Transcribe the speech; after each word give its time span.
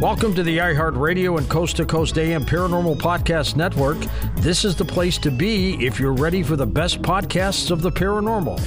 Welcome 0.00 0.34
to 0.34 0.42
the 0.42 0.58
iHeartRadio 0.58 1.38
and 1.38 1.48
Coast 1.48 1.76
to 1.78 1.86
Coast 1.86 2.18
AM 2.18 2.44
Paranormal 2.44 2.98
Podcast 2.98 3.56
Network. 3.56 3.96
This 4.36 4.62
is 4.62 4.76
the 4.76 4.84
place 4.84 5.16
to 5.16 5.30
be 5.30 5.82
if 5.82 5.98
you're 5.98 6.12
ready 6.12 6.42
for 6.42 6.54
the 6.54 6.66
best 6.66 7.00
podcasts 7.00 7.70
of 7.70 7.80
the 7.80 7.90
paranormal. 7.90 8.60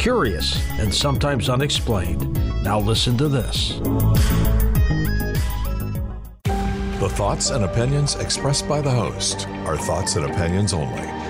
Curious 0.00 0.60
and 0.80 0.92
sometimes 0.92 1.48
unexplained. 1.48 2.32
Now 2.64 2.80
listen 2.80 3.16
to 3.18 3.28
this. 3.28 3.78
The 6.98 7.08
thoughts 7.08 7.50
and 7.50 7.62
opinions 7.62 8.16
expressed 8.16 8.68
by 8.68 8.80
the 8.80 8.90
host 8.90 9.46
are 9.66 9.76
thoughts 9.76 10.16
and 10.16 10.24
opinions 10.24 10.72
only 10.72 11.23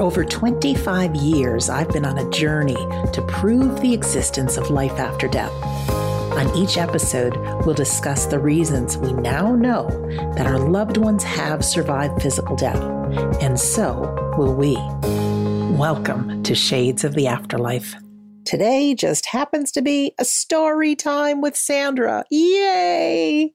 Over 0.00 0.24
25 0.24 1.14
years, 1.14 1.68
I've 1.68 1.90
been 1.90 2.06
on 2.06 2.16
a 2.16 2.30
journey 2.30 2.72
to 3.12 3.22
prove 3.28 3.82
the 3.82 3.92
existence 3.92 4.56
of 4.56 4.70
life 4.70 4.98
after 4.98 5.28
death. 5.28 5.52
On 5.92 6.56
each 6.56 6.78
episode, 6.78 7.36
we'll 7.66 7.74
discuss 7.74 8.24
the 8.24 8.38
reasons 8.38 8.96
we 8.96 9.12
now 9.12 9.54
know 9.54 9.90
that 10.36 10.46
our 10.46 10.58
loved 10.58 10.96
ones 10.96 11.22
have 11.22 11.62
survived 11.62 12.22
physical 12.22 12.56
death, 12.56 12.80
and 13.42 13.60
so 13.60 14.34
will 14.38 14.54
we. 14.54 14.72
Welcome 15.76 16.44
to 16.44 16.54
Shades 16.54 17.04
of 17.04 17.12
the 17.12 17.26
Afterlife. 17.26 17.94
Today 18.46 18.94
just 18.94 19.26
happens 19.26 19.70
to 19.72 19.82
be 19.82 20.14
a 20.18 20.24
story 20.24 20.96
time 20.96 21.42
with 21.42 21.56
Sandra. 21.56 22.24
Yay! 22.30 23.52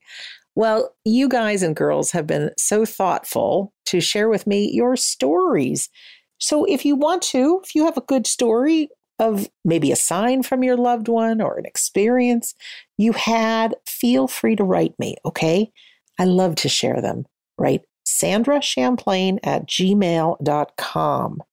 Well, 0.53 0.95
you 1.03 1.27
guys 1.27 1.63
and 1.63 1.75
girls 1.75 2.11
have 2.11 2.27
been 2.27 2.51
so 2.57 2.85
thoughtful 2.85 3.73
to 3.87 3.99
share 3.99 4.29
with 4.29 4.45
me 4.45 4.69
your 4.71 4.95
stories. 4.95 5.89
So 6.37 6.65
if 6.65 6.85
you 6.85 6.95
want 6.95 7.21
to, 7.23 7.61
if 7.63 7.75
you 7.75 7.85
have 7.85 7.97
a 7.97 8.01
good 8.01 8.27
story 8.27 8.89
of 9.19 9.49
maybe 9.63 9.91
a 9.91 9.95
sign 9.95 10.43
from 10.43 10.63
your 10.63 10.77
loved 10.77 11.07
one 11.07 11.41
or 11.41 11.57
an 11.57 11.65
experience 11.65 12.53
you 12.97 13.13
had, 13.13 13.75
feel 13.85 14.27
free 14.27 14.55
to 14.55 14.63
write 14.63 14.97
me, 14.99 15.15
okay? 15.25 15.71
I 16.19 16.25
love 16.25 16.55
to 16.55 16.69
share 16.69 17.01
them. 17.01 17.25
Write 17.57 17.81
Sandra 18.05 18.61
Champlain 18.61 19.39
at 19.43 19.67
gmail.com. 19.67 21.43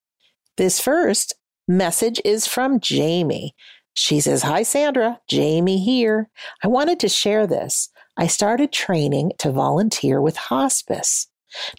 This 0.56 0.81
first 0.81 1.34
message 1.69 2.20
is 2.25 2.47
from 2.47 2.81
Jamie. 2.81 3.54
She 3.94 4.20
says, 4.20 4.43
Hi, 4.43 4.62
Sandra, 4.62 5.20
Jamie 5.28 5.82
here. 5.82 6.28
I 6.62 6.69
wanted 6.69 6.99
to 7.00 7.09
share 7.09 7.47
this. 7.47 7.88
I 8.16 8.26
started 8.26 8.72
training 8.72 9.32
to 9.38 9.50
volunteer 9.50 10.20
with 10.20 10.37
hospice. 10.37 11.28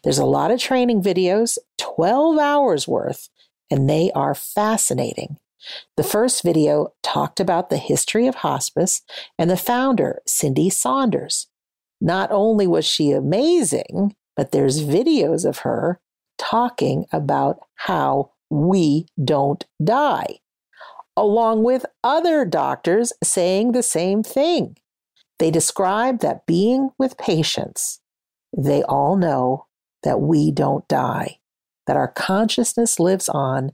There's 0.03 0.17
a 0.17 0.25
lot 0.25 0.51
of 0.51 0.59
training 0.59 1.01
videos, 1.01 1.57
12 1.77 2.37
hours 2.37 2.87
worth, 2.87 3.29
and 3.69 3.89
they 3.89 4.11
are 4.13 4.35
fascinating. 4.35 5.37
The 5.95 6.03
first 6.03 6.43
video 6.43 6.93
talked 7.01 7.39
about 7.39 7.69
the 7.69 7.77
history 7.77 8.27
of 8.27 8.35
hospice 8.35 9.01
and 9.37 9.49
the 9.49 9.57
founder, 9.57 10.21
Cindy 10.27 10.69
Saunders. 10.69 11.47
Not 12.01 12.31
only 12.31 12.67
was 12.67 12.85
she 12.85 13.11
amazing, 13.11 14.15
but 14.35 14.51
there's 14.51 14.83
videos 14.83 15.45
of 15.45 15.59
her 15.59 15.99
talking 16.37 17.05
about 17.11 17.59
how 17.75 18.31
we 18.49 19.07
don't 19.23 19.65
die, 19.83 20.39
along 21.15 21.63
with 21.63 21.85
other 22.03 22.45
doctors 22.45 23.13
saying 23.23 23.71
the 23.71 23.83
same 23.83 24.21
thing. 24.21 24.75
They 25.39 25.49
describe 25.49 26.19
that 26.19 26.45
being 26.45 26.91
with 26.97 27.17
patients, 27.17 27.99
they 28.55 28.83
all 28.83 29.15
know 29.15 29.67
that 30.03 30.19
we 30.19 30.51
don't 30.51 30.87
die, 30.87 31.39
that 31.87 31.97
our 31.97 32.07
consciousness 32.07 32.99
lives 32.99 33.29
on, 33.29 33.71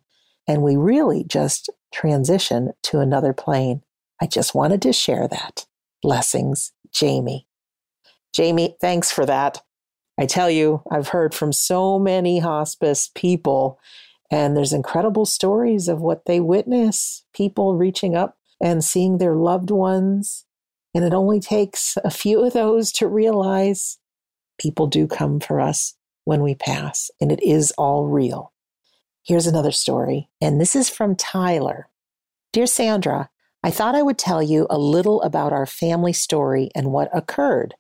and 0.47 0.62
we 0.62 0.75
really 0.75 1.23
just 1.23 1.69
transition 1.94 2.72
to 2.84 3.00
another 3.00 3.34
plane. 3.34 3.81
I 4.22 4.28
just 4.28 4.56
wanted 4.56 4.81
to 4.84 4.94
share 4.94 5.28
that. 5.28 5.66
Blessings, 6.01 6.72
Jamie. 6.91 7.47
Jamie, 8.34 8.75
thanks 8.79 9.12
for 9.12 9.25
that. 9.25 9.62
I 10.17 10.25
tell 10.25 10.50
you, 10.50 10.84
I've 10.91 11.09
heard 11.09 11.34
from 11.34 11.53
so 11.53 11.97
many 11.97 12.40
hospice 12.40 13.09
people, 13.16 13.79
and 14.31 14.56
there's 14.56 14.73
incredible 14.73 15.25
stories 15.25 15.88
of 15.88 16.01
what 16.01 16.25
they 16.25 16.40
witness 16.40 17.25
people 17.34 17.75
reaching 17.75 18.16
up 18.16 18.38
and 18.61 18.84
seeing 18.84 19.17
their 19.17 19.35
loved 19.35 19.72
ones 19.72 20.46
and 20.94 21.06
it 21.06 21.13
only 21.13 21.40
takes 21.40 21.97
a 22.03 22.09
few 22.09 22.43
of 22.43 22.53
those 22.53 22.91
to 22.93 23.08
realize 23.08 23.98
people 24.59 24.85
do 24.85 25.08
come 25.08 25.40
for 25.40 25.59
us 25.59 25.96
when 26.26 26.44
we 26.44 26.53
pass, 26.53 27.09
and 27.20 27.32
it 27.32 27.41
is 27.41 27.72
all 27.72 28.06
real. 28.06 28.53
Here's 29.23 29.47
another 29.47 29.72
story, 29.72 30.29
and 30.40 30.61
this 30.61 30.76
is 30.76 30.90
from 30.90 31.16
Tyler. 31.16 31.90
Dear 32.53 32.67
Sandra, 32.67 33.29
I 33.64 33.72
thought 33.72 33.96
I 33.96 34.02
would 34.02 34.17
tell 34.17 34.41
you 34.41 34.67
a 34.70 34.78
little 34.78 35.22
about 35.22 35.52
our 35.52 35.66
family 35.66 36.14
story 36.14 36.70
and 36.76 36.91
what 36.91 37.09
occurred. 37.14 37.76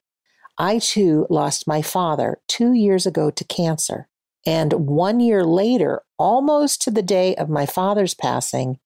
I 0.57 0.79
too 0.79 1.25
lost 1.29 1.67
my 1.67 1.81
father 1.81 2.39
two 2.47 2.73
years 2.73 3.05
ago 3.05 3.31
to 3.31 3.43
cancer. 3.45 4.09
And 4.45 4.73
one 4.73 5.19
year 5.21 5.43
later, 5.45 6.01
almost 6.17 6.81
to 6.81 6.91
the 6.91 7.01
day 7.01 7.35
of 7.35 7.49
my 7.49 7.65
father's 7.65 8.13
passing, 8.13 8.79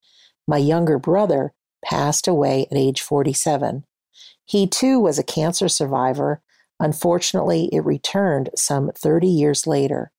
my 0.47 0.57
younger 0.57 0.99
brother 0.99 1.53
passed 1.83 2.27
away 2.27 2.67
at 2.69 2.77
age 2.77 3.01
47. 3.01 3.85
He 4.45 4.67
too 4.67 4.99
was 4.99 5.17
a 5.17 5.23
cancer 5.23 5.67
survivor. 5.67 6.41
Unfortunately, 6.79 7.69
it 7.71 7.85
returned 7.85 8.49
some 8.55 8.91
30 8.95 9.27
years 9.27 9.67
later. 9.67 10.11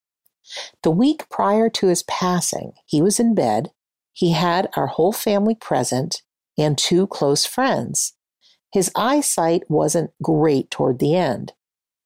The 0.83 0.91
week 0.91 1.29
prior 1.29 1.69
to 1.71 1.87
his 1.87 2.03
passing, 2.03 2.73
he 2.85 3.01
was 3.01 3.19
in 3.19 3.35
bed. 3.35 3.71
He 4.13 4.31
had 4.31 4.69
our 4.75 4.87
whole 4.87 5.11
family 5.11 5.55
present 5.55 6.21
and 6.57 6.77
two 6.77 7.07
close 7.07 7.45
friends. 7.45 8.13
His 8.71 8.91
eyesight 8.95 9.63
wasn't 9.69 10.11
great 10.21 10.69
toward 10.69 10.99
the 10.99 11.15
end. 11.15 11.53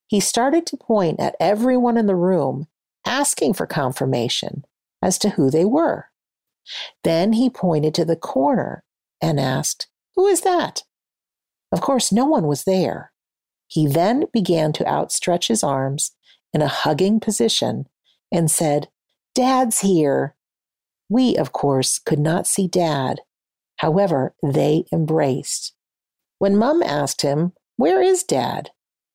He 0.08 0.20
started 0.20 0.66
to 0.68 0.78
point 0.78 1.20
at 1.20 1.36
everyone 1.40 1.98
in 1.98 2.08
the 2.08 2.16
room, 2.16 2.68
asking 3.06 3.54
for 3.54 3.68
confirmation 3.68 4.66
as 5.02 5.18
to 5.20 5.32
who 5.32 5.50
they 5.50 5.66
were. 5.66 6.08
Then 7.04 7.34
he 7.34 7.50
pointed 7.50 7.94
to 7.96 8.06
the 8.06 8.16
corner 8.16 8.84
and 9.22 9.40
asked, 9.40 9.88
Who 10.16 10.28
is 10.28 10.42
that? 10.42 10.84
Of 11.72 11.82
course, 11.82 12.12
no 12.12 12.26
one 12.26 12.48
was 12.48 12.64
there. 12.64 13.12
He 13.70 13.86
then 13.88 14.26
began 14.34 14.74
to 14.74 14.88
outstretch 14.88 15.48
his 15.48 15.64
arms 15.64 16.12
in 16.54 16.62
a 16.62 16.68
hugging 16.68 17.20
position 17.20 17.86
and 18.32 18.50
said, 18.50 18.90
Dad's 19.36 19.82
here. 19.82 20.36
We, 21.08 21.38
of 21.38 21.52
course, 21.52 22.00
could 22.00 22.20
not 22.20 22.48
see 22.48 22.68
Dad. 22.68 23.22
However, 23.78 24.34
they 24.44 24.86
embraced. 24.92 25.74
When 26.40 26.58
Mum 26.58 26.82
asked 26.84 27.22
him, 27.22 27.54
Where 27.78 28.02
is 28.02 28.24
Dad? 28.24 28.72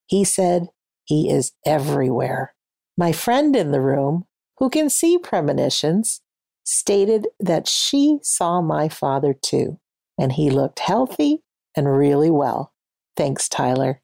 He 0.07 0.25
said, 0.25 0.69
He 1.05 1.29
is 1.29 1.53
everywhere. 1.67 2.55
My 2.97 3.11
friend 3.11 3.57
in 3.57 3.73
the 3.73 3.81
room, 3.81 4.25
who 4.59 4.71
can 4.71 4.89
see 4.89 5.19
premonitions, 5.19 6.21
stated 6.63 7.27
that 7.41 7.67
she 7.67 8.19
saw 8.23 8.61
my 8.61 8.89
father 8.89 9.35
too, 9.35 9.81
and 10.17 10.33
he 10.33 10.49
looked 10.49 10.79
healthy 10.79 11.43
and 11.77 11.93
really 11.93 12.31
well. 12.31 12.73
Thanks, 13.17 13.49
Tyler. 13.49 14.01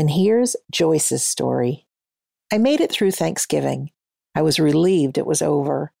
And 0.00 0.08
here's 0.08 0.56
Joyce's 0.72 1.26
story. 1.26 1.86
I 2.50 2.56
made 2.56 2.80
it 2.80 2.90
through 2.90 3.10
Thanksgiving. 3.10 3.90
I 4.34 4.40
was 4.40 4.58
relieved 4.58 5.18
it 5.18 5.26
was 5.26 5.42
over. 5.42 5.92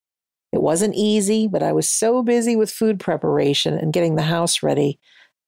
It 0.54 0.62
wasn't 0.62 0.94
easy, 0.94 1.46
but 1.46 1.62
I 1.62 1.72
was 1.72 1.86
so 1.86 2.22
busy 2.22 2.56
with 2.56 2.70
food 2.70 2.98
preparation 2.98 3.74
and 3.74 3.92
getting 3.92 4.16
the 4.16 4.22
house 4.22 4.62
ready, 4.62 4.98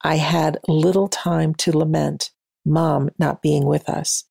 I 0.02 0.16
had 0.16 0.58
little 0.68 1.08
time 1.08 1.54
to 1.54 1.74
lament 1.74 2.30
mom 2.62 3.08
not 3.18 3.40
being 3.40 3.64
with 3.64 3.88
us. 3.88 4.24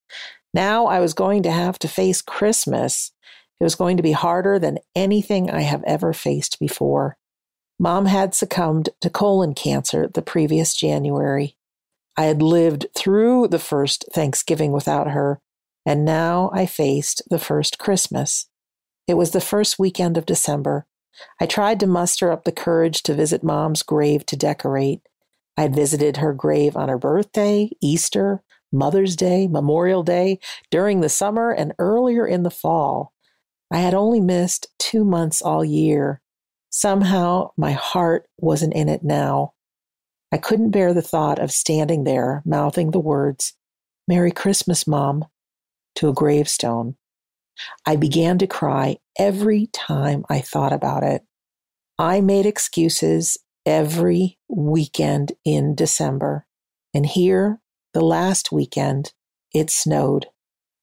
Now 0.54 0.86
I 0.86 1.00
was 1.00 1.14
going 1.14 1.42
to 1.42 1.50
have 1.50 1.76
to 1.80 1.88
face 1.88 2.22
Christmas. 2.22 3.10
It 3.58 3.64
was 3.64 3.74
going 3.74 3.96
to 3.96 4.04
be 4.04 4.12
harder 4.12 4.56
than 4.56 4.78
anything 4.94 5.50
I 5.50 5.62
have 5.62 5.82
ever 5.82 6.12
faced 6.12 6.60
before. 6.60 7.16
Mom 7.76 8.06
had 8.06 8.36
succumbed 8.36 8.90
to 9.00 9.10
colon 9.10 9.52
cancer 9.52 10.06
the 10.06 10.22
previous 10.22 10.76
January. 10.76 11.56
I 12.16 12.24
had 12.24 12.42
lived 12.42 12.86
through 12.94 13.48
the 13.48 13.58
first 13.58 14.04
Thanksgiving 14.12 14.72
without 14.72 15.10
her, 15.10 15.40
and 15.86 16.04
now 16.04 16.50
I 16.52 16.66
faced 16.66 17.22
the 17.30 17.38
first 17.38 17.78
Christmas. 17.78 18.48
It 19.08 19.14
was 19.14 19.30
the 19.30 19.40
first 19.40 19.78
weekend 19.78 20.16
of 20.16 20.26
December. 20.26 20.86
I 21.40 21.46
tried 21.46 21.80
to 21.80 21.86
muster 21.86 22.30
up 22.30 22.44
the 22.44 22.52
courage 22.52 23.02
to 23.04 23.14
visit 23.14 23.42
Mom's 23.42 23.82
grave 23.82 24.24
to 24.26 24.36
decorate. 24.36 25.00
I 25.56 25.62
had 25.62 25.74
visited 25.74 26.18
her 26.18 26.32
grave 26.32 26.76
on 26.76 26.88
her 26.88 26.98
birthday, 26.98 27.70
Easter, 27.80 28.42
Mother's 28.72 29.16
Day, 29.16 29.46
Memorial 29.46 30.02
Day, 30.02 30.38
during 30.70 31.00
the 31.00 31.08
summer, 31.08 31.50
and 31.50 31.74
earlier 31.78 32.26
in 32.26 32.42
the 32.42 32.50
fall. 32.50 33.12
I 33.70 33.78
had 33.78 33.94
only 33.94 34.20
missed 34.20 34.66
two 34.78 35.04
months 35.04 35.42
all 35.42 35.64
year. 35.64 36.20
Somehow 36.70 37.50
my 37.56 37.72
heart 37.72 38.26
wasn't 38.38 38.74
in 38.74 38.88
it 38.88 39.02
now. 39.02 39.52
I 40.32 40.38
couldn't 40.38 40.70
bear 40.70 40.94
the 40.94 41.02
thought 41.02 41.38
of 41.38 41.52
standing 41.52 42.04
there 42.04 42.42
mouthing 42.46 42.90
the 42.90 42.98
words, 42.98 43.52
Merry 44.08 44.32
Christmas, 44.32 44.86
Mom, 44.86 45.26
to 45.96 46.08
a 46.08 46.14
gravestone. 46.14 46.96
I 47.86 47.96
began 47.96 48.38
to 48.38 48.46
cry 48.46 48.96
every 49.18 49.66
time 49.66 50.24
I 50.30 50.40
thought 50.40 50.72
about 50.72 51.02
it. 51.02 51.22
I 51.98 52.22
made 52.22 52.46
excuses 52.46 53.36
every 53.66 54.38
weekend 54.48 55.32
in 55.44 55.74
December. 55.74 56.46
And 56.94 57.06
here, 57.06 57.60
the 57.92 58.00
last 58.00 58.50
weekend, 58.50 59.12
it 59.52 59.70
snowed. 59.70 60.26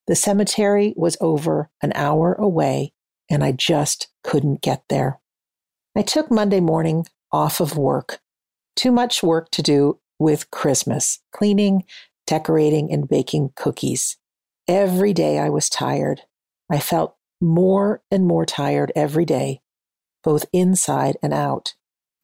The 0.07 0.15
cemetery 0.15 0.93
was 0.95 1.17
over 1.19 1.69
an 1.81 1.91
hour 1.95 2.33
away, 2.35 2.93
and 3.29 3.43
I 3.43 3.51
just 3.51 4.09
couldn't 4.23 4.61
get 4.61 4.83
there. 4.89 5.19
I 5.95 6.03
took 6.03 6.29
Monday 6.31 6.59
morning 6.59 7.07
off 7.31 7.59
of 7.59 7.77
work. 7.77 8.19
Too 8.79 8.93
much 8.93 9.21
work 9.21 9.51
to 9.51 9.61
do 9.61 9.99
with 10.19 10.51
Christmas 10.51 11.19
cleaning, 11.33 11.83
decorating, 12.25 12.93
and 12.93 13.09
baking 13.09 13.51
cookies. 13.57 14.15
Every 14.69 15.11
day 15.11 15.37
I 15.37 15.49
was 15.49 15.67
tired. 15.67 16.21
I 16.71 16.79
felt 16.79 17.17
more 17.41 18.01
and 18.09 18.25
more 18.25 18.45
tired 18.45 18.93
every 18.95 19.25
day, 19.25 19.59
both 20.23 20.45
inside 20.53 21.17
and 21.21 21.33
out. 21.33 21.73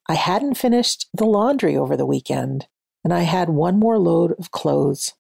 I 0.08 0.14
hadn't 0.14 0.54
finished 0.54 1.10
the 1.14 1.26
laundry 1.26 1.76
over 1.76 1.98
the 1.98 2.06
weekend, 2.06 2.70
and 3.04 3.14
I 3.14 3.24
had 3.24 3.50
one 3.50 3.78
more 3.78 4.00
load 4.00 4.32
of 4.40 4.52
clothes. 4.52 5.12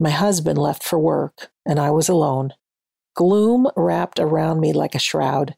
My 0.00 0.08
husband 0.08 0.56
left 0.56 0.82
for 0.82 0.98
work, 0.98 1.50
and 1.66 1.78
I 1.78 1.90
was 1.90 2.08
alone. 2.08 2.54
Gloom 3.14 3.66
wrapped 3.76 4.18
around 4.18 4.60
me 4.60 4.72
like 4.72 4.94
a 4.94 4.98
shroud. 4.98 5.54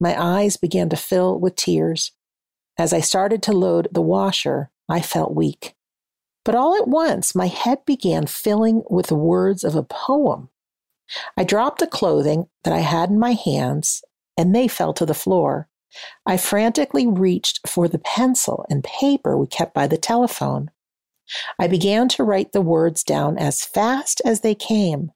My 0.00 0.20
eyes 0.20 0.56
began 0.56 0.88
to 0.88 0.96
fill 0.96 1.38
with 1.38 1.54
tears. 1.54 2.10
As 2.78 2.92
I 2.92 3.00
started 3.00 3.42
to 3.42 3.52
load 3.52 3.88
the 3.90 4.00
washer, 4.00 4.70
I 4.88 5.00
felt 5.00 5.34
weak. 5.34 5.74
But 6.44 6.54
all 6.54 6.76
at 6.76 6.86
once, 6.88 7.34
my 7.34 7.48
head 7.48 7.84
began 7.84 8.26
filling 8.26 8.84
with 8.88 9.08
the 9.08 9.16
words 9.16 9.64
of 9.64 9.74
a 9.74 9.82
poem. 9.82 10.48
I 11.36 11.44
dropped 11.44 11.80
the 11.80 11.86
clothing 11.86 12.46
that 12.62 12.72
I 12.72 12.78
had 12.78 13.10
in 13.10 13.18
my 13.18 13.32
hands, 13.32 14.02
and 14.36 14.54
they 14.54 14.68
fell 14.68 14.92
to 14.94 15.04
the 15.04 15.14
floor. 15.14 15.68
I 16.24 16.36
frantically 16.36 17.06
reached 17.06 17.66
for 17.66 17.88
the 17.88 17.98
pencil 17.98 18.64
and 18.70 18.84
paper 18.84 19.36
we 19.36 19.46
kept 19.46 19.74
by 19.74 19.86
the 19.86 19.96
telephone. 19.96 20.70
I 21.58 21.66
began 21.66 22.08
to 22.10 22.24
write 22.24 22.52
the 22.52 22.60
words 22.60 23.02
down 23.02 23.38
as 23.38 23.64
fast 23.64 24.22
as 24.24 24.40
they 24.40 24.54
came. 24.54 25.12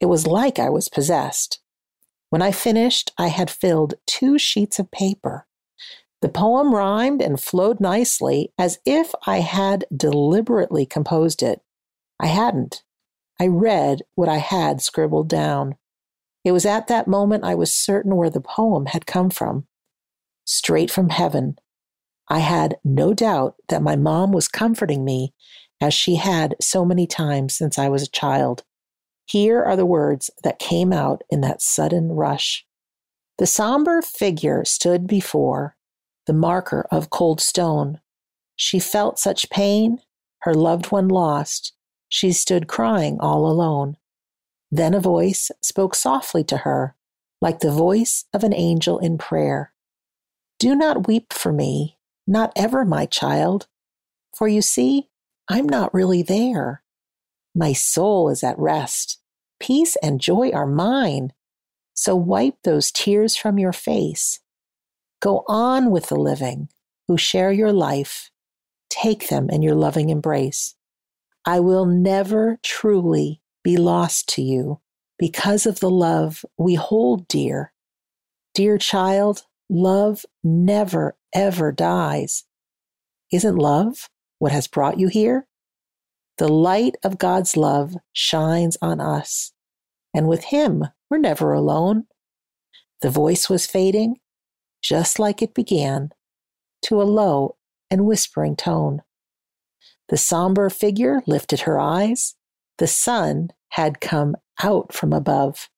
It 0.00 0.06
was 0.06 0.26
like 0.26 0.58
I 0.58 0.68
was 0.68 0.88
possessed. 0.88 1.60
When 2.30 2.42
I 2.42 2.52
finished, 2.52 3.12
I 3.16 3.28
had 3.28 3.50
filled 3.50 3.94
two 4.06 4.38
sheets 4.38 4.78
of 4.78 4.90
paper. 4.90 5.46
The 6.20 6.28
poem 6.28 6.74
rhymed 6.74 7.22
and 7.22 7.40
flowed 7.40 7.80
nicely 7.80 8.52
as 8.58 8.78
if 8.84 9.14
I 9.26 9.40
had 9.40 9.86
deliberately 9.94 10.84
composed 10.84 11.42
it. 11.42 11.62
I 12.18 12.26
hadn't. 12.26 12.82
I 13.40 13.46
read 13.46 14.02
what 14.16 14.28
I 14.28 14.36
had 14.36 14.82
scribbled 14.82 15.28
down. 15.28 15.76
It 16.44 16.52
was 16.52 16.66
at 16.66 16.88
that 16.88 17.08
moment 17.08 17.44
I 17.44 17.54
was 17.54 17.74
certain 17.74 18.16
where 18.16 18.28
the 18.28 18.40
poem 18.40 18.86
had 18.86 19.06
come 19.06 19.30
from. 19.30 19.66
Straight 20.44 20.90
from 20.90 21.08
heaven. 21.08 21.56
I 22.28 22.40
had 22.40 22.76
no 22.84 23.14
doubt 23.14 23.56
that 23.68 23.82
my 23.82 23.96
mom 23.96 24.32
was 24.32 24.46
comforting 24.46 25.04
me 25.04 25.32
as 25.80 25.94
she 25.94 26.16
had 26.16 26.54
so 26.60 26.84
many 26.84 27.06
times 27.06 27.56
since 27.56 27.78
I 27.78 27.88
was 27.88 28.02
a 28.02 28.10
child. 28.10 28.62
Here 29.24 29.62
are 29.62 29.76
the 29.76 29.86
words 29.86 30.30
that 30.44 30.58
came 30.58 30.92
out 30.92 31.22
in 31.30 31.40
that 31.40 31.62
sudden 31.62 32.12
rush. 32.12 32.66
The 33.38 33.46
somber 33.46 34.02
figure 34.02 34.64
stood 34.66 35.06
before 35.06 35.76
the 36.26 36.32
marker 36.32 36.86
of 36.90 37.10
cold 37.10 37.40
stone. 37.40 38.00
She 38.56 38.78
felt 38.78 39.18
such 39.18 39.50
pain, 39.50 40.00
her 40.40 40.54
loved 40.54 40.92
one 40.92 41.08
lost. 41.08 41.72
She 42.08 42.32
stood 42.32 42.68
crying 42.68 43.18
all 43.20 43.46
alone. 43.46 43.96
Then 44.70 44.94
a 44.94 45.00
voice 45.00 45.50
spoke 45.60 45.94
softly 45.94 46.44
to 46.44 46.58
her, 46.58 46.94
like 47.40 47.60
the 47.60 47.72
voice 47.72 48.24
of 48.32 48.44
an 48.44 48.54
angel 48.54 48.98
in 48.98 49.18
prayer. 49.18 49.72
Do 50.58 50.74
not 50.74 51.06
weep 51.06 51.32
for 51.32 51.52
me, 51.52 51.98
not 52.26 52.52
ever, 52.54 52.84
my 52.84 53.06
child, 53.06 53.66
for 54.36 54.46
you 54.46 54.62
see, 54.62 55.08
I'm 55.48 55.66
not 55.66 55.92
really 55.92 56.22
there. 56.22 56.82
My 57.54 57.72
soul 57.72 58.28
is 58.28 58.44
at 58.44 58.58
rest. 58.58 59.18
Peace 59.58 59.96
and 60.02 60.20
joy 60.20 60.50
are 60.50 60.66
mine. 60.66 61.32
So 61.94 62.14
wipe 62.14 62.62
those 62.62 62.92
tears 62.92 63.36
from 63.36 63.58
your 63.58 63.72
face. 63.72 64.40
Go 65.20 65.44
on 65.46 65.90
with 65.90 66.08
the 66.08 66.16
living 66.16 66.68
who 67.06 67.18
share 67.18 67.52
your 67.52 67.72
life. 67.72 68.30
Take 68.88 69.28
them 69.28 69.50
in 69.50 69.62
your 69.62 69.74
loving 69.74 70.08
embrace. 70.10 70.74
I 71.44 71.60
will 71.60 71.86
never 71.86 72.58
truly 72.62 73.40
be 73.62 73.76
lost 73.76 74.28
to 74.30 74.42
you 74.42 74.80
because 75.18 75.66
of 75.66 75.80
the 75.80 75.90
love 75.90 76.44
we 76.56 76.74
hold 76.74 77.28
dear. 77.28 77.72
Dear 78.54 78.78
child, 78.78 79.42
love 79.68 80.24
never, 80.42 81.16
ever 81.34 81.72
dies. 81.72 82.44
Isn't 83.32 83.56
love 83.56 84.08
what 84.38 84.52
has 84.52 84.66
brought 84.66 84.98
you 84.98 85.08
here? 85.08 85.46
The 86.38 86.48
light 86.48 86.96
of 87.04 87.18
God's 87.18 87.56
love 87.56 87.94
shines 88.12 88.78
on 88.80 89.00
us, 89.00 89.52
and 90.14 90.26
with 90.26 90.44
Him, 90.44 90.86
we're 91.10 91.18
never 91.18 91.52
alone. 91.52 92.06
The 93.02 93.10
voice 93.10 93.50
was 93.50 93.66
fading, 93.66 94.16
just 94.82 95.18
like 95.18 95.42
it 95.42 95.54
began, 95.54 96.10
to 96.82 97.00
a 97.00 97.04
low 97.04 97.56
and 97.90 98.06
whispering 98.06 98.56
tone. 98.56 99.02
The 100.08 100.16
somber 100.16 100.70
figure 100.70 101.22
lifted 101.26 101.60
her 101.60 101.78
eyes. 101.78 102.34
The 102.78 102.86
sun 102.86 103.50
had 103.70 104.00
come 104.00 104.36
out 104.62 104.92
from 104.92 105.12
above. 105.12 105.68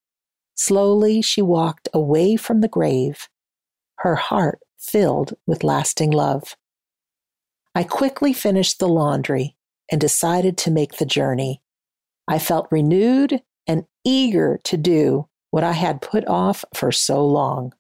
Slowly 0.54 1.22
she 1.22 1.42
walked 1.42 1.88
away 1.92 2.36
from 2.36 2.60
the 2.60 2.68
grave, 2.68 3.28
her 3.96 4.16
heart 4.16 4.60
filled 4.78 5.34
with 5.46 5.64
lasting 5.64 6.10
love. 6.10 6.56
I 7.74 7.84
quickly 7.84 8.32
finished 8.32 8.78
the 8.78 8.88
laundry 8.88 9.56
and 9.90 10.00
decided 10.00 10.56
to 10.58 10.70
make 10.70 10.96
the 10.96 11.06
journey. 11.06 11.62
I 12.28 12.38
felt 12.38 12.68
renewed 12.70 13.42
and 13.66 13.84
eager 14.04 14.58
to 14.64 14.76
do 14.76 15.28
what 15.50 15.64
I 15.64 15.72
had 15.72 16.00
put 16.00 16.26
off 16.26 16.64
for 16.74 16.92
so 16.92 17.24
long. 17.24 17.74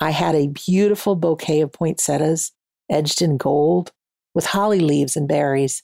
I 0.00 0.10
had 0.10 0.34
a 0.34 0.48
beautiful 0.48 1.16
bouquet 1.16 1.60
of 1.60 1.72
poinsettias 1.72 2.52
edged 2.90 3.22
in 3.22 3.36
gold 3.36 3.92
with 4.34 4.46
holly 4.46 4.80
leaves 4.80 5.16
and 5.16 5.26
berries. 5.26 5.82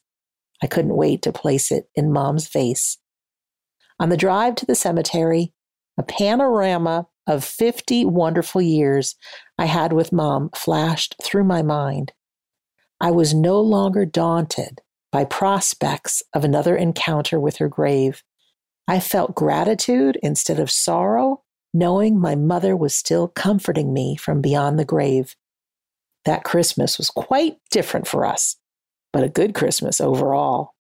I 0.62 0.66
couldn't 0.66 0.96
wait 0.96 1.22
to 1.22 1.32
place 1.32 1.72
it 1.72 1.88
in 1.94 2.12
mom's 2.12 2.48
vase. 2.48 2.98
On 3.98 4.08
the 4.08 4.16
drive 4.16 4.54
to 4.56 4.66
the 4.66 4.74
cemetery, 4.74 5.52
a 5.98 6.02
panorama 6.02 7.06
of 7.26 7.44
50 7.44 8.04
wonderful 8.04 8.60
years 8.60 9.14
I 9.58 9.66
had 9.66 9.92
with 9.92 10.12
mom 10.12 10.50
flashed 10.54 11.16
through 11.22 11.44
my 11.44 11.62
mind. 11.62 12.12
I 13.00 13.10
was 13.10 13.34
no 13.34 13.60
longer 13.60 14.04
daunted 14.04 14.80
by 15.10 15.24
prospects 15.24 16.22
of 16.34 16.44
another 16.44 16.76
encounter 16.76 17.38
with 17.38 17.58
her 17.58 17.68
grave. 17.68 18.22
I 18.88 19.00
felt 19.00 19.34
gratitude 19.34 20.18
instead 20.22 20.58
of 20.58 20.70
sorrow, 20.70 21.41
knowing 21.74 22.18
my 22.18 22.34
mother 22.34 22.76
was 22.76 22.94
still 22.94 23.28
comforting 23.28 23.92
me 23.92 24.16
from 24.16 24.40
beyond 24.40 24.78
the 24.78 24.84
grave. 24.84 25.36
That 26.24 26.44
Christmas 26.44 26.98
was 26.98 27.10
quite 27.10 27.56
different 27.70 28.06
for 28.06 28.24
us, 28.24 28.56
but 29.12 29.24
a 29.24 29.28
good 29.28 29.54
Christmas 29.54 30.00
overall. 30.00 30.74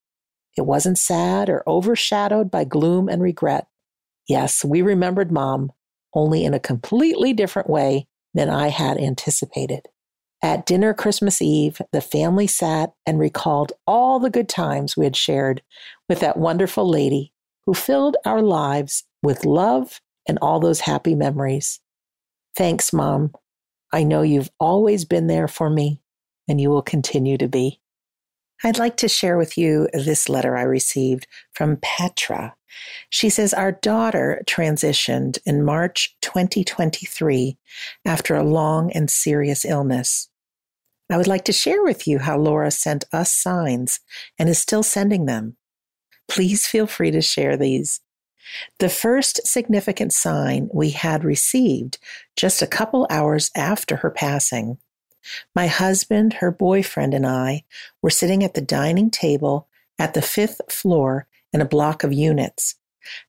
It 0.56 0.66
wasn't 0.66 0.98
sad 0.98 1.48
or 1.48 1.62
overshadowed 1.66 2.50
by 2.50 2.64
gloom 2.64 3.08
and 3.08 3.22
regret. 3.22 3.66
Yes, 4.28 4.64
we 4.64 4.82
remembered 4.82 5.32
mom, 5.32 5.72
only 6.14 6.44
in 6.44 6.54
a 6.54 6.60
completely 6.60 7.32
different 7.32 7.70
way 7.70 8.06
than 8.34 8.50
I 8.50 8.68
had 8.68 8.98
anticipated. 8.98 9.88
At 10.44 10.66
dinner 10.66 10.92
Christmas 10.92 11.40
Eve, 11.40 11.80
the 11.92 12.00
family 12.00 12.46
sat 12.46 12.92
and 13.06 13.18
recalled 13.18 13.72
all 13.86 14.18
the 14.18 14.30
good 14.30 14.48
times 14.48 14.96
we 14.96 15.04
had 15.04 15.16
shared 15.16 15.62
with 16.08 16.20
that 16.20 16.36
wonderful 16.36 16.88
lady 16.88 17.32
who 17.64 17.74
filled 17.74 18.16
our 18.26 18.42
lives 18.42 19.04
with 19.22 19.44
love 19.44 20.00
and 20.26 20.38
all 20.40 20.60
those 20.60 20.80
happy 20.80 21.14
memories. 21.14 21.80
Thanks, 22.56 22.92
Mom. 22.92 23.32
I 23.92 24.04
know 24.04 24.22
you've 24.22 24.50
always 24.58 25.04
been 25.04 25.26
there 25.26 25.48
for 25.48 25.68
me, 25.68 26.00
and 26.48 26.60
you 26.60 26.70
will 26.70 26.82
continue 26.82 27.36
to 27.38 27.48
be. 27.48 27.80
I'd 28.64 28.78
like 28.78 28.96
to 28.98 29.08
share 29.08 29.36
with 29.36 29.58
you 29.58 29.88
this 29.92 30.28
letter 30.28 30.56
I 30.56 30.62
received 30.62 31.26
from 31.52 31.78
Petra. 31.82 32.54
She 33.10 33.28
says, 33.28 33.52
Our 33.52 33.72
daughter 33.72 34.42
transitioned 34.46 35.38
in 35.44 35.64
March 35.64 36.16
2023 36.22 37.58
after 38.04 38.36
a 38.36 38.44
long 38.44 38.92
and 38.92 39.10
serious 39.10 39.64
illness. 39.64 40.28
I 41.10 41.16
would 41.16 41.26
like 41.26 41.44
to 41.44 41.52
share 41.52 41.82
with 41.82 42.06
you 42.06 42.20
how 42.20 42.38
Laura 42.38 42.70
sent 42.70 43.04
us 43.12 43.32
signs 43.32 44.00
and 44.38 44.48
is 44.48 44.58
still 44.58 44.82
sending 44.82 45.26
them. 45.26 45.56
Please 46.28 46.66
feel 46.66 46.86
free 46.86 47.10
to 47.10 47.20
share 47.20 47.56
these. 47.56 48.00
The 48.78 48.88
first 48.88 49.46
significant 49.46 50.12
sign 50.12 50.68
we 50.72 50.90
had 50.90 51.24
received 51.24 51.98
just 52.36 52.62
a 52.62 52.66
couple 52.66 53.06
hours 53.10 53.50
after 53.56 53.96
her 53.96 54.10
passing. 54.10 54.78
My 55.54 55.68
husband, 55.68 56.34
her 56.34 56.50
boyfriend, 56.50 57.14
and 57.14 57.26
I 57.26 57.64
were 58.02 58.10
sitting 58.10 58.42
at 58.42 58.54
the 58.54 58.60
dining 58.60 59.10
table 59.10 59.68
at 59.98 60.14
the 60.14 60.22
fifth 60.22 60.60
floor 60.68 61.28
in 61.52 61.60
a 61.60 61.66
block 61.66 62.02
of 62.02 62.12
units. 62.12 62.74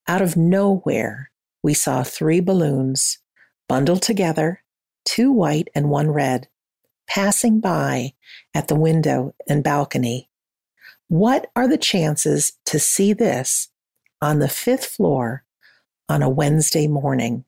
Out 0.07 0.21
of 0.21 0.37
nowhere, 0.37 1.31
we 1.61 1.73
saw 1.73 2.03
three 2.03 2.39
balloons 2.39 3.19
bundled 3.69 4.01
together, 4.01 4.63
two 5.05 5.31
white 5.31 5.69
and 5.75 5.89
one 5.89 6.09
red 6.09 6.47
passing 7.07 7.59
by 7.59 8.13
at 8.53 8.67
the 8.67 8.75
window 8.75 9.35
and 9.47 9.63
balcony. 9.63 10.29
What 11.07 11.47
are 11.55 11.67
the 11.67 11.77
chances 11.77 12.53
to 12.65 12.79
see 12.79 13.13
this 13.13 13.69
on 14.23 14.39
the 14.39 14.49
fifth 14.49 14.85
floor 14.85 15.43
on 16.09 16.23
a 16.23 16.29
Wednesday 16.29 16.87
morning? 16.87 17.45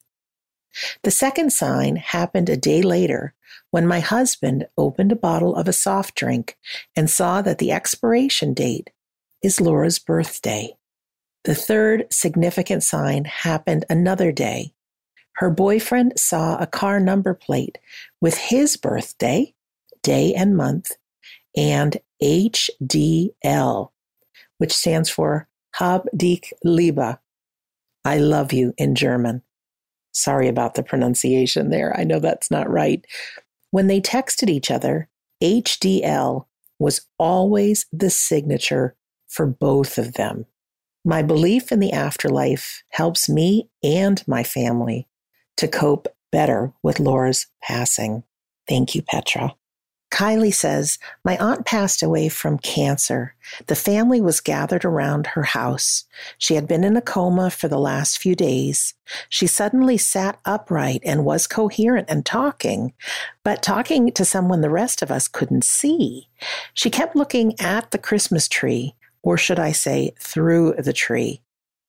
The 1.04 1.12
second 1.12 1.52
sign 1.54 1.96
happened 1.96 2.50
a 2.50 2.58
day 2.58 2.82
later 2.82 3.34
when 3.72 3.88
my 3.88 4.02
husband 4.02 4.68
opened 4.78 5.12
a 5.12 5.16
bottle 5.16 5.56
of 5.56 5.68
a 5.68 5.74
soft 5.74 6.16
drink 6.16 6.58
and 6.96 7.10
saw 7.10 7.42
that 7.42 7.58
the 7.58 7.72
expiration 7.72 8.54
date 8.54 8.90
is 9.42 9.62
Laura's 9.62 10.00
birthday. 10.00 10.76
The 11.46 11.56
third 11.56 12.06
significant 12.12 12.84
sign 12.84 13.26
happened 13.26 13.86
another 13.90 14.32
day 14.32 14.76
her 15.36 15.50
boyfriend 15.50 16.14
saw 16.18 16.58
a 16.58 16.68
car 16.68 17.00
number 17.00 17.34
plate 17.34 17.78
with 18.22 18.38
his 18.38 18.78
birthday, 18.78 19.54
day 20.02 20.34
and 20.34 20.56
month, 20.56 20.92
and 21.56 21.98
HDL, 22.24 23.90
which 24.58 24.74
stands 24.74 25.10
for 25.10 25.48
Hab 25.76 26.06
dich 26.16 26.54
Liebe. 26.64 27.20
I 28.06 28.18
love 28.18 28.54
you 28.54 28.74
in 28.78 28.96
German. 28.96 29.42
Sorry 30.14 30.48
about 30.48 30.76
the 30.76 30.84
pronunciation 30.84 31.70
there. 31.70 31.94
I 32.00 32.06
know 32.06 32.20
that's 32.20 32.50
not 32.50 32.70
right. 32.70 33.06
When 33.72 33.88
they 33.88 34.00
texted 34.00 34.50
each 34.50 34.72
other, 34.72 35.10
HDL 35.44 36.46
was 36.80 37.06
always 37.20 37.88
the 37.92 38.10
signature 38.10 38.96
for 39.28 39.46
both 39.46 39.98
of 39.98 40.14
them. 40.14 40.46
My 41.04 41.22
belief 41.22 41.74
in 41.74 41.82
the 41.82 41.92
afterlife 41.92 42.84
helps 42.92 43.28
me 43.28 43.70
and 43.84 44.26
my 44.28 44.44
family 44.44 45.10
to 45.58 45.68
cope 45.68 46.08
better 46.32 46.72
with 46.84 47.02
Laura's 47.02 47.48
passing. 47.62 48.24
Thank 48.66 48.96
you, 48.96 49.02
Petra. 49.02 49.54
Kylie 50.16 50.54
says, 50.54 50.98
My 51.26 51.36
aunt 51.40 51.66
passed 51.66 52.02
away 52.02 52.30
from 52.30 52.58
cancer. 52.58 53.36
The 53.68 53.76
family 53.76 54.22
was 54.22 54.40
gathered 54.40 54.86
around 54.86 55.28
her 55.28 55.44
house. 55.44 56.06
She 56.38 56.56
had 56.56 56.70
been 56.70 56.86
in 56.86 56.96
a 56.96 57.02
coma 57.02 57.50
for 57.50 57.68
the 57.68 57.78
last 57.78 58.18
few 58.18 58.34
days. 58.34 58.94
She 59.28 59.46
suddenly 59.46 59.98
sat 59.98 60.40
upright 60.46 61.02
and 61.04 61.26
was 61.26 61.48
coherent 61.48 62.10
and 62.10 62.26
talking, 62.26 62.94
but 63.44 63.62
talking 63.62 64.10
to 64.14 64.24
someone 64.24 64.62
the 64.62 64.70
rest 64.70 65.02
of 65.02 65.12
us 65.12 65.28
couldn't 65.28 65.66
see. 65.66 66.30
She 66.74 66.90
kept 66.90 67.18
looking 67.18 67.60
at 67.60 67.92
the 67.92 67.98
Christmas 67.98 68.48
tree, 68.48 68.96
or 69.22 69.38
should 69.38 69.60
I 69.60 69.74
say, 69.74 70.14
through 70.18 70.76
the 70.78 70.94
tree. 70.94 71.42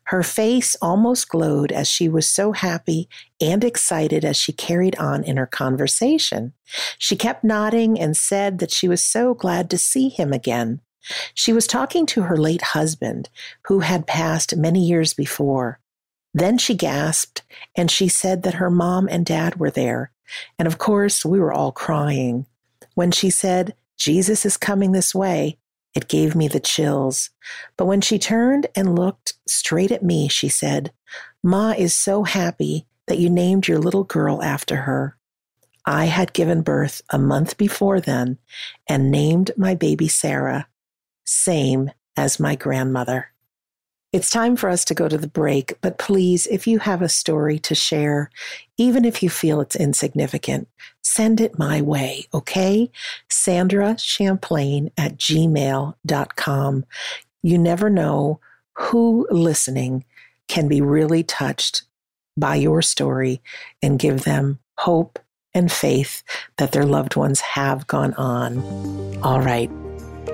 Her 0.06 0.22
face 0.22 0.76
almost 0.80 1.28
glowed 1.28 1.72
as 1.72 1.88
she 1.88 2.08
was 2.08 2.28
so 2.28 2.52
happy 2.52 3.08
and 3.40 3.64
excited 3.64 4.24
as 4.24 4.36
she 4.36 4.52
carried 4.52 4.96
on 4.96 5.24
in 5.24 5.36
her 5.36 5.46
conversation. 5.46 6.52
She 6.96 7.16
kept 7.16 7.42
nodding 7.42 7.98
and 7.98 8.16
said 8.16 8.58
that 8.58 8.70
she 8.70 8.86
was 8.86 9.02
so 9.02 9.34
glad 9.34 9.68
to 9.70 9.78
see 9.78 10.08
him 10.08 10.32
again. 10.32 10.80
She 11.34 11.52
was 11.52 11.66
talking 11.66 12.06
to 12.06 12.22
her 12.22 12.36
late 12.36 12.62
husband, 12.62 13.28
who 13.66 13.80
had 13.80 14.06
passed 14.06 14.56
many 14.56 14.84
years 14.84 15.12
before. 15.12 15.80
Then 16.32 16.56
she 16.56 16.74
gasped 16.74 17.42
and 17.74 17.90
she 17.90 18.08
said 18.08 18.42
that 18.42 18.54
her 18.54 18.70
mom 18.70 19.08
and 19.08 19.26
dad 19.26 19.56
were 19.56 19.70
there. 19.70 20.12
And 20.58 20.68
of 20.68 20.78
course, 20.78 21.24
we 21.24 21.40
were 21.40 21.52
all 21.52 21.72
crying. 21.72 22.46
When 22.94 23.10
she 23.10 23.30
said, 23.30 23.74
Jesus 23.96 24.46
is 24.46 24.56
coming 24.56 24.92
this 24.92 25.14
way, 25.14 25.58
it 25.96 26.08
gave 26.08 26.36
me 26.36 26.46
the 26.46 26.60
chills. 26.60 27.30
But 27.76 27.86
when 27.86 28.02
she 28.02 28.18
turned 28.18 28.66
and 28.76 28.98
looked 28.98 29.32
straight 29.48 29.90
at 29.90 30.02
me, 30.02 30.28
she 30.28 30.48
said, 30.48 30.92
Ma 31.42 31.70
is 31.70 31.94
so 31.94 32.24
happy 32.24 32.86
that 33.06 33.18
you 33.18 33.30
named 33.30 33.66
your 33.66 33.78
little 33.78 34.04
girl 34.04 34.42
after 34.42 34.76
her. 34.76 35.16
I 35.86 36.06
had 36.06 36.34
given 36.34 36.62
birth 36.62 37.00
a 37.10 37.18
month 37.18 37.56
before 37.56 38.00
then 38.00 38.38
and 38.86 39.10
named 39.10 39.52
my 39.56 39.74
baby 39.74 40.08
Sarah, 40.08 40.68
same 41.24 41.90
as 42.16 42.38
my 42.38 42.56
grandmother. 42.56 43.32
It's 44.16 44.30
time 44.30 44.56
for 44.56 44.70
us 44.70 44.82
to 44.86 44.94
go 44.94 45.08
to 45.08 45.18
the 45.18 45.28
break, 45.28 45.74
but 45.82 45.98
please, 45.98 46.46
if 46.46 46.66
you 46.66 46.78
have 46.78 47.02
a 47.02 47.08
story 47.08 47.58
to 47.58 47.74
share, 47.74 48.30
even 48.78 49.04
if 49.04 49.22
you 49.22 49.28
feel 49.28 49.60
it's 49.60 49.76
insignificant, 49.76 50.68
send 51.02 51.38
it 51.38 51.58
my 51.58 51.82
way, 51.82 52.24
okay? 52.32 52.90
Sandra 53.28 53.98
Champlain 53.98 54.90
at 54.96 55.18
gmail.com. 55.18 56.84
You 57.42 57.58
never 57.58 57.90
know 57.90 58.40
who 58.78 59.28
listening 59.30 60.06
can 60.48 60.66
be 60.66 60.80
really 60.80 61.22
touched 61.22 61.82
by 62.38 62.54
your 62.54 62.80
story 62.80 63.42
and 63.82 63.98
give 63.98 64.24
them 64.24 64.60
hope 64.78 65.18
and 65.52 65.70
faith 65.70 66.22
that 66.56 66.72
their 66.72 66.86
loved 66.86 67.16
ones 67.16 67.40
have 67.40 67.86
gone 67.86 68.14
on. 68.14 68.62
All 69.22 69.42
right, 69.42 69.70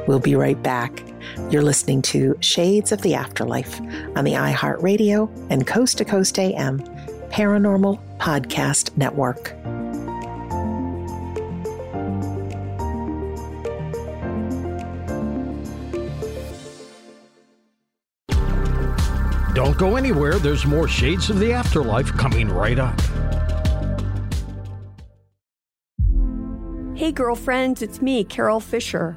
we'll 0.06 0.20
be 0.20 0.34
right 0.34 0.60
back. 0.62 1.02
You're 1.50 1.62
listening 1.62 2.02
to 2.02 2.36
Shades 2.40 2.92
of 2.92 3.02
the 3.02 3.14
Afterlife 3.14 3.80
on 4.16 4.24
the 4.24 4.32
iHeartRadio 4.32 5.30
and 5.50 5.66
Coast 5.66 5.98
to 5.98 6.04
Coast 6.04 6.38
AM 6.38 6.80
Paranormal 7.30 7.98
Podcast 8.18 8.96
Network. 8.96 9.54
Don't 19.54 19.76
go 19.76 19.96
anywhere. 19.96 20.38
There's 20.38 20.64
more 20.66 20.88
Shades 20.88 21.30
of 21.30 21.38
the 21.38 21.52
Afterlife 21.52 22.12
coming 22.14 22.48
right 22.48 22.78
up. 22.78 22.98
Hey, 26.94 27.12
girlfriends, 27.12 27.82
it's 27.82 28.00
me, 28.00 28.24
Carol 28.24 28.60
Fisher. 28.60 29.16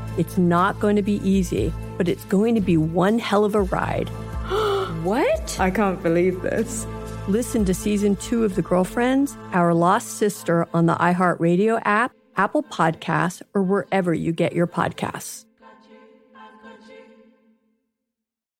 it's 0.17 0.37
not 0.37 0.79
going 0.79 0.95
to 0.95 1.01
be 1.01 1.21
easy, 1.27 1.73
but 1.97 2.07
it's 2.07 2.25
going 2.25 2.55
to 2.55 2.61
be 2.61 2.77
one 2.77 3.19
hell 3.19 3.45
of 3.45 3.55
a 3.55 3.61
ride. 3.61 4.09
what? 5.03 5.59
I 5.59 5.71
can't 5.71 6.01
believe 6.01 6.41
this. 6.41 6.85
Listen 7.27 7.63
to 7.65 7.73
season 7.73 8.15
two 8.15 8.43
of 8.43 8.55
The 8.55 8.61
Girlfriends, 8.61 9.37
Our 9.53 9.73
Lost 9.73 10.17
Sister 10.17 10.67
on 10.73 10.85
the 10.87 10.95
iHeartRadio 10.95 11.81
app, 11.85 12.13
Apple 12.35 12.63
Podcasts, 12.63 13.41
or 13.53 13.63
wherever 13.63 14.13
you 14.13 14.31
get 14.31 14.53
your 14.53 14.67
podcasts. 14.67 15.45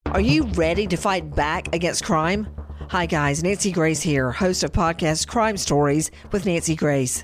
Are 0.08 0.22
you 0.22 0.44
ready 0.44 0.88
to 0.88 0.98
fight 0.98 1.34
back 1.36 1.74
against 1.74 2.04
crime? 2.04 2.48
Hi, 2.90 3.06
guys. 3.06 3.42
Nancy 3.42 3.72
Grace 3.72 4.02
here, 4.02 4.32
host 4.32 4.64
of 4.64 4.74
podcast 4.74 5.28
Crime 5.28 5.56
Stories 5.56 6.12
with 6.34 6.46
Nancy 6.46 6.76
Grace. 6.76 7.24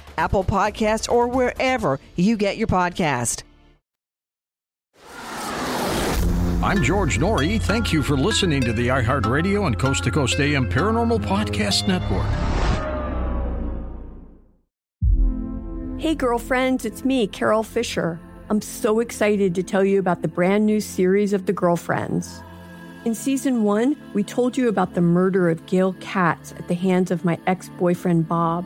Apple 0.17 0.43
Podcasts, 0.43 1.11
or 1.11 1.27
wherever 1.27 1.99
you 2.15 2.37
get 2.37 2.57
your 2.57 2.67
podcast. 2.67 3.43
I'm 6.63 6.83
George 6.83 7.17
Noory. 7.17 7.59
Thank 7.59 7.91
you 7.91 8.03
for 8.03 8.15
listening 8.15 8.61
to 8.61 8.71
the 8.71 8.89
iHeartRadio 8.89 9.65
and 9.65 9.79
Coast 9.79 10.03
to 10.03 10.11
Coast 10.11 10.39
AM 10.39 10.69
Paranormal 10.69 11.19
Podcast 11.25 11.87
Network. 11.87 12.27
Hey, 15.99 16.13
girlfriends, 16.13 16.85
it's 16.85 17.03
me, 17.03 17.25
Carol 17.25 17.63
Fisher. 17.63 18.19
I'm 18.49 18.61
so 18.61 18.99
excited 18.99 19.55
to 19.55 19.63
tell 19.63 19.83
you 19.83 19.97
about 19.97 20.21
the 20.21 20.27
brand 20.27 20.65
new 20.65 20.81
series 20.81 21.33
of 21.33 21.47
The 21.47 21.53
Girlfriends. 21.53 22.43
In 23.05 23.15
season 23.15 23.63
one, 23.63 23.95
we 24.13 24.23
told 24.23 24.55
you 24.55 24.67
about 24.67 24.93
the 24.93 25.01
murder 25.01 25.49
of 25.49 25.65
Gail 25.65 25.93
Katz 25.99 26.51
at 26.51 26.67
the 26.67 26.75
hands 26.75 27.09
of 27.09 27.25
my 27.25 27.39
ex 27.47 27.69
boyfriend 27.79 28.27
Bob. 28.27 28.65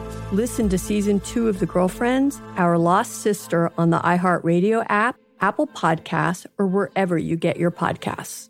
Listen 0.31 0.69
to 0.69 0.77
season 0.77 1.19
two 1.19 1.49
of 1.49 1.59
The 1.59 1.65
Girlfriends, 1.65 2.41
Our 2.55 2.77
Lost 2.77 3.21
Sister 3.21 3.69
on 3.77 3.89
the 3.89 3.99
iHeartRadio 3.99 4.85
app, 4.87 5.17
Apple 5.41 5.67
Podcasts, 5.67 6.45
or 6.57 6.67
wherever 6.67 7.17
you 7.17 7.35
get 7.35 7.57
your 7.57 7.69
podcasts. 7.69 8.47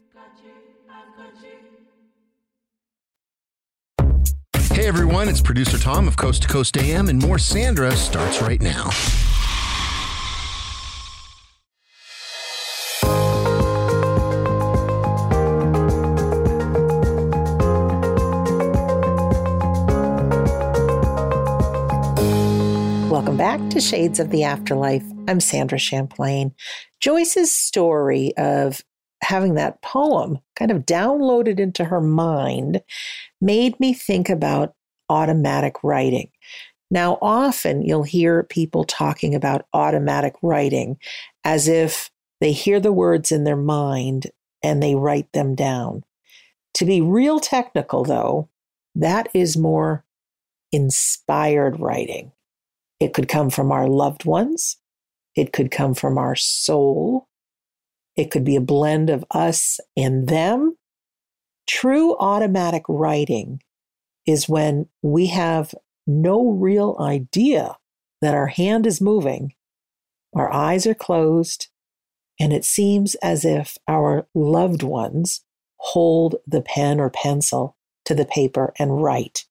Hey 4.73 4.87
everyone, 4.87 5.27
it's 5.27 5.41
producer 5.41 5.79
Tom 5.79 6.07
of 6.07 6.17
Coast 6.17 6.43
to 6.43 6.47
Coast 6.47 6.77
AM, 6.77 7.09
and 7.09 7.19
more 7.19 7.39
Sandra 7.39 7.95
starts 7.95 8.43
right 8.43 8.61
now. 8.61 8.91
Back 23.41 23.71
to 23.71 23.82
Shades 23.82 24.19
of 24.19 24.30
the 24.30 24.43
Afterlife. 24.43 25.04
I'm 25.27 25.39
Sandra 25.39 25.80
Champlain. 25.80 26.54
Joyce's 26.99 27.51
story 27.51 28.38
of 28.38 28.84
having 29.23 29.56
that 29.56 29.82
poem 29.82 30.38
kind 30.56 30.69
of 30.69 30.86
downloaded 30.86 31.60
into 31.60 31.86
her 31.86 32.01
mind 32.01 32.84
made 33.41 33.80
me 33.80 33.95
think 33.95 34.30
about 34.30 34.75
automatic 35.10 35.84
writing. 35.84 36.30
Now, 36.91 37.17
often 37.19 37.82
you'll 37.82 38.04
hear 38.04 38.43
people 38.43 38.84
talking 38.84 39.34
about 39.34 39.65
automatic 39.73 40.36
writing 40.43 40.99
as 41.43 41.67
if 41.67 42.12
they 42.41 42.51
hear 42.51 42.80
the 42.80 42.93
words 42.93 43.32
in 43.32 43.43
their 43.43 43.58
mind 43.58 44.30
and 44.62 44.84
they 44.84 44.93
write 44.93 45.32
them 45.34 45.56
down. 45.56 46.04
To 46.75 46.86
be 46.86 47.01
real 47.01 47.39
technical, 47.39 48.04
though, 48.04 48.49
that 48.93 49.30
is 49.34 49.58
more 49.58 50.06
inspired 50.71 51.80
writing. 51.80 52.34
It 53.01 53.15
could 53.15 53.27
come 53.27 53.49
from 53.49 53.71
our 53.71 53.87
loved 53.87 54.25
ones. 54.25 54.77
It 55.35 55.51
could 55.51 55.71
come 55.71 55.95
from 55.95 56.19
our 56.19 56.35
soul. 56.35 57.27
It 58.15 58.29
could 58.29 58.43
be 58.43 58.55
a 58.55 58.61
blend 58.61 59.09
of 59.09 59.25
us 59.31 59.79
and 59.97 60.27
them. 60.27 60.77
True 61.67 62.15
automatic 62.19 62.83
writing 62.87 63.63
is 64.27 64.47
when 64.47 64.87
we 65.01 65.27
have 65.27 65.73
no 66.05 66.51
real 66.51 66.95
idea 66.99 67.75
that 68.21 68.35
our 68.35 68.47
hand 68.47 68.85
is 68.85 69.01
moving, 69.01 69.55
our 70.35 70.53
eyes 70.53 70.85
are 70.85 70.93
closed, 70.93 71.69
and 72.39 72.53
it 72.53 72.63
seems 72.63 73.15
as 73.15 73.43
if 73.43 73.79
our 73.87 74.27
loved 74.35 74.83
ones 74.83 75.41
hold 75.77 76.35
the 76.45 76.61
pen 76.61 76.99
or 76.99 77.09
pencil 77.09 77.75
to 78.05 78.13
the 78.13 78.25
paper 78.25 78.73
and 78.77 79.01
write. 79.01 79.45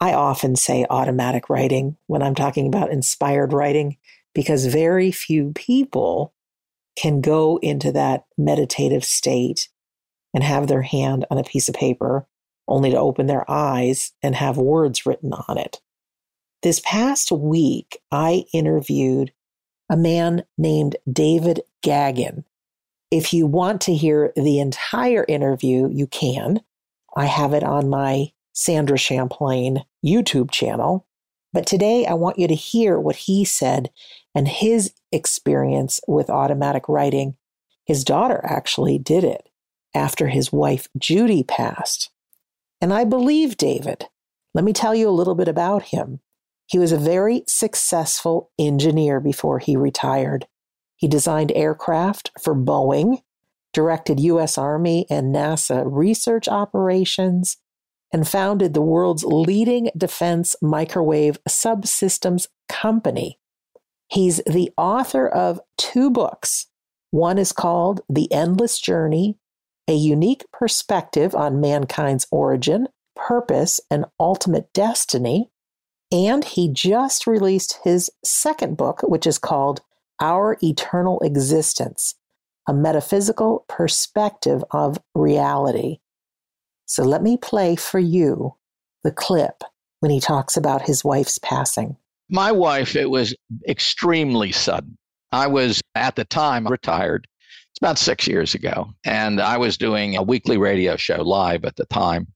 I 0.00 0.14
often 0.14 0.56
say 0.56 0.86
automatic 0.88 1.50
writing 1.50 1.96
when 2.06 2.22
I'm 2.22 2.34
talking 2.34 2.66
about 2.66 2.90
inspired 2.90 3.52
writing 3.52 3.98
because 4.34 4.66
very 4.66 5.10
few 5.10 5.52
people 5.54 6.32
can 6.96 7.20
go 7.20 7.58
into 7.58 7.92
that 7.92 8.24
meditative 8.38 9.04
state 9.04 9.68
and 10.32 10.42
have 10.42 10.68
their 10.68 10.82
hand 10.82 11.26
on 11.30 11.38
a 11.38 11.44
piece 11.44 11.68
of 11.68 11.74
paper 11.74 12.26
only 12.66 12.90
to 12.90 12.98
open 12.98 13.26
their 13.26 13.48
eyes 13.50 14.12
and 14.22 14.34
have 14.34 14.56
words 14.56 15.04
written 15.04 15.32
on 15.32 15.58
it. 15.58 15.80
This 16.62 16.80
past 16.84 17.32
week, 17.32 18.00
I 18.12 18.44
interviewed 18.52 19.32
a 19.90 19.96
man 19.96 20.44
named 20.56 20.96
David 21.10 21.60
Gaggin. 21.82 22.44
If 23.10 23.32
you 23.32 23.46
want 23.46 23.80
to 23.82 23.94
hear 23.94 24.32
the 24.36 24.60
entire 24.60 25.24
interview, 25.26 25.88
you 25.90 26.06
can. 26.06 26.60
I 27.16 27.26
have 27.26 27.54
it 27.54 27.64
on 27.64 27.90
my 27.90 28.32
Sandra 28.52 28.98
Champlain 28.98 29.84
YouTube 30.04 30.50
channel. 30.50 31.06
But 31.52 31.66
today 31.66 32.06
I 32.06 32.14
want 32.14 32.38
you 32.38 32.46
to 32.48 32.54
hear 32.54 32.98
what 32.98 33.16
he 33.16 33.44
said 33.44 33.90
and 34.34 34.46
his 34.46 34.92
experience 35.10 36.00
with 36.06 36.30
automatic 36.30 36.88
writing. 36.88 37.36
His 37.84 38.04
daughter 38.04 38.40
actually 38.44 38.98
did 38.98 39.24
it 39.24 39.48
after 39.94 40.28
his 40.28 40.52
wife 40.52 40.88
Judy 40.96 41.42
passed. 41.42 42.10
And 42.80 42.92
I 42.92 43.04
believe 43.04 43.56
David. 43.56 44.06
Let 44.54 44.64
me 44.64 44.72
tell 44.72 44.94
you 44.94 45.08
a 45.08 45.10
little 45.10 45.34
bit 45.34 45.48
about 45.48 45.84
him. 45.84 46.20
He 46.66 46.78
was 46.78 46.92
a 46.92 46.98
very 46.98 47.42
successful 47.48 48.50
engineer 48.58 49.20
before 49.20 49.58
he 49.58 49.76
retired. 49.76 50.46
He 50.96 51.08
designed 51.08 51.52
aircraft 51.54 52.30
for 52.40 52.54
Boeing, 52.54 53.22
directed 53.72 54.20
U.S. 54.20 54.56
Army 54.56 55.06
and 55.10 55.34
NASA 55.34 55.82
research 55.84 56.48
operations, 56.48 57.56
and 58.12 58.26
founded 58.26 58.74
the 58.74 58.82
world's 58.82 59.24
leading 59.24 59.90
defense 59.96 60.56
microwave 60.60 61.38
subsystems 61.48 62.48
company. 62.68 63.38
He's 64.08 64.38
the 64.46 64.72
author 64.76 65.28
of 65.28 65.60
two 65.78 66.10
books. 66.10 66.66
One 67.12 67.38
is 67.38 67.52
called 67.52 68.00
The 68.08 68.32
Endless 68.32 68.80
Journey 68.80 69.36
A 69.86 69.94
Unique 69.94 70.44
Perspective 70.52 71.34
on 71.34 71.60
Mankind's 71.60 72.26
Origin, 72.30 72.88
Purpose, 73.14 73.80
and 73.90 74.06
Ultimate 74.18 74.72
Destiny. 74.72 75.50
And 76.12 76.44
he 76.44 76.72
just 76.72 77.26
released 77.26 77.78
his 77.84 78.10
second 78.24 78.76
book, 78.76 79.02
which 79.02 79.26
is 79.26 79.38
called 79.38 79.82
Our 80.20 80.56
Eternal 80.60 81.20
Existence 81.20 82.16
A 82.66 82.74
Metaphysical 82.74 83.64
Perspective 83.68 84.64
of 84.72 84.98
Reality. 85.14 85.98
So 86.90 87.04
let 87.04 87.22
me 87.22 87.36
play 87.36 87.76
for 87.76 88.00
you 88.00 88.56
the 89.04 89.12
clip 89.12 89.62
when 90.00 90.10
he 90.10 90.18
talks 90.18 90.56
about 90.56 90.82
his 90.82 91.04
wife's 91.04 91.38
passing. 91.38 91.96
My 92.28 92.50
wife, 92.50 92.96
it 92.96 93.10
was 93.10 93.32
extremely 93.68 94.50
sudden. 94.50 94.98
I 95.30 95.46
was 95.46 95.80
at 95.94 96.16
the 96.16 96.24
time 96.24 96.66
retired. 96.66 97.28
It's 97.70 97.78
about 97.80 97.96
six 97.96 98.26
years 98.26 98.56
ago. 98.56 98.88
And 99.04 99.40
I 99.40 99.56
was 99.56 99.78
doing 99.78 100.16
a 100.16 100.22
weekly 100.24 100.58
radio 100.58 100.96
show 100.96 101.22
live 101.22 101.64
at 101.64 101.76
the 101.76 101.86
time, 101.86 102.26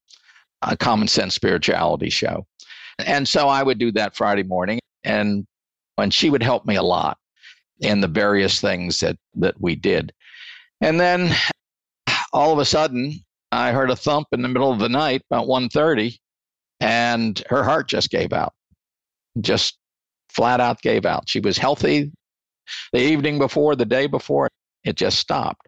a 0.63 0.77
common 0.77 1.09
sense 1.09 1.35
spirituality 1.35 2.09
show. 2.09 2.47
And 3.05 3.27
so 3.27 3.49
I 3.49 3.65
would 3.65 3.79
do 3.79 3.91
that 3.91 4.15
Friday 4.15 4.45
morning. 4.45 4.79
And 5.03 5.49
and 5.99 6.15
she 6.15 6.31
would 6.31 6.45
help 6.45 6.65
me 6.65 6.77
a 6.77 6.83
lot 6.83 7.19
in 7.81 8.01
the 8.01 8.07
various 8.07 8.61
things 8.61 9.01
that 9.01 9.17
that 9.35 9.61
we 9.61 9.75
did. 9.75 10.13
And 10.81 11.01
then 11.01 11.35
all 12.33 12.53
of 12.53 12.61
a 12.61 12.65
sudden, 12.65 13.25
I 13.55 13.73
heard 13.73 13.91
a 13.91 13.97
thump 13.97 14.29
in 14.33 14.43
the 14.43 14.49
middle 14.49 14.73
of 14.73 14.79
the 14.79 14.89
night 14.89 15.23
about 15.31 15.47
1:30 15.47 16.19
and 16.81 17.43
her 17.49 17.63
heart 17.63 17.89
just 17.89 18.11
gave 18.11 18.33
out. 18.33 18.53
Just 19.41 19.79
flat 20.29 20.61
out 20.61 20.83
gave 20.83 21.07
out. 21.07 21.29
She 21.29 21.41
was 21.41 21.57
healthy 21.57 22.13
the 22.93 23.01
evening 23.01 23.39
before, 23.39 23.77
the 23.77 23.85
day 23.85 24.07
before, 24.07 24.49
it 24.85 24.97
just 24.97 25.19
stopped. 25.19 25.67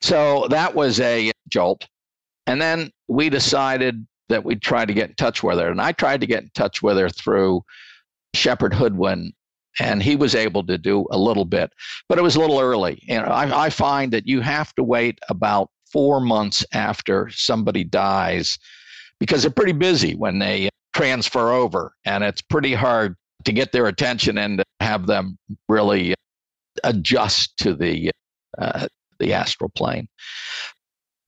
So 0.00 0.46
that 0.50 0.74
was 0.74 1.00
a 1.00 1.32
jolt. 1.48 1.86
And 2.46 2.60
then 2.60 2.90
we 3.08 3.28
decided 3.28 4.06
that 4.28 4.44
we'd 4.44 4.62
try 4.62 4.84
to 4.84 4.94
get 4.94 5.10
in 5.10 5.14
touch 5.16 5.42
with 5.42 5.58
her. 5.58 5.70
And 5.70 5.80
I 5.80 5.92
tried 5.92 6.20
to 6.20 6.26
get 6.26 6.42
in 6.42 6.50
touch 6.54 6.82
with 6.82 6.98
her 6.98 7.08
through 7.08 7.62
Shepherd 8.34 8.74
Hoodwin, 8.74 9.32
and 9.80 10.02
he 10.02 10.16
was 10.16 10.34
able 10.34 10.64
to 10.66 10.76
do 10.76 11.06
a 11.10 11.18
little 11.18 11.44
bit, 11.44 11.70
but 12.08 12.18
it 12.18 12.22
was 12.22 12.36
a 12.36 12.40
little 12.40 12.60
early. 12.60 13.02
Know, 13.08 13.22
I, 13.22 13.66
I 13.66 13.70
find 13.70 14.12
that 14.12 14.26
you 14.26 14.40
have 14.40 14.74
to 14.74 14.82
wait 14.82 15.18
about 15.28 15.70
four 15.92 16.20
months 16.20 16.64
after 16.72 17.30
somebody 17.30 17.84
dies 17.84 18.58
because 19.20 19.42
they're 19.42 19.50
pretty 19.50 19.72
busy 19.72 20.14
when 20.14 20.38
they 20.38 20.68
transfer 20.94 21.50
over, 21.52 21.92
and 22.04 22.24
it's 22.24 22.42
pretty 22.42 22.74
hard 22.74 23.16
to 23.44 23.52
get 23.52 23.72
their 23.72 23.86
attention 23.86 24.38
and 24.38 24.62
have 24.80 25.06
them 25.06 25.38
really 25.68 26.14
adjust 26.84 27.56
to 27.58 27.74
the 27.74 28.10
uh, 28.58 28.86
the 29.18 29.32
astral 29.32 29.70
plane. 29.70 30.08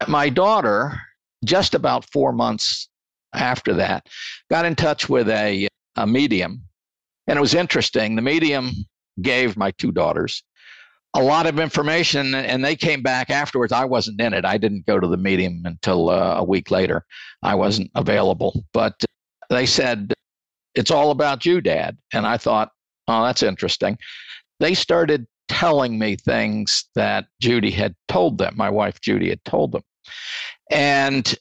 My 0.09 0.29
daughter, 0.29 1.01
just 1.44 1.75
about 1.75 2.11
four 2.11 2.33
months 2.33 2.88
after 3.35 3.75
that, 3.75 4.07
got 4.51 4.64
in 4.64 4.75
touch 4.75 5.09
with 5.09 5.29
a, 5.29 5.68
a 5.96 6.07
medium. 6.07 6.62
And 7.27 7.37
it 7.37 7.40
was 7.40 7.55
interesting. 7.55 8.16
The 8.16 8.23
medium 8.23 8.70
gave 9.23 9.57
my 9.57 9.70
two 9.73 9.92
daughters 9.92 10.42
a 11.14 11.23
lot 11.23 11.46
of 11.46 11.59
information, 11.59 12.35
and 12.35 12.64
they 12.64 12.77
came 12.77 13.03
back 13.03 13.31
afterwards. 13.31 13.73
I 13.73 13.85
wasn't 13.85 14.20
in 14.20 14.33
it. 14.33 14.44
I 14.44 14.59
didn't 14.59 14.87
go 14.87 15.01
to 15.01 15.09
the 15.09 15.16
meeting 15.16 15.62
until 15.64 16.09
uh, 16.09 16.37
a 16.37 16.44
week 16.44 16.70
later. 16.70 17.05
I 17.42 17.55
wasn't 17.55 17.90
available. 17.94 18.64
But 18.73 19.05
they 19.49 19.66
said, 19.66 20.14
It's 20.75 20.90
all 20.90 21.11
about 21.11 21.44
you, 21.44 21.61
Dad. 21.61 21.99
And 22.12 22.27
I 22.27 22.37
thought, 22.37 22.70
Oh, 23.09 23.25
that's 23.25 23.42
interesting. 23.42 23.99
They 24.61 24.75
started 24.75 25.27
telling 25.49 25.99
me 25.99 26.14
things 26.14 26.85
that 26.94 27.27
Judy 27.40 27.73
had 27.73 27.96
told 28.07 28.38
them, 28.38 28.55
my 28.57 28.70
wife 28.70 29.01
Judy 29.01 29.31
had 29.31 29.44
told 29.44 29.73
them. 29.73 29.83
And 30.70 31.35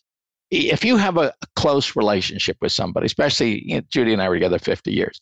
if 0.49 0.83
you 0.83 0.97
have 0.97 1.17
a 1.17 1.31
close 1.55 1.95
relationship 1.95 2.57
with 2.59 2.71
somebody, 2.71 3.05
especially 3.05 3.63
you 3.67 3.75
know, 3.75 3.81
Judy 3.89 4.13
and 4.13 4.21
I 4.21 4.29
were 4.29 4.35
together 4.35 4.57
50 4.57 4.91
years, 4.91 5.21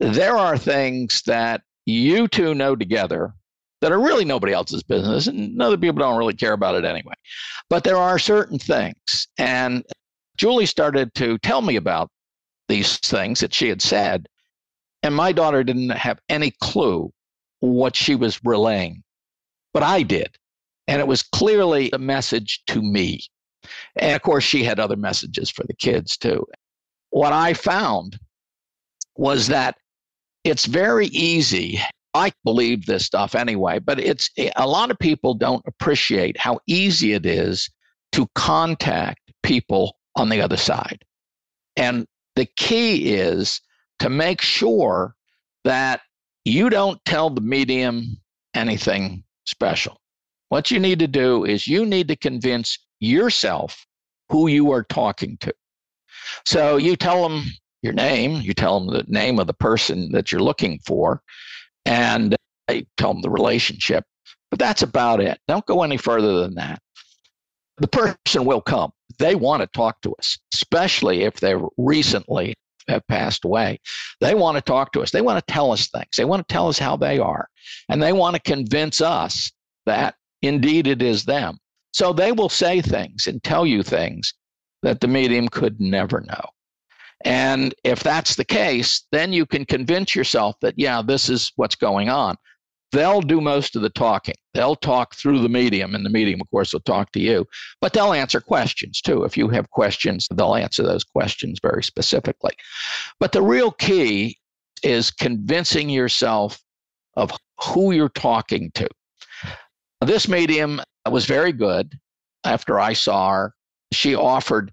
there 0.00 0.36
are 0.36 0.58
things 0.58 1.22
that 1.26 1.62
you 1.86 2.26
two 2.26 2.54
know 2.54 2.74
together 2.74 3.32
that 3.80 3.92
are 3.92 4.00
really 4.00 4.24
nobody 4.24 4.52
else's 4.52 4.82
business, 4.82 5.26
and 5.26 5.60
other 5.62 5.78
people 5.78 5.98
don't 5.98 6.18
really 6.18 6.34
care 6.34 6.52
about 6.52 6.74
it 6.74 6.84
anyway. 6.84 7.14
But 7.70 7.84
there 7.84 7.96
are 7.96 8.18
certain 8.18 8.58
things. 8.58 9.28
And 9.38 9.84
Julie 10.36 10.66
started 10.66 11.14
to 11.14 11.38
tell 11.38 11.62
me 11.62 11.76
about 11.76 12.10
these 12.68 12.98
things 12.98 13.40
that 13.40 13.54
she 13.54 13.68
had 13.68 13.82
said. 13.82 14.28
And 15.02 15.14
my 15.14 15.32
daughter 15.32 15.62
didn't 15.62 15.90
have 15.90 16.20
any 16.28 16.52
clue 16.60 17.12
what 17.60 17.96
she 17.96 18.14
was 18.14 18.40
relaying, 18.44 19.02
but 19.72 19.82
I 19.82 20.02
did. 20.02 20.36
And 20.86 21.00
it 21.00 21.06
was 21.06 21.22
clearly 21.22 21.90
a 21.92 21.98
message 21.98 22.62
to 22.68 22.82
me. 22.82 23.20
And 23.96 24.16
of 24.16 24.22
course, 24.22 24.44
she 24.44 24.64
had 24.64 24.80
other 24.80 24.96
messages 24.96 25.50
for 25.50 25.64
the 25.64 25.74
kids 25.74 26.16
too. 26.16 26.46
What 27.10 27.32
I 27.32 27.54
found 27.54 28.18
was 29.16 29.48
that 29.48 29.76
it's 30.44 30.66
very 30.66 31.06
easy. 31.08 31.80
I 32.18 32.32
believe 32.44 32.84
this 32.84 33.06
stuff 33.06 33.34
anyway, 33.34 33.78
but 33.78 33.98
it's 34.00 34.28
a 34.56 34.66
lot 34.66 34.90
of 34.90 34.98
people 34.98 35.34
don't 35.34 35.64
appreciate 35.66 36.38
how 36.38 36.58
easy 36.66 37.12
it 37.12 37.24
is 37.24 37.70
to 38.12 38.26
contact 38.34 39.20
people 39.42 39.96
on 40.16 40.28
the 40.28 40.40
other 40.40 40.56
side. 40.56 41.04
And 41.76 42.06
the 42.36 42.46
key 42.56 43.14
is 43.14 43.60
to 44.00 44.10
make 44.10 44.40
sure 44.40 45.14
that 45.64 46.00
you 46.44 46.70
don't 46.70 47.02
tell 47.04 47.30
the 47.30 47.40
medium 47.40 48.16
anything 48.54 49.24
special. 49.46 50.00
What 50.48 50.70
you 50.70 50.80
need 50.80 50.98
to 51.00 51.08
do 51.08 51.44
is 51.44 51.66
you 51.66 51.84
need 51.84 52.08
to 52.08 52.16
convince 52.16 52.78
yourself 53.00 53.86
who 54.28 54.48
you 54.48 54.70
are 54.72 54.82
talking 54.84 55.36
to. 55.38 55.54
So 56.46 56.76
you 56.76 56.96
tell 56.96 57.28
them 57.28 57.44
your 57.82 57.92
name, 57.92 58.40
you 58.40 58.54
tell 58.54 58.80
them 58.80 58.92
the 58.92 59.04
name 59.08 59.38
of 59.38 59.46
the 59.46 59.54
person 59.54 60.10
that 60.12 60.32
you're 60.32 60.42
looking 60.42 60.78
for, 60.86 61.22
and 61.88 62.36
you 62.70 62.84
tell 62.96 63.12
them 63.12 63.22
the 63.22 63.30
relationship. 63.30 64.04
But 64.50 64.58
that's 64.58 64.82
about 64.82 65.20
it. 65.20 65.38
Don't 65.48 65.66
go 65.66 65.82
any 65.82 65.96
further 65.96 66.40
than 66.40 66.54
that. 66.54 66.80
The 67.78 67.88
person 67.88 68.44
will 68.44 68.60
come. 68.60 68.92
They 69.18 69.34
want 69.34 69.62
to 69.62 69.68
talk 69.68 70.00
to 70.02 70.14
us, 70.18 70.38
especially 70.54 71.22
if 71.22 71.34
they're 71.40 71.60
recently 71.76 72.54
have 72.88 73.06
passed 73.06 73.44
away. 73.44 73.78
They 74.20 74.34
want 74.34 74.56
to 74.56 74.62
talk 74.62 74.92
to 74.92 75.02
us. 75.02 75.10
They 75.10 75.20
want 75.20 75.44
to 75.44 75.52
tell 75.52 75.72
us 75.72 75.88
things. 75.88 76.08
They 76.16 76.24
want 76.24 76.46
to 76.46 76.52
tell 76.52 76.68
us 76.68 76.78
how 76.78 76.96
they 76.96 77.18
are. 77.18 77.48
And 77.88 78.02
they 78.02 78.12
want 78.12 78.34
to 78.34 78.40
convince 78.40 79.00
us 79.00 79.52
that 79.86 80.14
indeed 80.42 80.86
it 80.86 81.02
is 81.02 81.24
them. 81.24 81.58
So 81.92 82.12
they 82.12 82.32
will 82.32 82.48
say 82.48 82.80
things 82.80 83.26
and 83.26 83.42
tell 83.42 83.66
you 83.66 83.82
things 83.82 84.32
that 84.82 85.00
the 85.00 85.08
medium 85.08 85.48
could 85.48 85.80
never 85.80 86.20
know. 86.20 86.44
And 87.24 87.74
if 87.84 88.02
that's 88.02 88.36
the 88.36 88.44
case, 88.44 89.04
then 89.10 89.32
you 89.32 89.44
can 89.44 89.64
convince 89.64 90.14
yourself 90.14 90.56
that, 90.60 90.74
yeah, 90.76 91.02
this 91.02 91.28
is 91.28 91.52
what's 91.56 91.74
going 91.74 92.08
on. 92.08 92.36
they'll 92.92 93.20
do 93.20 93.40
most 93.40 93.76
of 93.76 93.82
the 93.82 93.90
talking. 93.90 94.34
They'll 94.54 94.76
talk 94.76 95.14
through 95.14 95.40
the 95.40 95.48
medium, 95.48 95.94
and 95.94 96.04
the 96.04 96.10
medium, 96.10 96.40
of 96.40 96.50
course, 96.50 96.72
will 96.72 96.80
talk 96.80 97.12
to 97.12 97.20
you, 97.20 97.46
but 97.80 97.92
they'll 97.92 98.12
answer 98.12 98.40
questions 98.40 99.00
too. 99.00 99.24
If 99.24 99.36
you 99.36 99.48
have 99.48 99.70
questions, 99.70 100.26
they'll 100.34 100.54
answer 100.54 100.82
those 100.82 101.04
questions 101.04 101.58
very 101.62 101.82
specifically. 101.82 102.52
But 103.20 103.32
the 103.32 103.42
real 103.42 103.70
key 103.72 104.38
is 104.82 105.10
convincing 105.10 105.90
yourself 105.90 106.60
of 107.16 107.32
who 107.60 107.92
you're 107.92 108.08
talking 108.10 108.70
to. 108.74 108.88
This 110.04 110.28
medium 110.28 110.80
was 111.10 111.26
very 111.26 111.52
good. 111.52 111.98
After 112.44 112.78
I 112.78 112.92
saw 112.92 113.32
her, 113.32 113.54
she 113.92 114.14
offered 114.14 114.72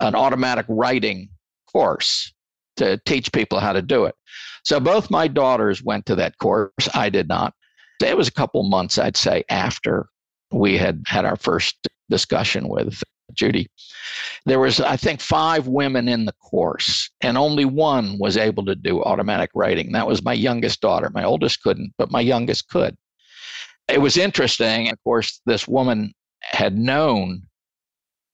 an 0.00 0.14
automatic 0.14 0.66
writing 0.68 1.30
course 1.76 2.32
to 2.78 2.98
teach 3.04 3.30
people 3.32 3.60
how 3.60 3.74
to 3.74 3.82
do 3.82 4.06
it. 4.06 4.14
So 4.64 4.80
both 4.80 5.10
my 5.10 5.28
daughters 5.28 5.82
went 5.82 6.06
to 6.06 6.14
that 6.14 6.38
course. 6.38 6.88
I 6.94 7.10
did 7.10 7.28
not. 7.28 7.52
It 8.02 8.16
was 8.16 8.28
a 8.28 8.32
couple 8.32 8.62
months, 8.62 8.96
I'd 8.98 9.16
say, 9.16 9.44
after 9.50 10.08
we 10.50 10.78
had 10.78 11.02
had 11.06 11.26
our 11.26 11.36
first 11.36 11.76
discussion 12.08 12.68
with 12.68 13.02
Judy. 13.34 13.68
There 14.46 14.58
was, 14.58 14.80
I 14.80 14.96
think, 14.96 15.20
five 15.20 15.68
women 15.68 16.08
in 16.08 16.24
the 16.24 16.32
course, 16.42 17.10
and 17.20 17.36
only 17.36 17.66
one 17.66 18.18
was 18.18 18.38
able 18.38 18.64
to 18.64 18.74
do 18.74 19.02
automatic 19.02 19.50
writing. 19.54 19.92
That 19.92 20.06
was 20.06 20.24
my 20.24 20.32
youngest 20.32 20.80
daughter. 20.80 21.10
My 21.12 21.24
oldest 21.24 21.62
couldn't, 21.62 21.92
but 21.98 22.10
my 22.10 22.20
youngest 22.22 22.68
could. 22.68 22.96
It 23.88 24.00
was 24.00 24.16
interesting. 24.16 24.90
Of 24.90 25.02
course, 25.04 25.42
this 25.44 25.68
woman 25.68 26.14
had 26.40 26.78
known 26.78 27.42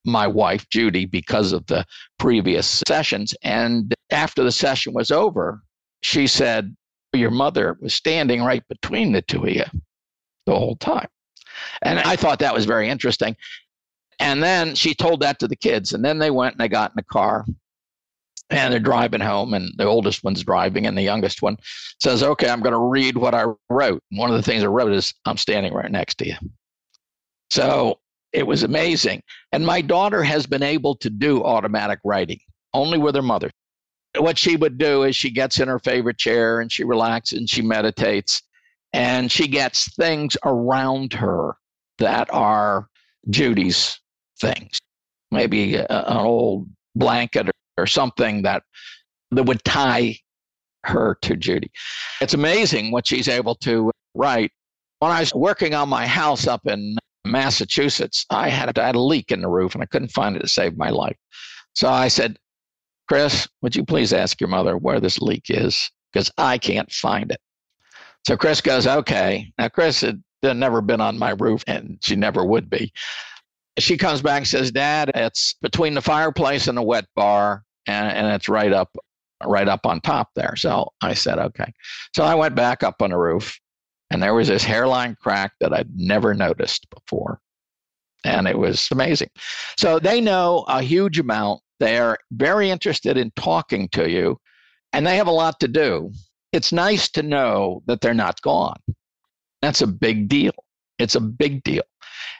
my 0.04 0.26
wife, 0.26 0.68
Judy, 0.68 1.06
because 1.06 1.52
of 1.52 1.66
the 1.66 1.84
previous 2.18 2.82
sessions. 2.86 3.34
And 3.42 3.94
after 4.10 4.42
the 4.42 4.52
session 4.52 4.92
was 4.92 5.10
over, 5.10 5.62
she 6.02 6.26
said, 6.26 6.74
Your 7.12 7.30
mother 7.30 7.78
was 7.80 7.94
standing 7.94 8.42
right 8.42 8.62
between 8.68 9.12
the 9.12 9.22
two 9.22 9.44
of 9.44 9.50
you 9.50 9.64
the 10.46 10.56
whole 10.56 10.76
time. 10.76 11.08
And 11.82 11.98
I 12.00 12.16
thought 12.16 12.40
that 12.40 12.54
was 12.54 12.64
very 12.64 12.88
interesting. 12.88 13.36
And 14.18 14.42
then 14.42 14.74
she 14.74 14.94
told 14.94 15.20
that 15.20 15.38
to 15.40 15.48
the 15.48 15.56
kids. 15.56 15.92
And 15.92 16.04
then 16.04 16.18
they 16.18 16.30
went 16.30 16.54
and 16.54 16.60
they 16.60 16.68
got 16.68 16.92
in 16.92 16.96
the 16.96 17.04
car 17.04 17.44
and 18.50 18.72
they're 18.72 18.80
driving 18.80 19.20
home. 19.20 19.54
And 19.54 19.72
the 19.76 19.84
oldest 19.84 20.22
one's 20.24 20.44
driving, 20.44 20.86
and 20.86 20.96
the 20.96 21.02
youngest 21.02 21.42
one 21.42 21.56
says, 22.00 22.22
Okay, 22.22 22.48
I'm 22.48 22.60
going 22.60 22.72
to 22.72 22.78
read 22.78 23.16
what 23.16 23.34
I 23.34 23.46
wrote. 23.70 24.02
And 24.10 24.18
one 24.18 24.30
of 24.30 24.36
the 24.36 24.42
things 24.42 24.62
I 24.62 24.66
wrote 24.66 24.92
is, 24.92 25.14
I'm 25.24 25.36
standing 25.36 25.72
right 25.72 25.90
next 25.90 26.18
to 26.18 26.26
you. 26.26 26.34
So 27.50 27.98
it 28.32 28.46
was 28.46 28.62
amazing. 28.62 29.22
And 29.52 29.64
my 29.64 29.80
daughter 29.80 30.22
has 30.22 30.46
been 30.46 30.62
able 30.62 30.96
to 30.96 31.10
do 31.10 31.42
automatic 31.44 31.98
writing 32.04 32.38
only 32.74 32.98
with 32.98 33.14
her 33.14 33.22
mother. 33.22 33.50
What 34.18 34.38
she 34.38 34.56
would 34.56 34.78
do 34.78 35.04
is 35.04 35.16
she 35.16 35.30
gets 35.30 35.58
in 35.60 35.68
her 35.68 35.78
favorite 35.78 36.18
chair 36.18 36.60
and 36.60 36.70
she 36.70 36.84
relaxes 36.84 37.38
and 37.38 37.48
she 37.48 37.62
meditates 37.62 38.42
and 38.92 39.30
she 39.32 39.48
gets 39.48 39.94
things 39.94 40.36
around 40.44 41.12
her 41.14 41.56
that 41.98 42.32
are 42.32 42.88
Judy's 43.30 43.98
things. 44.40 44.78
Maybe 45.30 45.76
a, 45.76 45.86
an 45.86 46.16
old 46.18 46.68
blanket 46.94 47.48
or, 47.48 47.52
or 47.78 47.86
something 47.86 48.42
that 48.42 48.62
that 49.30 49.44
would 49.44 49.64
tie 49.64 50.16
her 50.84 51.16
to 51.22 51.36
Judy. 51.36 51.70
It's 52.20 52.34
amazing 52.34 52.90
what 52.90 53.06
she's 53.06 53.28
able 53.28 53.54
to 53.56 53.90
write. 54.14 54.52
When 54.98 55.10
I 55.10 55.20
was 55.20 55.34
working 55.34 55.74
on 55.74 55.88
my 55.88 56.06
house 56.06 56.46
up 56.46 56.66
in 56.66 56.96
Massachusetts, 57.24 58.26
I 58.30 58.48
had, 58.48 58.78
I 58.78 58.86
had 58.86 58.94
a 58.94 59.00
leak 59.00 59.30
in 59.30 59.42
the 59.42 59.48
roof 59.48 59.74
and 59.74 59.82
I 59.82 59.86
couldn't 59.86 60.12
find 60.12 60.36
it 60.36 60.40
to 60.40 60.48
save 60.48 60.76
my 60.76 60.90
life. 60.90 61.16
So 61.74 61.88
I 61.88 62.08
said, 62.08 62.38
Chris, 63.08 63.48
would 63.62 63.76
you 63.76 63.84
please 63.84 64.12
ask 64.12 64.40
your 64.40 64.48
mother 64.48 64.76
where 64.76 65.00
this 65.00 65.20
leak 65.20 65.44
is? 65.48 65.90
Because 66.12 66.30
I 66.38 66.58
can't 66.58 66.90
find 66.90 67.30
it. 67.30 67.40
So 68.26 68.36
Chris 68.36 68.60
goes, 68.60 68.86
okay. 68.86 69.52
Now, 69.58 69.68
Chris 69.68 70.00
had 70.00 70.22
never 70.42 70.80
been 70.80 71.00
on 71.00 71.18
my 71.18 71.30
roof 71.30 71.64
and 71.66 71.98
she 72.02 72.16
never 72.16 72.44
would 72.44 72.70
be. 72.70 72.92
She 73.78 73.96
comes 73.96 74.20
back 74.20 74.38
and 74.38 74.46
says, 74.46 74.70
Dad, 74.70 75.10
it's 75.14 75.54
between 75.62 75.94
the 75.94 76.02
fireplace 76.02 76.68
and 76.68 76.76
the 76.76 76.82
wet 76.82 77.06
bar, 77.16 77.64
and, 77.86 78.08
and 78.08 78.26
it's 78.34 78.48
right 78.48 78.72
up 78.72 78.90
right 79.44 79.68
up 79.68 79.86
on 79.86 80.00
top 80.00 80.30
there. 80.34 80.54
So 80.56 80.92
I 81.00 81.14
said, 81.14 81.38
okay. 81.38 81.72
So 82.14 82.22
I 82.22 82.34
went 82.34 82.54
back 82.54 82.82
up 82.82 83.02
on 83.02 83.10
the 83.10 83.16
roof 83.16 83.58
and 84.12 84.22
there 84.22 84.34
was 84.34 84.48
this 84.48 84.62
hairline 84.62 85.16
crack 85.20 85.54
that 85.60 85.72
I'd 85.72 85.88
never 85.96 86.34
noticed 86.34 86.86
before. 86.90 87.40
And 88.24 88.46
it 88.46 88.58
was 88.58 88.88
amazing. 88.92 89.30
So 89.78 89.98
they 89.98 90.20
know 90.20 90.66
a 90.68 90.82
huge 90.82 91.18
amount. 91.18 91.62
They're 91.80 92.18
very 92.30 92.70
interested 92.70 93.16
in 93.16 93.32
talking 93.36 93.88
to 93.88 94.10
you, 94.10 94.38
and 94.92 95.06
they 95.06 95.16
have 95.16 95.28
a 95.28 95.32
lot 95.32 95.58
to 95.60 95.68
do. 95.68 96.12
It's 96.52 96.72
nice 96.72 97.10
to 97.12 97.22
know 97.22 97.82
that 97.86 98.02
they're 98.02 98.12
not 98.12 98.40
gone. 98.42 98.78
That's 99.62 99.80
a 99.80 99.86
big 99.86 100.28
deal. 100.28 100.52
It's 100.98 101.14
a 101.14 101.20
big 101.20 101.62
deal. 101.64 101.82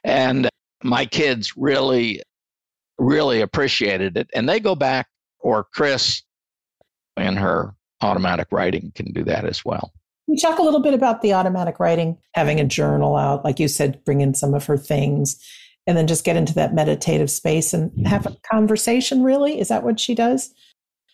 And 0.04 0.50
my 0.84 1.06
kids 1.06 1.54
really, 1.56 2.22
really 2.98 3.40
appreciated 3.40 4.18
it. 4.18 4.28
And 4.34 4.46
they 4.46 4.60
go 4.60 4.74
back, 4.76 5.08
or 5.40 5.66
Chris 5.72 6.22
in 7.16 7.36
her 7.36 7.74
automatic 8.02 8.48
writing 8.52 8.92
can 8.94 9.10
do 9.12 9.24
that 9.24 9.46
as 9.46 9.64
well. 9.64 9.90
We 10.32 10.38
talk 10.38 10.58
a 10.58 10.62
little 10.62 10.80
bit 10.80 10.94
about 10.94 11.20
the 11.20 11.34
automatic 11.34 11.78
writing, 11.78 12.16
having 12.32 12.58
a 12.58 12.64
journal 12.64 13.16
out, 13.16 13.44
like 13.44 13.60
you 13.60 13.68
said, 13.68 14.02
bring 14.06 14.22
in 14.22 14.32
some 14.32 14.54
of 14.54 14.64
her 14.64 14.78
things, 14.78 15.38
and 15.86 15.94
then 15.94 16.06
just 16.06 16.24
get 16.24 16.36
into 16.36 16.54
that 16.54 16.72
meditative 16.72 17.30
space 17.30 17.74
and 17.74 18.06
have 18.06 18.24
a 18.24 18.34
conversation. 18.50 19.22
Really, 19.22 19.60
is 19.60 19.68
that 19.68 19.84
what 19.84 20.00
she 20.00 20.14
does? 20.14 20.54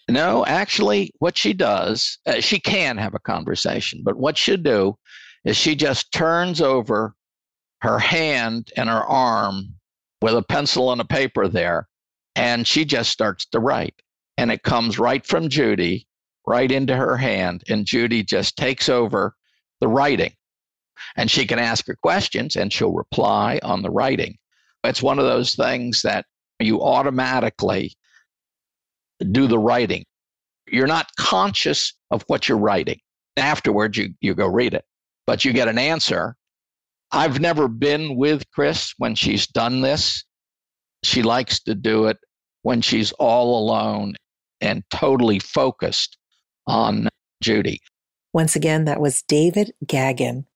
No, 0.09 0.47
actually, 0.47 1.11
what 1.19 1.37
she 1.37 1.53
does, 1.53 2.17
uh, 2.27 2.39
she 2.39 2.61
can 2.61 2.97
have 2.97 3.13
a 3.13 3.19
conversation, 3.19 4.03
but 4.05 4.19
what 4.19 4.39
she 4.39 4.57
do 4.57 4.97
is 5.45 5.57
she 5.57 5.75
just 5.75 6.13
turns 6.13 6.61
over 6.61 7.17
her 7.81 7.99
hand 7.99 8.71
and 8.77 8.89
her 8.89 9.05
arm 9.05 9.75
with 10.23 10.35
a 10.35 10.43
pencil 10.43 10.93
and 10.93 11.01
a 11.01 11.05
paper 11.05 11.49
there, 11.49 11.89
and 12.37 12.69
she 12.69 12.85
just 12.85 13.11
starts 13.11 13.47
to 13.47 13.59
write. 13.59 14.01
And 14.37 14.53
it 14.53 14.63
comes 14.63 14.97
right 14.97 15.27
from 15.27 15.49
Judy 15.49 16.08
right 16.49 16.73
into 16.73 16.97
her 16.97 17.17
hand, 17.17 17.63
and 17.69 17.85
Judy 17.85 18.23
just 18.23 18.57
takes 18.57 18.89
over 18.89 19.35
the 19.81 19.89
writing. 19.89 20.33
And 21.17 21.31
she 21.31 21.47
can 21.47 21.59
ask 21.59 21.87
her 21.87 21.97
questions 21.97 22.57
and 22.57 22.73
she'll 22.73 22.93
reply 22.93 23.61
on 23.63 23.83
the 23.83 23.91
writing. 23.91 24.37
It's 24.83 25.03
one 25.03 25.19
of 25.19 25.27
those 25.27 25.55
things 25.55 26.03
that 26.03 26.27
you 26.59 26.83
automatically 26.83 27.95
do 29.31 29.47
the 29.47 29.59
writing. 29.59 30.05
You're 30.67 30.87
not 30.87 31.09
conscious 31.17 31.95
of 32.11 32.25
what 32.27 32.49
you're 32.49 32.59
writing. 32.59 33.01
Afterwards, 33.37 33.97
you, 33.97 34.15
you 34.21 34.35
go 34.35 34.49
read 34.49 34.75
it, 34.75 34.85
but 35.27 35.45
you 35.45 35.53
get 35.53 35.69
an 35.69 35.79
answer. 35.79 36.35
I've 37.13 37.41
never 37.41 37.69
been 37.69 38.17
with 38.17 38.43
Chris 38.53 38.93
when 38.99 39.15
she's 39.15 39.47
done 39.47 39.81
this. 39.81 40.25
She 41.05 41.23
likes 41.23 41.61
to 41.61 41.75
do 41.75 42.07
it 42.07 42.19
when 42.63 42.81
she's 42.81 43.13
all 43.13 43.59
alone 43.59 44.17
and 44.61 44.83
totally 44.91 45.39
focused 45.39 46.18
on 46.69 47.09
Judy. 47.43 47.81
Once 48.33 48.55
again, 48.55 48.85
that 48.85 49.01
was 49.01 49.23
David 49.23 49.73
Gaggin. 49.87 50.47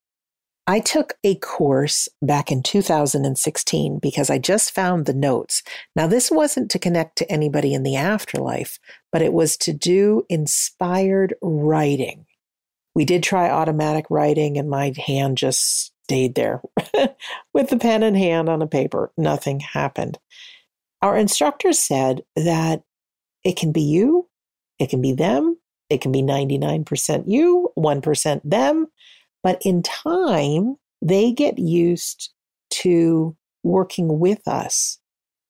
I 0.66 0.78
took 0.78 1.14
a 1.24 1.34
course 1.36 2.08
back 2.20 2.52
in 2.52 2.62
2016 2.62 3.98
because 3.98 4.30
I 4.30 4.38
just 4.38 4.72
found 4.72 5.06
the 5.06 5.14
notes. 5.14 5.62
Now, 5.96 6.06
this 6.06 6.30
wasn't 6.30 6.70
to 6.70 6.78
connect 6.78 7.18
to 7.18 7.32
anybody 7.32 7.74
in 7.74 7.82
the 7.82 7.96
afterlife, 7.96 8.78
but 9.10 9.22
it 9.22 9.32
was 9.32 9.56
to 9.58 9.72
do 9.72 10.24
inspired 10.28 11.34
writing. 11.42 12.26
We 12.94 13.04
did 13.04 13.24
try 13.24 13.50
automatic 13.50 14.04
writing, 14.08 14.56
and 14.56 14.70
my 14.70 14.92
hand 15.04 15.36
just 15.36 15.92
stayed 16.04 16.36
there 16.36 16.62
with 17.54 17.70
the 17.70 17.78
pen 17.78 18.04
in 18.04 18.14
hand 18.14 18.48
on 18.48 18.62
a 18.62 18.66
paper. 18.66 19.10
Nothing 19.16 19.60
happened. 19.60 20.18
Our 21.00 21.16
instructor 21.16 21.72
said 21.72 22.22
that 22.36 22.84
it 23.42 23.56
can 23.56 23.72
be 23.72 23.82
you, 23.82 24.28
it 24.78 24.90
can 24.90 25.02
be 25.02 25.12
them, 25.12 25.56
it 25.92 26.00
can 26.00 26.12
be 26.12 26.22
99% 26.22 27.24
you, 27.26 27.70
1% 27.78 28.40
them. 28.44 28.86
But 29.42 29.60
in 29.64 29.82
time, 29.82 30.76
they 31.00 31.32
get 31.32 31.58
used 31.58 32.30
to 32.70 33.36
working 33.62 34.18
with 34.18 34.46
us. 34.48 34.98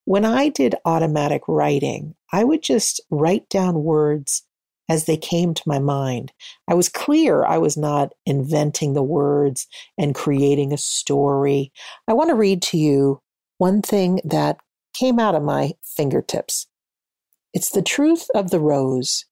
When 0.05 0.25
I 0.25 0.49
did 0.49 0.75
automatic 0.85 1.43
writing, 1.47 2.15
I 2.31 2.43
would 2.43 2.61
just 2.61 2.99
write 3.09 3.47
down 3.49 3.83
words 3.83 4.43
as 4.89 5.05
they 5.05 5.15
came 5.15 5.53
to 5.53 5.63
my 5.65 5.79
mind. 5.79 6.33
I 6.67 6.73
was 6.73 6.89
clear 6.89 7.45
I 7.45 7.57
was 7.57 7.77
not 7.77 8.11
inventing 8.25 8.93
the 8.93 9.03
words 9.03 9.67
and 9.97 10.13
creating 10.13 10.73
a 10.73 10.77
story. 10.77 11.71
I 12.07 12.13
want 12.13 12.29
to 12.29 12.35
read 12.35 12.61
to 12.63 12.77
you 12.77 13.21
one 13.59 13.81
thing 13.81 14.19
that 14.25 14.57
came 14.93 15.19
out 15.19 15.35
of 15.35 15.43
my 15.43 15.71
fingertips. 15.83 16.67
It's 17.53 17.69
the 17.69 17.81
truth 17.81 18.27
of 18.35 18.49
the 18.49 18.59
rose. 18.59 19.25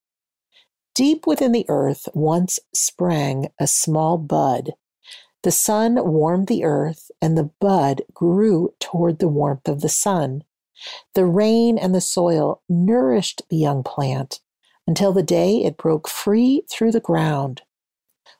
Deep 0.94 1.26
within 1.26 1.52
the 1.52 1.66
earth 1.70 2.10
once 2.14 2.60
sprang 2.74 3.48
a 3.60 3.68
small 3.68 4.18
bud. 4.18 4.74
The 5.44 5.52
sun 5.52 5.96
warmed 5.96 6.48
the 6.48 6.64
earth, 6.64 7.10
and 7.22 7.38
the 7.38 7.50
bud 7.60 8.04
grew 8.14 8.74
toward 8.80 9.20
the 9.20 9.28
warmth 9.28 9.68
of 9.68 9.82
the 9.82 9.90
sun. 9.90 10.44
The 11.16 11.26
rain 11.26 11.78
and 11.78 11.96
the 11.96 12.02
soil 12.02 12.62
nourished 12.68 13.42
the 13.50 13.58
young 13.58 13.84
plant 13.84 14.42
until 14.86 15.14
the 15.14 15.24
day 15.24 15.64
it 15.64 15.78
broke 15.78 16.08
free 16.08 16.64
through 16.70 16.92
the 16.92 17.00
ground. 17.00 17.62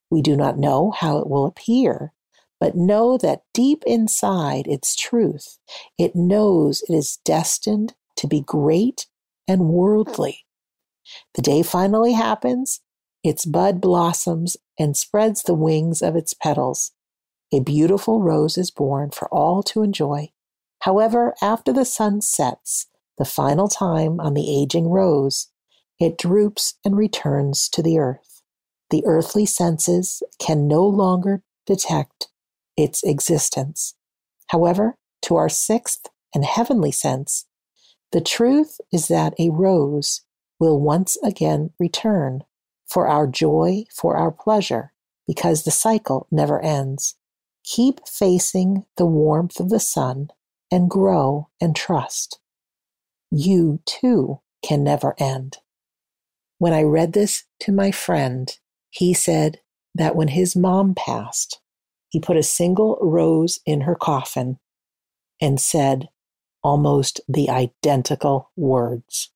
We 0.10 0.22
do 0.22 0.36
not 0.36 0.58
know 0.58 0.92
how 0.92 1.18
it 1.20 1.30
will 1.30 1.46
appear, 1.46 2.14
but 2.60 2.76
know 2.76 3.18
that 3.18 3.44
deep 3.54 3.84
inside 3.88 4.68
its 4.68 4.96
truth, 4.96 5.58
it 5.98 6.16
knows 6.16 6.84
it 6.88 6.94
is 6.94 7.18
destined 7.24 7.94
to 8.18 8.28
be 8.28 8.42
great 8.42 9.08
and 9.48 9.70
worldly. 9.70 10.46
The 11.36 11.42
day 11.42 11.64
finally 11.64 12.14
happens, 12.14 12.82
its 13.24 13.46
bud 13.46 13.80
blossoms 13.82 14.58
and 14.80 14.98
spreads 14.98 15.44
the 15.44 15.54
wings 15.54 16.02
of 16.02 16.16
its 16.16 16.34
petals. 16.34 16.92
A 17.54 17.60
beautiful 17.60 18.22
rose 18.22 18.58
is 18.58 18.72
born 18.72 19.12
for 19.12 19.28
all 19.34 19.62
to 19.64 19.84
enjoy. 19.84 20.32
However, 20.80 21.36
after 21.42 21.72
the 21.74 21.86
sun 21.86 22.22
sets, 22.22 22.88
the 23.18 23.26
final 23.26 23.68
time 23.68 24.20
on 24.20 24.34
the 24.34 24.62
aging 24.62 24.88
rose, 24.88 25.50
it 26.00 26.18
droops 26.18 26.76
and 26.84 26.98
returns 26.98 27.70
to 27.70 27.84
the 27.84 28.00
earth. 28.00 28.42
The 28.90 29.06
earthly 29.06 29.46
senses 29.46 30.24
can 30.40 30.68
no 30.68 30.86
longer 30.86 31.44
detect 31.68 32.30
its 32.76 33.04
existence. 33.04 33.96
However, 34.48 34.96
to 35.24 35.36
our 35.36 35.50
sixth 35.50 36.08
and 36.34 36.44
heavenly 36.44 36.92
sense, 36.92 37.46
the 38.12 38.22
truth 38.22 38.82
is 38.92 39.08
that 39.08 39.34
a 39.40 39.50
rose 39.52 40.22
will 40.62 40.80
once 40.80 41.18
again 41.24 41.72
return 41.80 42.44
for 42.88 43.08
our 43.08 43.26
joy, 43.26 43.84
for 43.92 44.16
our 44.16 44.32
pleasure, 44.32 44.94
because 45.26 45.64
the 45.64 45.72
cycle 45.72 46.28
never 46.30 46.62
ends. 46.62 47.16
Keep 47.64 48.08
facing 48.08 48.86
the 48.96 49.06
warmth 49.06 49.60
of 49.60 49.70
the 49.70 49.80
sun 49.80 50.30
and 50.72 50.88
grow 50.88 51.50
and 51.60 51.76
trust. 51.76 52.40
You 53.32 53.80
too 53.88 54.42
can 54.64 54.84
never 54.84 55.16
end. 55.18 55.58
When 56.60 56.74
I 56.74 56.84
read 56.84 57.14
this 57.14 57.46
to 57.62 57.72
my 57.72 57.90
friend, 57.90 58.56
he 58.92 59.16
said 59.16 59.62
that 59.96 60.16
when 60.16 60.28
his 60.28 60.56
mom 60.56 60.94
passed, 60.94 61.60
he 62.10 62.20
put 62.20 62.38
a 62.38 62.44
single 62.44 63.00
rose 63.02 63.60
in 63.66 63.82
her 63.82 63.96
coffin 63.96 64.60
and 65.42 65.60
said 65.60 66.10
almost 66.62 67.20
the 67.28 67.50
identical 67.50 68.52
words. 68.56 69.32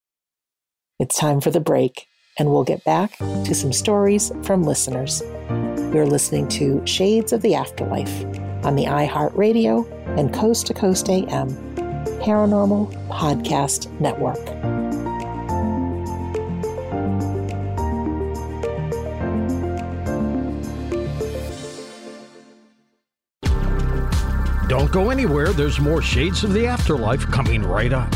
It's 0.98 1.20
time 1.20 1.42
for 1.42 1.52
the 1.52 1.60
break, 1.60 2.08
and 2.40 2.50
we'll 2.50 2.64
get 2.64 2.82
back 2.86 3.18
to 3.18 3.54
some 3.54 3.74
stories 3.74 4.32
from 4.44 4.64
listeners. 4.64 5.22
You're 5.94 6.06
listening 6.06 6.48
to 6.50 6.86
Shades 6.88 7.34
of 7.34 7.42
the 7.42 7.54
Afterlife 7.54 8.24
on 8.64 8.78
the 8.78 8.86
iHeartRadio 8.86 10.18
and 10.18 10.34
Coast 10.34 10.68
to 10.68 10.74
Coast 10.74 11.10
AM 11.10 11.50
Paranormal 12.22 12.94
Podcast 13.10 13.92
Network. 14.00 14.40
Don't 24.70 24.94
go 24.94 25.10
anywhere. 25.10 25.52
There's 25.52 25.82
more 25.82 26.02
Shades 26.02 26.46
of 26.46 26.54
the 26.54 26.66
Afterlife 26.66 27.26
coming 27.28 27.64
right 27.64 27.92
up. 27.92 28.16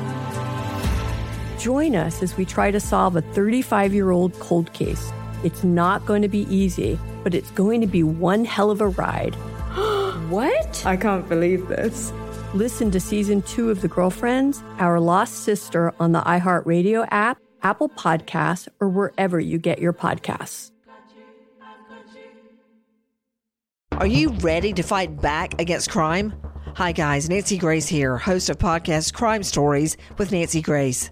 Join 1.61 1.95
us 1.95 2.23
as 2.23 2.35
we 2.37 2.43
try 2.43 2.71
to 2.71 2.79
solve 2.79 3.15
a 3.15 3.21
35 3.21 3.93
year 3.93 4.09
old 4.09 4.33
cold 4.39 4.73
case. 4.73 5.11
It's 5.43 5.63
not 5.63 6.07
going 6.07 6.23
to 6.23 6.27
be 6.27 6.51
easy, 6.53 6.97
but 7.23 7.35
it's 7.35 7.51
going 7.51 7.81
to 7.81 7.87
be 7.87 8.01
one 8.01 8.45
hell 8.45 8.71
of 8.71 8.81
a 8.81 8.87
ride. 8.87 9.35
what? 10.31 10.83
I 10.87 10.97
can't 10.97 11.29
believe 11.29 11.67
this. 11.67 12.11
Listen 12.55 12.89
to 12.89 12.99
season 12.99 13.43
two 13.43 13.69
of 13.69 13.81
The 13.81 13.87
Girlfriends, 13.87 14.63
Our 14.79 14.99
Lost 14.99 15.43
Sister 15.43 15.93
on 15.99 16.13
the 16.13 16.21
iHeartRadio 16.21 17.07
app, 17.11 17.37
Apple 17.61 17.89
Podcasts, 17.89 18.67
or 18.79 18.89
wherever 18.89 19.39
you 19.39 19.59
get 19.59 19.77
your 19.77 19.93
podcasts. 19.93 20.71
Are 23.91 24.07
you 24.07 24.31
ready 24.39 24.73
to 24.73 24.81
fight 24.81 25.21
back 25.21 25.61
against 25.61 25.91
crime? 25.91 26.33
Hi, 26.73 26.91
guys. 26.91 27.29
Nancy 27.29 27.59
Grace 27.59 27.87
here, 27.87 28.17
host 28.17 28.49
of 28.49 28.57
podcast 28.57 29.13
Crime 29.13 29.43
Stories 29.43 29.95
with 30.17 30.31
Nancy 30.31 30.63
Grace. 30.63 31.11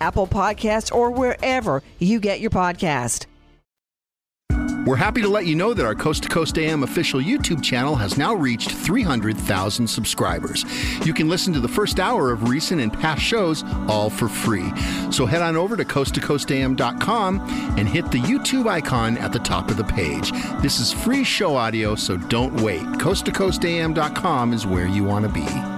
Apple 0.00 0.26
Podcasts, 0.26 0.94
or 0.94 1.10
wherever 1.10 1.82
you 1.98 2.20
get 2.20 2.40
your 2.40 2.50
podcast. 2.50 3.26
We're 4.88 4.96
happy 4.96 5.20
to 5.20 5.28
let 5.28 5.44
you 5.44 5.54
know 5.54 5.74
that 5.74 5.84
our 5.84 5.94
Coast 5.94 6.22
to 6.22 6.30
Coast 6.30 6.56
AM 6.56 6.82
official 6.82 7.20
YouTube 7.20 7.62
channel 7.62 7.94
has 7.96 8.16
now 8.16 8.32
reached 8.32 8.70
300,000 8.70 9.86
subscribers. 9.86 10.64
You 11.04 11.12
can 11.12 11.28
listen 11.28 11.52
to 11.52 11.60
the 11.60 11.68
first 11.68 12.00
hour 12.00 12.32
of 12.32 12.48
recent 12.48 12.80
and 12.80 12.90
past 12.90 13.20
shows 13.20 13.64
all 13.86 14.08
for 14.08 14.28
free. 14.28 14.72
So 15.10 15.26
head 15.26 15.42
on 15.42 15.56
over 15.56 15.76
to 15.76 15.84
coasttocoastam.com 15.84 17.40
and 17.76 17.86
hit 17.86 18.10
the 18.10 18.18
YouTube 18.18 18.66
icon 18.66 19.18
at 19.18 19.34
the 19.34 19.40
top 19.40 19.70
of 19.70 19.76
the 19.76 19.84
page. 19.84 20.32
This 20.62 20.80
is 20.80 20.90
free 20.90 21.22
show 21.22 21.54
audio, 21.54 21.94
so 21.94 22.16
don't 22.16 22.58
wait. 22.62 22.80
Coasttocoastam.com 22.80 24.54
is 24.54 24.66
where 24.66 24.86
you 24.86 25.04
want 25.04 25.26
to 25.26 25.30
be. 25.30 25.77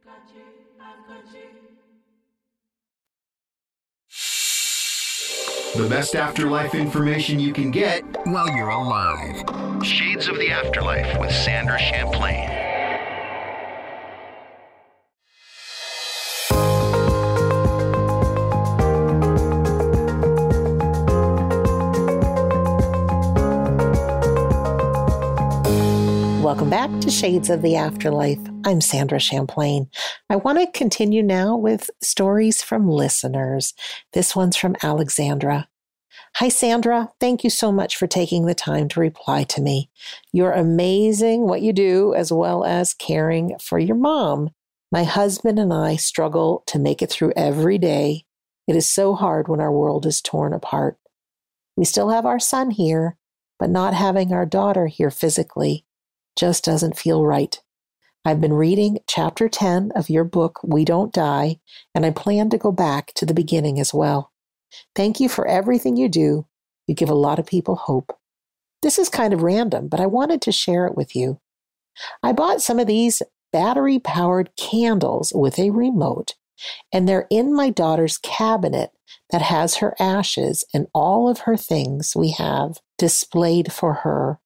The 5.73 5.87
best 5.87 6.15
afterlife 6.15 6.75
information 6.75 7.39
you 7.39 7.53
can 7.53 7.71
get 7.71 8.03
while 8.27 8.49
you're 8.49 8.67
alive. 8.67 9.41
Shades 9.81 10.27
of 10.27 10.37
the 10.37 10.51
Afterlife 10.51 11.17
with 11.17 11.31
Sandra 11.31 11.79
Champlain. 11.79 12.60
Welcome 26.61 26.91
back 26.91 27.01
to 27.01 27.09
Shades 27.09 27.49
of 27.49 27.63
the 27.63 27.75
Afterlife. 27.75 28.37
I'm 28.65 28.81
Sandra 28.81 29.19
Champlain. 29.19 29.89
I 30.29 30.35
want 30.35 30.59
to 30.59 30.67
continue 30.77 31.23
now 31.23 31.57
with 31.57 31.89
stories 32.03 32.61
from 32.61 32.87
listeners. 32.87 33.73
This 34.13 34.35
one's 34.35 34.55
from 34.55 34.75
Alexandra. 34.83 35.67
Hi, 36.35 36.49
Sandra. 36.49 37.09
Thank 37.19 37.43
you 37.43 37.49
so 37.49 37.71
much 37.71 37.97
for 37.97 38.05
taking 38.05 38.45
the 38.45 38.53
time 38.53 38.89
to 38.89 38.99
reply 38.99 39.41
to 39.45 39.59
me. 39.59 39.89
You're 40.33 40.51
amazing 40.51 41.47
what 41.47 41.63
you 41.63 41.73
do, 41.73 42.13
as 42.13 42.31
well 42.31 42.63
as 42.63 42.93
caring 42.93 43.57
for 43.57 43.79
your 43.79 43.97
mom. 43.97 44.51
My 44.91 45.03
husband 45.03 45.57
and 45.57 45.73
I 45.73 45.95
struggle 45.95 46.61
to 46.67 46.77
make 46.77 47.01
it 47.01 47.09
through 47.09 47.33
every 47.35 47.79
day. 47.79 48.25
It 48.67 48.75
is 48.75 48.87
so 48.87 49.15
hard 49.15 49.47
when 49.47 49.61
our 49.61 49.71
world 49.71 50.05
is 50.05 50.21
torn 50.21 50.53
apart. 50.53 50.99
We 51.75 51.85
still 51.85 52.09
have 52.09 52.27
our 52.27 52.39
son 52.39 52.69
here, 52.69 53.17
but 53.57 53.71
not 53.71 53.95
having 53.95 54.31
our 54.31 54.45
daughter 54.45 54.85
here 54.85 55.09
physically 55.09 55.85
just 56.37 56.63
doesn't 56.63 56.97
feel 56.97 57.23
right. 57.25 57.59
I've 58.23 58.39
been 58.39 58.53
reading 58.53 58.99
chapter 59.07 59.49
10 59.49 59.93
of 59.95 60.09
your 60.09 60.23
book, 60.23 60.59
We 60.63 60.85
Don't 60.85 61.11
Die, 61.11 61.59
and 61.95 62.05
I 62.05 62.11
plan 62.11 62.51
to 62.51 62.57
go 62.57 62.71
back 62.71 63.13
to 63.15 63.25
the 63.25 63.33
beginning 63.33 63.79
as 63.79 63.93
well. 63.93 64.31
Thank 64.95 65.19
you 65.19 65.27
for 65.27 65.47
everything 65.47 65.97
you 65.97 66.07
do. 66.07 66.45
You 66.87 66.93
give 66.93 67.09
a 67.09 67.15
lot 67.15 67.39
of 67.39 67.47
people 67.47 67.75
hope. 67.75 68.15
This 68.83 68.99
is 68.99 69.09
kind 69.09 69.33
of 69.33 69.41
random, 69.41 69.87
but 69.87 69.99
I 69.99 70.05
wanted 70.05 70.41
to 70.43 70.51
share 70.51 70.85
it 70.85 70.95
with 70.95 71.15
you. 71.15 71.39
I 72.21 72.31
bought 72.31 72.61
some 72.61 72.79
of 72.79 72.87
these 72.87 73.21
battery 73.51 73.99
powered 73.99 74.51
candles 74.55 75.31
with 75.35 75.57
a 75.57 75.71
remote, 75.71 76.35
and 76.93 77.07
they're 77.07 77.27
in 77.29 77.55
my 77.55 77.69
daughter's 77.69 78.17
cabinet 78.19 78.91
that 79.31 79.41
has 79.41 79.77
her 79.77 79.95
ashes 79.99 80.63
and 80.73 80.87
all 80.93 81.27
of 81.27 81.39
her 81.39 81.57
things 81.57 82.13
we 82.15 82.31
have 82.31 82.77
displayed 82.97 83.73
for 83.73 83.93
her 83.93 84.39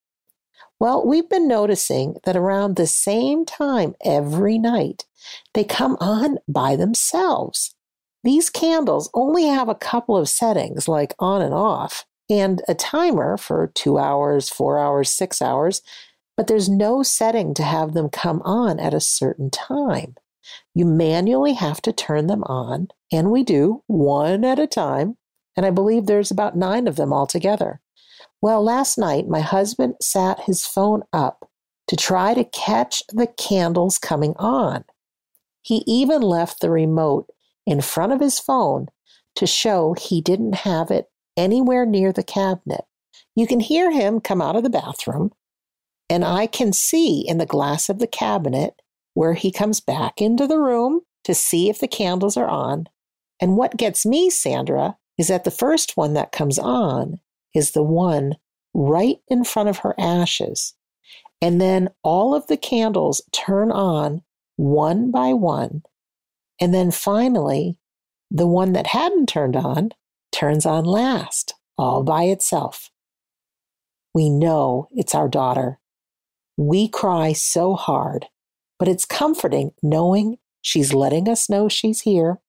well, 0.79 1.05
we've 1.05 1.29
been 1.29 1.47
noticing 1.47 2.17
that 2.25 2.35
around 2.35 2.75
the 2.75 2.87
same 2.87 3.45
time 3.45 3.95
every 4.03 4.57
night, 4.57 5.05
they 5.53 5.63
come 5.63 5.97
on 5.99 6.37
by 6.47 6.75
themselves. 6.75 7.75
These 8.23 8.49
candles 8.49 9.09
only 9.13 9.45
have 9.45 9.69
a 9.69 9.75
couple 9.75 10.17
of 10.17 10.29
settings, 10.29 10.87
like 10.87 11.13
on 11.19 11.41
and 11.41 11.53
off, 11.53 12.05
and 12.29 12.61
a 12.67 12.73
timer 12.73 13.37
for 13.37 13.71
two 13.75 13.97
hours, 13.97 14.49
four 14.49 14.79
hours, 14.79 15.11
six 15.11 15.41
hours, 15.41 15.81
but 16.35 16.47
there's 16.47 16.67
no 16.67 17.03
setting 17.03 17.53
to 17.53 17.63
have 17.63 17.93
them 17.93 18.09
come 18.09 18.41
on 18.43 18.79
at 18.79 18.93
a 18.93 18.99
certain 18.99 19.49
time. 19.49 20.15
You 20.73 20.85
manually 20.85 21.53
have 21.53 21.81
to 21.83 21.93
turn 21.93 22.27
them 22.27 22.43
on, 22.43 22.89
and 23.11 23.31
we 23.31 23.43
do 23.43 23.83
one 23.87 24.43
at 24.43 24.59
a 24.59 24.67
time. 24.67 25.17
And 25.55 25.65
I 25.65 25.69
believe 25.69 26.05
there's 26.05 26.31
about 26.31 26.57
nine 26.57 26.87
of 26.87 26.97
them 26.97 27.13
altogether. 27.13 27.79
Well, 28.45 28.63
last 28.63 28.99
night 28.99 29.27
my 29.27 29.41
husband 29.41 29.95
sat 30.03 30.41
his 30.41 30.67
phone 30.67 31.01
up 31.11 31.49
to 31.87 31.95
try 31.95 32.35
to 32.35 32.43
catch 32.43 33.01
the 33.07 33.25
candles 33.25 33.97
coming 33.97 34.35
on. 34.37 34.83
He 35.63 35.83
even 35.87 36.21
left 36.21 36.61
the 36.61 36.69
remote 36.69 37.27
in 37.65 37.81
front 37.81 38.13
of 38.13 38.19
his 38.19 38.37
phone 38.37 38.89
to 39.37 39.47
show 39.47 39.95
he 39.95 40.21
didn't 40.21 40.57
have 40.57 40.91
it 40.91 41.07
anywhere 41.35 41.87
near 41.87 42.13
the 42.13 42.21
cabinet. 42.21 42.85
You 43.35 43.47
can 43.47 43.61
hear 43.61 43.89
him 43.89 44.19
come 44.19 44.43
out 44.43 44.55
of 44.55 44.61
the 44.61 44.69
bathroom, 44.69 45.31
and 46.07 46.23
I 46.23 46.45
can 46.45 46.71
see 46.71 47.27
in 47.27 47.39
the 47.39 47.47
glass 47.47 47.89
of 47.89 47.97
the 47.97 48.05
cabinet 48.05 48.79
where 49.15 49.33
he 49.33 49.51
comes 49.51 49.81
back 49.81 50.21
into 50.21 50.45
the 50.45 50.59
room 50.59 51.01
to 51.23 51.33
see 51.33 51.67
if 51.67 51.79
the 51.79 51.87
candles 51.87 52.37
are 52.37 52.47
on. 52.47 52.85
And 53.39 53.57
what 53.57 53.75
gets 53.75 54.05
me, 54.05 54.29
Sandra, 54.29 54.97
is 55.17 55.29
that 55.29 55.45
the 55.45 55.49
first 55.49 55.97
one 55.97 56.13
that 56.13 56.31
comes 56.31 56.59
on 56.59 57.19
is 57.55 57.71
the 57.71 57.83
one 57.83 58.35
right 58.73 59.17
in 59.27 59.43
front 59.43 59.69
of 59.69 59.79
her 59.79 59.95
ashes. 59.97 60.75
And 61.41 61.59
then 61.59 61.89
all 62.03 62.35
of 62.35 62.47
the 62.47 62.57
candles 62.57 63.21
turn 63.31 63.71
on 63.71 64.21
one 64.57 65.11
by 65.11 65.33
one. 65.33 65.83
And 66.59 66.73
then 66.73 66.91
finally, 66.91 67.77
the 68.29 68.47
one 68.47 68.73
that 68.73 68.87
hadn't 68.87 69.29
turned 69.29 69.55
on 69.55 69.91
turns 70.31 70.65
on 70.65 70.85
last, 70.85 71.53
all 71.77 72.03
by 72.03 72.23
itself. 72.23 72.91
We 74.13 74.29
know 74.29 74.87
it's 74.91 75.15
our 75.15 75.27
daughter. 75.27 75.79
We 76.57 76.87
cry 76.87 77.33
so 77.33 77.75
hard, 77.75 78.27
but 78.79 78.87
it's 78.87 79.05
comforting 79.05 79.71
knowing 79.83 80.37
she's 80.61 80.93
letting 80.93 81.27
us 81.27 81.49
know 81.49 81.67
she's 81.67 82.01
here. 82.01 82.39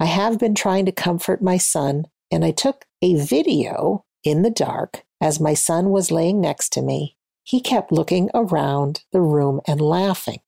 I 0.00 0.06
have 0.06 0.38
been 0.38 0.54
trying 0.54 0.86
to 0.86 0.92
comfort 0.92 1.42
my 1.42 1.56
son, 1.56 2.06
and 2.30 2.44
I 2.44 2.50
took 2.50 2.86
a 3.02 3.14
video 3.14 4.04
in 4.24 4.42
the 4.42 4.50
dark 4.50 5.04
as 5.20 5.40
my 5.40 5.54
son 5.54 5.90
was 5.90 6.10
laying 6.10 6.40
next 6.40 6.72
to 6.72 6.82
me. 6.82 7.16
He 7.44 7.60
kept 7.60 7.92
looking 7.92 8.30
around 8.34 9.04
the 9.12 9.20
room 9.20 9.60
and 9.66 9.80
laughing. 9.80 10.40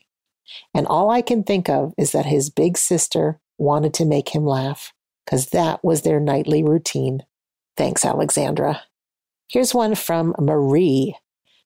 And 0.74 0.87
all 0.87 1.11
I 1.11 1.22
can 1.22 1.43
think 1.43 1.68
of 1.68 1.93
is 1.99 2.12
that 2.12 2.27
his 2.27 2.51
big 2.51 2.79
sister 2.79 3.41
wanted 3.59 3.95
to 3.95 4.05
make 4.05 4.31
him 4.31 4.45
laugh 4.45 4.93
because 5.24 5.47
that 5.47 5.85
was 5.85 6.03
their 6.03 6.20
nightly 6.20 6.62
routine. 6.62 7.24
Thanks, 7.77 8.05
Alexandra. 8.05 8.83
Here's 9.49 9.74
one 9.74 9.95
from 9.95 10.35
Marie. 10.39 11.16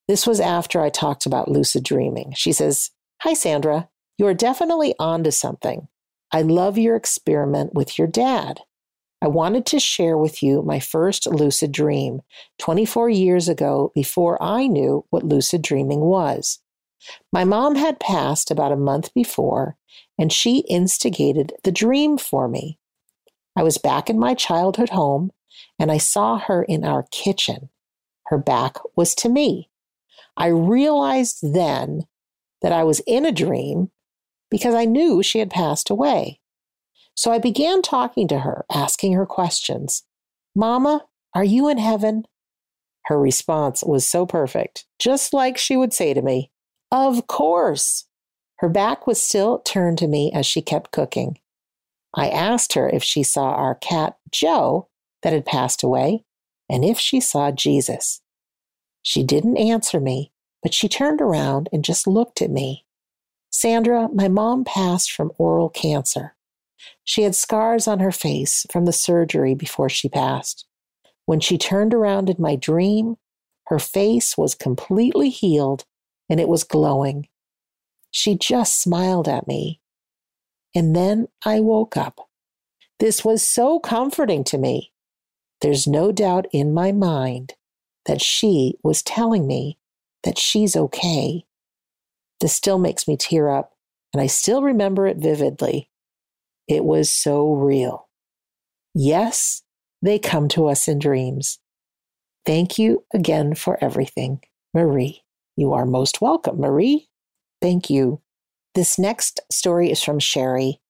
This 0.08 0.26
was 0.26 0.40
after 0.40 0.80
I 0.80 0.88
talked 0.88 1.26
about 1.26 1.50
lucid 1.50 1.84
dreaming. 1.84 2.32
She 2.34 2.52
says, 2.52 2.90
Hi, 3.22 3.34
Sandra. 3.34 3.88
You 4.18 4.26
are 4.26 4.34
definitely 4.34 4.94
onto 4.98 5.30
something. 5.30 5.88
I 6.32 6.42
love 6.42 6.78
your 6.78 6.96
experiment 6.96 7.74
with 7.74 7.98
your 7.98 8.08
dad. 8.08 8.60
I 9.22 9.28
wanted 9.28 9.66
to 9.66 9.78
share 9.78 10.16
with 10.16 10.42
you 10.42 10.62
my 10.62 10.80
first 10.80 11.26
lucid 11.26 11.72
dream 11.72 12.22
24 12.58 13.10
years 13.10 13.48
ago 13.48 13.92
before 13.94 14.42
I 14.42 14.66
knew 14.66 15.04
what 15.10 15.24
lucid 15.24 15.60
dreaming 15.62 16.00
was. 16.00 16.58
My 17.32 17.44
mom 17.44 17.76
had 17.76 18.00
passed 18.00 18.50
about 18.50 18.72
a 18.72 18.76
month 18.76 19.12
before, 19.14 19.76
and 20.18 20.32
she 20.32 20.64
instigated 20.68 21.52
the 21.64 21.72
dream 21.72 22.16
for 22.16 22.48
me. 22.48 22.78
I 23.56 23.62
was 23.62 23.78
back 23.78 24.08
in 24.08 24.18
my 24.18 24.34
childhood 24.34 24.90
home, 24.90 25.32
and 25.78 25.90
I 25.92 25.98
saw 25.98 26.38
her 26.38 26.62
in 26.62 26.84
our 26.84 27.04
kitchen. 27.10 27.68
Her 28.26 28.38
back 28.38 28.76
was 28.96 29.14
to 29.16 29.28
me. 29.28 29.68
I 30.36 30.46
realized 30.46 31.38
then 31.42 32.06
that 32.62 32.72
I 32.72 32.84
was 32.84 33.00
in 33.06 33.26
a 33.26 33.32
dream 33.32 33.90
because 34.50 34.74
I 34.74 34.84
knew 34.84 35.22
she 35.22 35.38
had 35.38 35.50
passed 35.50 35.90
away. 35.90 36.39
So 37.20 37.30
I 37.30 37.38
began 37.38 37.82
talking 37.82 38.28
to 38.28 38.38
her, 38.38 38.64
asking 38.72 39.12
her 39.12 39.26
questions. 39.26 40.04
Mama, 40.56 41.04
are 41.34 41.44
you 41.44 41.68
in 41.68 41.76
heaven? 41.76 42.24
Her 43.04 43.20
response 43.20 43.84
was 43.84 44.06
so 44.06 44.24
perfect, 44.24 44.86
just 44.98 45.34
like 45.34 45.58
she 45.58 45.76
would 45.76 45.92
say 45.92 46.14
to 46.14 46.22
me, 46.22 46.50
Of 46.90 47.26
course. 47.26 48.06
Her 48.60 48.70
back 48.70 49.06
was 49.06 49.20
still 49.20 49.58
turned 49.58 49.98
to 49.98 50.06
me 50.06 50.32
as 50.32 50.46
she 50.46 50.62
kept 50.62 50.92
cooking. 50.92 51.36
I 52.14 52.30
asked 52.30 52.72
her 52.72 52.88
if 52.88 53.04
she 53.04 53.22
saw 53.22 53.50
our 53.50 53.74
cat, 53.74 54.16
Joe, 54.32 54.88
that 55.22 55.34
had 55.34 55.44
passed 55.44 55.82
away, 55.82 56.24
and 56.70 56.86
if 56.86 56.98
she 56.98 57.20
saw 57.20 57.50
Jesus. 57.50 58.22
She 59.02 59.22
didn't 59.24 59.58
answer 59.58 60.00
me, 60.00 60.32
but 60.62 60.72
she 60.72 60.88
turned 60.88 61.20
around 61.20 61.68
and 61.70 61.84
just 61.84 62.06
looked 62.06 62.40
at 62.40 62.50
me. 62.50 62.86
Sandra, 63.50 64.08
my 64.10 64.28
mom 64.28 64.64
passed 64.64 65.12
from 65.12 65.32
oral 65.36 65.68
cancer. 65.68 66.34
She 67.04 67.22
had 67.22 67.34
scars 67.34 67.86
on 67.86 68.00
her 68.00 68.12
face 68.12 68.66
from 68.70 68.84
the 68.84 68.92
surgery 68.92 69.54
before 69.54 69.88
she 69.88 70.08
passed. 70.08 70.66
When 71.26 71.40
she 71.40 71.58
turned 71.58 71.94
around 71.94 72.28
in 72.30 72.36
my 72.38 72.56
dream, 72.56 73.16
her 73.66 73.78
face 73.78 74.36
was 74.36 74.54
completely 74.54 75.30
healed 75.30 75.84
and 76.28 76.40
it 76.40 76.48
was 76.48 76.64
glowing. 76.64 77.28
She 78.10 78.36
just 78.36 78.80
smiled 78.80 79.28
at 79.28 79.46
me. 79.46 79.80
And 80.74 80.94
then 80.94 81.28
I 81.44 81.60
woke 81.60 81.96
up. 81.96 82.28
This 82.98 83.24
was 83.24 83.42
so 83.42 83.78
comforting 83.78 84.44
to 84.44 84.58
me. 84.58 84.92
There's 85.60 85.86
no 85.86 86.12
doubt 86.12 86.46
in 86.52 86.72
my 86.72 86.92
mind 86.92 87.54
that 88.06 88.22
she 88.22 88.74
was 88.82 89.02
telling 89.02 89.46
me 89.46 89.78
that 90.22 90.38
she's 90.38 90.76
okay. 90.76 91.44
This 92.40 92.52
still 92.52 92.78
makes 92.78 93.06
me 93.06 93.16
tear 93.16 93.50
up, 93.50 93.72
and 94.12 94.20
I 94.20 94.26
still 94.26 94.62
remember 94.62 95.06
it 95.06 95.18
vividly. 95.18 95.89
It 96.70 96.84
was 96.84 97.12
so 97.12 97.52
real. 97.52 98.08
Yes, 98.94 99.62
they 100.02 100.20
come 100.20 100.46
to 100.50 100.68
us 100.68 100.86
in 100.86 101.00
dreams. 101.00 101.58
Thank 102.46 102.78
you 102.78 103.04
again 103.12 103.56
for 103.56 103.76
everything, 103.82 104.40
Marie. 104.72 105.24
You 105.56 105.72
are 105.72 105.84
most 105.84 106.20
welcome, 106.20 106.60
Marie. 106.60 107.08
Thank 107.60 107.90
you. 107.90 108.20
This 108.76 109.00
next 109.00 109.40
story 109.50 109.90
is 109.90 110.00
from 110.00 110.20
Sherry. 110.20 110.80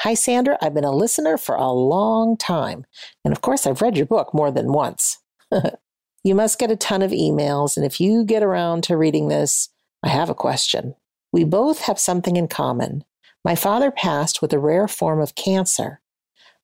Hi, 0.00 0.14
Sandra. 0.14 0.58
I've 0.60 0.74
been 0.74 0.82
a 0.82 0.90
listener 0.90 1.38
for 1.38 1.54
a 1.54 1.70
long 1.70 2.36
time. 2.36 2.84
And 3.24 3.30
of 3.30 3.40
course, 3.40 3.68
I've 3.68 3.82
read 3.82 3.96
your 3.96 4.06
book 4.06 4.34
more 4.34 4.50
than 4.50 4.72
once. 4.72 5.18
you 6.24 6.34
must 6.34 6.58
get 6.58 6.72
a 6.72 6.76
ton 6.76 7.02
of 7.02 7.12
emails. 7.12 7.76
And 7.76 7.86
if 7.86 8.00
you 8.00 8.24
get 8.24 8.42
around 8.42 8.82
to 8.84 8.96
reading 8.96 9.28
this, 9.28 9.68
I 10.02 10.08
have 10.08 10.28
a 10.28 10.34
question. 10.34 10.96
We 11.32 11.44
both 11.44 11.82
have 11.82 12.00
something 12.00 12.34
in 12.34 12.48
common. 12.48 13.04
My 13.44 13.54
father 13.54 13.90
passed 13.90 14.42
with 14.42 14.52
a 14.52 14.58
rare 14.58 14.88
form 14.88 15.20
of 15.20 15.34
cancer. 15.34 16.00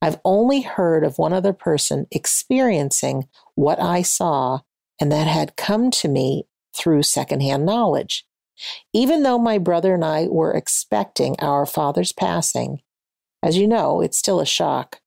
I've 0.03 0.21
only 0.25 0.61
heard 0.61 1.05
of 1.05 1.19
one 1.19 1.33
other 1.33 1.53
person 1.53 2.07
experiencing 2.11 3.29
what 3.55 3.81
I 3.81 4.03
saw, 4.03 4.61
and 5.01 5.11
that 5.11 5.27
had 5.27 5.57
come 5.57 5.91
to 5.93 6.09
me 6.09 6.47
through 6.77 7.03
secondhand 7.03 7.65
knowledge. 7.65 8.27
Even 8.93 9.23
though 9.23 9.39
my 9.39 9.59
brother 9.59 9.95
and 9.95 10.05
I 10.05 10.27
were 10.29 10.53
expecting 10.53 11.37
our 11.41 11.67
father's 11.67 12.13
passing, 12.13 12.83
as 13.43 13.57
you 13.57 13.67
know, 13.67 14.01
it's 14.01 14.19
still 14.19 14.41
a 14.41 14.47
shock. 14.47 15.01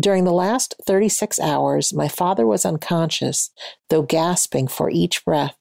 During 0.00 0.24
the 0.24 0.32
last 0.32 0.74
36 0.86 1.38
hours, 1.40 1.92
my 1.92 2.08
father 2.08 2.46
was 2.46 2.64
unconscious, 2.64 3.50
though 3.90 4.02
gasping 4.02 4.68
for 4.68 4.90
each 4.90 5.24
breath. 5.24 5.56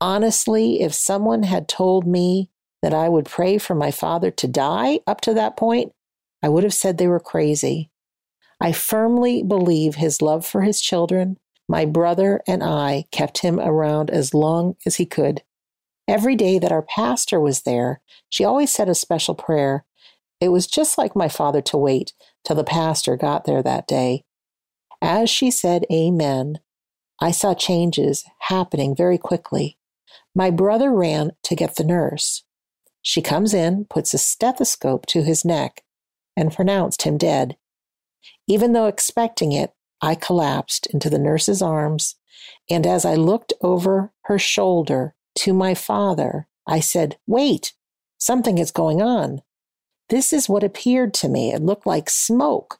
Honestly, 0.00 0.80
if 0.80 0.94
someone 0.94 1.42
had 1.44 1.68
told 1.68 2.06
me 2.06 2.50
that 2.84 2.92
I 2.92 3.08
would 3.08 3.24
pray 3.24 3.56
for 3.56 3.74
my 3.74 3.90
father 3.90 4.30
to 4.30 4.46
die 4.46 5.00
up 5.06 5.22
to 5.22 5.32
that 5.32 5.56
point, 5.56 5.92
I 6.42 6.50
would 6.50 6.64
have 6.64 6.74
said 6.74 6.98
they 6.98 7.08
were 7.08 7.18
crazy. 7.18 7.88
I 8.60 8.72
firmly 8.72 9.42
believe 9.42 9.94
his 9.94 10.20
love 10.20 10.44
for 10.44 10.60
his 10.60 10.82
children, 10.82 11.38
my 11.66 11.86
brother, 11.86 12.42
and 12.46 12.62
I 12.62 13.06
kept 13.10 13.38
him 13.38 13.58
around 13.58 14.10
as 14.10 14.34
long 14.34 14.76
as 14.84 14.96
he 14.96 15.06
could. 15.06 15.42
Every 16.06 16.36
day 16.36 16.58
that 16.58 16.72
our 16.72 16.82
pastor 16.82 17.40
was 17.40 17.62
there, 17.62 18.02
she 18.28 18.44
always 18.44 18.70
said 18.70 18.90
a 18.90 18.94
special 18.94 19.34
prayer. 19.34 19.86
It 20.38 20.50
was 20.50 20.66
just 20.66 20.98
like 20.98 21.16
my 21.16 21.30
father 21.30 21.62
to 21.62 21.78
wait 21.78 22.12
till 22.44 22.56
the 22.56 22.64
pastor 22.64 23.16
got 23.16 23.46
there 23.46 23.62
that 23.62 23.86
day. 23.86 24.24
As 25.00 25.30
she 25.30 25.50
said 25.50 25.86
Amen, 25.90 26.58
I 27.18 27.30
saw 27.30 27.54
changes 27.54 28.26
happening 28.40 28.94
very 28.94 29.16
quickly. 29.16 29.78
My 30.34 30.50
brother 30.50 30.92
ran 30.92 31.32
to 31.44 31.56
get 31.56 31.76
the 31.76 31.84
nurse. 31.84 32.43
She 33.04 33.20
comes 33.20 33.52
in, 33.52 33.84
puts 33.84 34.14
a 34.14 34.18
stethoscope 34.18 35.04
to 35.06 35.22
his 35.22 35.44
neck, 35.44 35.84
and 36.36 36.52
pronounced 36.52 37.02
him 37.02 37.18
dead. 37.18 37.56
Even 38.48 38.72
though 38.72 38.86
expecting 38.86 39.52
it, 39.52 39.72
I 40.00 40.14
collapsed 40.14 40.86
into 40.86 41.10
the 41.10 41.18
nurse's 41.18 41.60
arms, 41.60 42.16
and 42.70 42.86
as 42.86 43.04
I 43.04 43.14
looked 43.14 43.52
over 43.60 44.12
her 44.24 44.38
shoulder, 44.38 45.14
to 45.36 45.52
my 45.52 45.74
father, 45.74 46.48
I 46.66 46.80
said, 46.80 47.18
Wait, 47.26 47.74
something 48.16 48.56
is 48.56 48.70
going 48.70 49.02
on. 49.02 49.42
This 50.08 50.32
is 50.32 50.48
what 50.48 50.64
appeared 50.64 51.12
to 51.14 51.28
me. 51.28 51.52
It 51.52 51.62
looked 51.62 51.86
like 51.86 52.08
smoke 52.08 52.78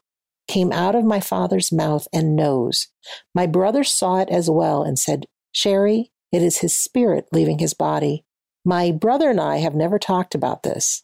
came 0.49 0.73
out 0.73 0.95
of 0.95 1.05
my 1.05 1.21
father's 1.21 1.71
mouth 1.71 2.09
and 2.13 2.35
nose. 2.35 2.89
My 3.35 3.47
brother 3.47 3.85
saw 3.85 4.21
it 4.21 4.29
as 4.31 4.51
well 4.51 4.83
and 4.83 4.99
said, 4.99 5.27
Sherry, 5.53 6.13
it 6.33 6.43
is 6.43 6.59
his 6.59 6.77
spirit 6.77 7.27
leaving 7.33 7.59
his 7.59 7.75
body. 7.75 8.24
My 8.65 8.91
brother 8.91 9.31
and 9.31 9.41
I 9.41 9.59
have 9.59 9.75
never 9.75 9.99
talked 9.99 10.35
about 10.35 10.63
this. 10.63 11.03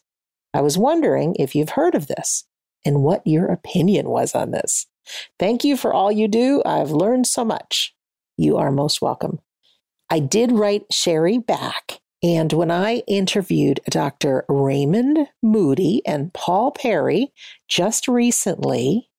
I 0.53 0.61
was 0.61 0.77
wondering 0.77 1.35
if 1.37 1.55
you've 1.55 1.71
heard 1.71 1.95
of 1.95 2.07
this 2.07 2.45
and 2.85 3.03
what 3.03 3.25
your 3.25 3.47
opinion 3.47 4.09
was 4.09 4.33
on 4.33 4.51
this. 4.51 4.87
Thank 5.39 5.63
you 5.63 5.77
for 5.77 5.93
all 5.93 6.11
you 6.11 6.27
do. 6.27 6.61
I've 6.65 6.91
learned 6.91 7.27
so 7.27 7.45
much. 7.45 7.95
You 8.37 8.57
are 8.57 8.71
most 8.71 9.01
welcome. 9.01 9.39
I 10.09 10.19
did 10.19 10.51
write 10.51 10.85
Sherry 10.91 11.37
back. 11.37 11.99
And 12.23 12.53
when 12.53 12.69
I 12.69 12.97
interviewed 13.07 13.79
Dr. 13.89 14.45
Raymond 14.47 15.27
Moody 15.41 16.03
and 16.05 16.31
Paul 16.33 16.69
Perry 16.71 17.33
just 17.67 18.07
recently, 18.07 19.09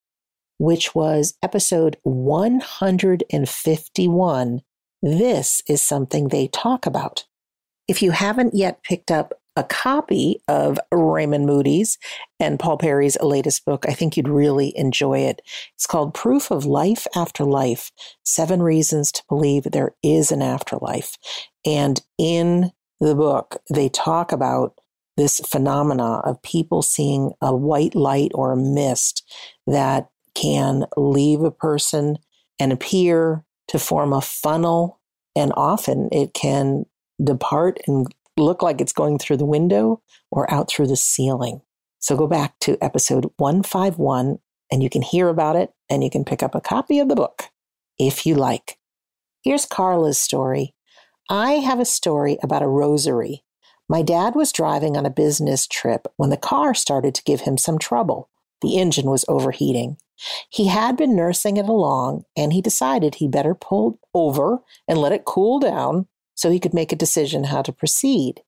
which 0.58 0.94
was 0.94 1.34
episode 1.42 1.96
151, 2.02 4.62
this 5.02 5.62
is 5.68 5.82
something 5.82 6.28
they 6.28 6.46
talk 6.46 6.86
about. 6.86 7.24
If 7.88 8.02
you 8.02 8.10
haven't 8.12 8.54
yet 8.54 8.82
picked 8.82 9.10
up 9.10 9.34
a 9.56 9.64
copy 9.64 10.40
of 10.48 10.78
Raymond 10.90 11.46
Moody's 11.46 11.98
and 12.40 12.58
Paul 12.58 12.78
Perry's 12.78 13.18
latest 13.20 13.64
book. 13.64 13.84
I 13.86 13.92
think 13.92 14.16
you'd 14.16 14.28
really 14.28 14.76
enjoy 14.76 15.20
it. 15.20 15.42
It's 15.74 15.86
called 15.86 16.14
Proof 16.14 16.50
of 16.50 16.64
Life 16.64 17.06
After 17.14 17.44
Life 17.44 17.90
Seven 18.24 18.62
Reasons 18.62 19.12
to 19.12 19.22
Believe 19.28 19.64
There 19.64 19.94
Is 20.02 20.32
an 20.32 20.42
Afterlife. 20.42 21.18
And 21.66 22.00
in 22.18 22.70
the 23.00 23.14
book, 23.14 23.58
they 23.72 23.88
talk 23.88 24.32
about 24.32 24.78
this 25.16 25.40
phenomena 25.40 26.20
of 26.20 26.42
people 26.42 26.80
seeing 26.80 27.32
a 27.42 27.54
white 27.54 27.94
light 27.94 28.30
or 28.34 28.52
a 28.52 28.56
mist 28.56 29.22
that 29.66 30.08
can 30.34 30.86
leave 30.96 31.42
a 31.42 31.50
person 31.50 32.16
and 32.58 32.72
appear 32.72 33.44
to 33.68 33.78
form 33.78 34.14
a 34.14 34.22
funnel. 34.22 34.98
And 35.36 35.52
often 35.56 36.08
it 36.10 36.32
can 36.32 36.86
depart 37.22 37.78
and 37.86 38.06
look 38.36 38.62
like 38.62 38.80
it's 38.80 38.92
going 38.92 39.18
through 39.18 39.36
the 39.36 39.44
window 39.44 40.02
or 40.30 40.52
out 40.52 40.68
through 40.68 40.86
the 40.86 40.96
ceiling. 40.96 41.60
So 41.98 42.16
go 42.16 42.26
back 42.26 42.58
to 42.60 42.82
episode 42.82 43.30
151 43.36 44.38
and 44.70 44.82
you 44.82 44.90
can 44.90 45.02
hear 45.02 45.28
about 45.28 45.56
it 45.56 45.72
and 45.88 46.02
you 46.02 46.10
can 46.10 46.24
pick 46.24 46.42
up 46.42 46.54
a 46.54 46.60
copy 46.60 46.98
of 46.98 47.08
the 47.08 47.14
book 47.14 47.50
if 47.98 48.26
you 48.26 48.34
like. 48.34 48.78
Here's 49.42 49.66
Carla's 49.66 50.18
story. 50.18 50.74
I 51.28 51.52
have 51.52 51.80
a 51.80 51.84
story 51.84 52.38
about 52.42 52.62
a 52.62 52.68
rosary. 52.68 53.44
My 53.88 54.02
dad 54.02 54.34
was 54.34 54.52
driving 54.52 54.96
on 54.96 55.06
a 55.06 55.10
business 55.10 55.66
trip 55.66 56.06
when 56.16 56.30
the 56.30 56.36
car 56.36 56.74
started 56.74 57.14
to 57.14 57.24
give 57.24 57.42
him 57.42 57.58
some 57.58 57.78
trouble. 57.78 58.30
The 58.62 58.78
engine 58.78 59.10
was 59.10 59.24
overheating. 59.28 59.98
He 60.48 60.68
had 60.68 60.96
been 60.96 61.16
nursing 61.16 61.56
it 61.56 61.68
along 61.68 62.24
and 62.36 62.52
he 62.52 62.62
decided 62.62 63.16
he'd 63.16 63.32
better 63.32 63.54
pull 63.54 63.98
over 64.14 64.60
and 64.86 64.98
let 64.98 65.12
it 65.12 65.24
cool 65.24 65.58
down 65.58 66.06
so 66.34 66.50
he 66.50 66.60
could 66.60 66.74
make 66.74 66.92
a 66.92 66.96
decision 66.96 67.44
how 67.44 67.62
to 67.62 67.72
proceed. 67.72 68.42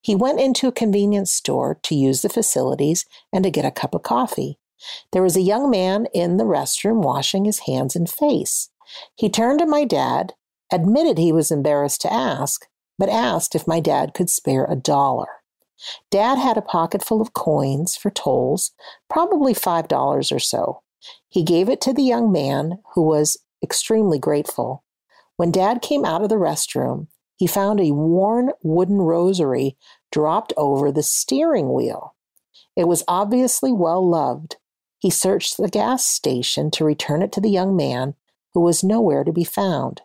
He 0.00 0.14
went 0.14 0.40
into 0.40 0.66
a 0.68 0.72
convenience 0.72 1.32
store 1.32 1.78
to 1.82 1.94
use 1.94 2.22
the 2.22 2.28
facilities 2.28 3.04
and 3.32 3.44
to 3.44 3.50
get 3.50 3.64
a 3.64 3.70
cup 3.70 3.94
of 3.94 4.02
coffee. 4.02 4.58
There 5.12 5.22
was 5.22 5.36
a 5.36 5.42
young 5.42 5.70
man 5.70 6.06
in 6.14 6.36
the 6.36 6.44
restroom 6.44 7.02
washing 7.02 7.44
his 7.44 7.60
hands 7.60 7.94
and 7.94 8.08
face. 8.08 8.70
He 9.14 9.28
turned 9.28 9.60
to 9.60 9.66
my 9.66 9.84
dad, 9.84 10.32
admitted 10.72 11.18
he 11.18 11.32
was 11.32 11.50
embarrassed 11.50 12.00
to 12.02 12.12
ask, 12.12 12.66
but 12.98 13.08
asked 13.08 13.54
if 13.54 13.66
my 13.66 13.80
dad 13.80 14.14
could 14.14 14.30
spare 14.30 14.64
a 14.64 14.76
dollar. 14.76 15.28
Dad 16.10 16.38
had 16.38 16.56
a 16.56 16.62
pocket 16.62 17.02
full 17.02 17.22
of 17.22 17.32
coins 17.32 17.96
for 17.96 18.10
tolls, 18.10 18.72
probably 19.08 19.54
$5 19.54 20.32
or 20.32 20.38
so. 20.38 20.82
He 21.28 21.42
gave 21.42 21.68
it 21.68 21.80
to 21.82 21.92
the 21.92 22.02
young 22.02 22.30
man, 22.30 22.80
who 22.94 23.02
was 23.02 23.38
extremely 23.62 24.18
grateful. 24.18 24.84
When 25.36 25.50
Dad 25.50 25.80
came 25.80 26.04
out 26.04 26.22
of 26.22 26.28
the 26.28 26.36
restroom, 26.36 27.06
he 27.40 27.46
found 27.46 27.80
a 27.80 27.92
worn 27.92 28.50
wooden 28.62 28.98
rosary 28.98 29.74
dropped 30.12 30.52
over 30.58 30.92
the 30.92 31.02
steering 31.02 31.72
wheel. 31.72 32.14
It 32.76 32.86
was 32.86 33.02
obviously 33.08 33.72
well 33.72 34.06
loved. 34.06 34.56
He 34.98 35.08
searched 35.08 35.56
the 35.56 35.70
gas 35.70 36.04
station 36.04 36.70
to 36.72 36.84
return 36.84 37.22
it 37.22 37.32
to 37.32 37.40
the 37.40 37.48
young 37.48 37.74
man, 37.74 38.14
who 38.52 38.60
was 38.60 38.84
nowhere 38.84 39.24
to 39.24 39.32
be 39.32 39.44
found. 39.44 40.02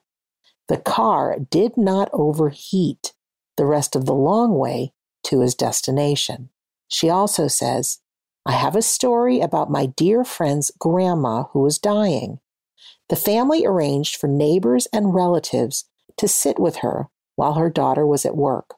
The 0.69 0.77
car 0.77 1.35
did 1.37 1.75
not 1.75 2.09
overheat 2.13 3.11
the 3.57 3.65
rest 3.65 3.97
of 3.97 4.05
the 4.05 4.15
long 4.15 4.57
way 4.57 4.93
to 5.25 5.41
his 5.41 5.55
destination. 5.55 6.51
She 6.87 7.09
also 7.09 7.49
says, 7.49 7.99
I 8.45 8.53
have 8.53 8.77
a 8.77 8.81
story 8.81 9.41
about 9.41 9.69
my 9.69 9.87
dear 9.87 10.23
friend's 10.23 10.71
grandma 10.79 11.43
who 11.51 11.59
was 11.59 11.79
dying. 11.79 12.39
The 13.09 13.17
family 13.17 13.65
arranged 13.65 14.15
for 14.15 14.27
neighbors 14.29 14.87
and 14.93 15.13
relatives 15.13 15.83
to 16.15 16.29
sit 16.29 16.57
with 16.57 16.77
her 16.77 17.09
while 17.35 17.53
her 17.53 17.69
daughter 17.69 18.05
was 18.05 18.25
at 18.25 18.37
work. 18.37 18.75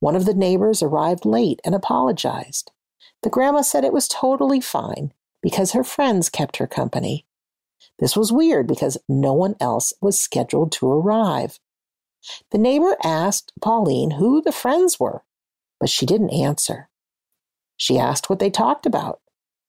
One 0.00 0.16
of 0.16 0.26
the 0.26 0.34
neighbors 0.34 0.82
arrived 0.82 1.24
late 1.24 1.60
and 1.64 1.74
apologized. 1.74 2.72
The 3.22 3.30
grandma 3.30 3.62
said 3.62 3.84
it 3.84 3.92
was 3.92 4.06
totally 4.06 4.60
fine 4.60 5.12
because 5.42 5.72
her 5.72 5.84
friends 5.84 6.28
kept 6.28 6.58
her 6.58 6.66
company. 6.66 7.24
This 7.98 8.16
was 8.16 8.32
weird 8.32 8.66
because 8.66 8.98
no 9.08 9.32
one 9.32 9.56
else 9.60 9.94
was 10.02 10.20
scheduled 10.20 10.72
to 10.72 10.90
arrive. 10.90 11.58
The 12.50 12.58
neighbor 12.58 12.96
asked 13.02 13.52
Pauline 13.62 14.12
who 14.12 14.42
the 14.42 14.52
friends 14.52 15.00
were, 15.00 15.24
but 15.80 15.88
she 15.88 16.04
didn't 16.04 16.34
answer. 16.34 16.90
She 17.78 17.98
asked 17.98 18.28
what 18.28 18.40
they 18.40 18.50
talked 18.50 18.84
about, 18.84 19.20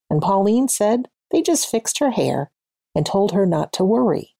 and 0.09 0.21
Pauline 0.21 0.67
said 0.67 1.07
they 1.31 1.41
just 1.41 1.69
fixed 1.69 1.99
her 1.99 2.11
hair 2.11 2.51
and 2.93 3.05
told 3.05 3.31
her 3.31 3.45
not 3.45 3.71
to 3.73 3.85
worry. 3.85 4.35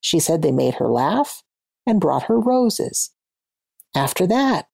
She 0.00 0.18
said 0.18 0.42
they 0.42 0.50
made 0.50 0.74
her 0.74 0.88
laugh 0.88 1.43
and 1.86 2.00
brought 2.00 2.24
her 2.24 2.38
roses. 2.38 3.10
After 3.94 4.26
that, 4.26 4.68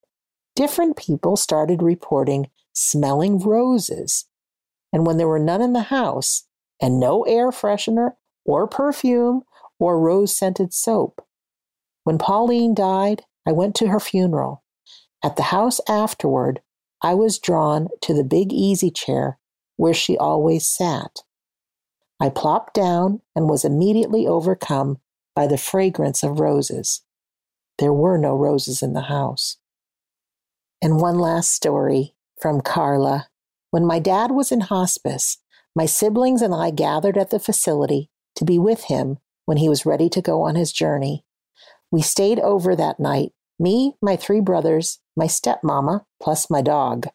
different 0.55 0.97
people 0.97 1.37
started 1.37 1.83
reporting 1.83 2.51
smelling 2.73 3.39
roses. 3.39 4.27
And 4.93 5.07
when 5.07 5.17
there 5.17 5.29
were 5.29 5.39
none 5.39 5.61
in 5.61 5.73
the 5.73 5.83
house, 5.83 6.45
and 6.81 6.99
no 6.99 7.23
air 7.25 7.51
freshener 7.51 8.13
or 8.45 8.67
perfume 8.67 9.43
or 9.79 10.01
rose 10.01 10.35
scented 10.35 10.73
soap, 10.73 11.25
when 12.05 12.19
Pauline 12.19 12.75
died, 12.75 13.23
I 13.47 13.53
went 13.53 13.75
to 13.77 13.89
her 13.89 14.01
funeral. 14.01 14.63
At 15.23 15.37
the 15.37 15.45
house 15.45 15.81
afterward, 15.89 16.61
I 17.03 17.15
was 17.15 17.39
drawn 17.39 17.89
to 18.03 18.15
the 18.15 18.25
big 18.25 18.53
easy 18.53 18.91
chair 18.91 19.39
where 19.77 19.95
she 19.95 20.17
always 20.17 20.67
sat. 20.67 21.21
I 22.19 22.29
plopped 22.29 22.75
down 22.75 23.21
and 23.35 23.49
was 23.49 23.65
immediately 23.65 24.27
overcome 24.27 24.99
by 25.41 25.47
the 25.47 25.57
fragrance 25.57 26.23
of 26.23 26.39
roses. 26.39 27.01
There 27.79 27.95
were 27.95 28.19
no 28.19 28.35
roses 28.35 28.83
in 28.83 28.93
the 28.93 29.09
house. 29.09 29.57
And 30.83 31.01
one 31.01 31.19
last 31.19 31.55
story 31.55 32.15
from 32.39 32.61
Carla. 32.61 33.29
When 33.71 33.87
my 33.87 34.01
dad 34.01 34.33
was 34.33 34.53
in 34.53 34.61
hospice, 34.61 35.39
my 35.75 35.87
siblings 35.87 36.43
and 36.43 36.55
I 36.55 36.71
gathered 36.71 37.17
at 37.17 37.31
the 37.31 37.41
facility 37.41 38.11
to 38.37 38.45
be 38.45 38.59
with 38.59 38.85
him 38.85 39.17
when 39.47 39.57
he 39.57 39.67
was 39.67 39.87
ready 39.87 40.11
to 40.11 40.21
go 40.21 40.43
on 40.43 40.57
his 40.57 40.73
journey. 40.73 41.25
We 41.91 42.03
stayed 42.03 42.39
over 42.41 42.77
that 42.77 43.01
night 43.01 43.33
me, 43.59 43.95
my 44.03 44.17
three 44.17 44.41
brothers, 44.43 44.99
my 45.17 45.25
stepmama, 45.25 46.05
plus 46.23 46.51
my 46.51 46.61
dog. 46.61 47.07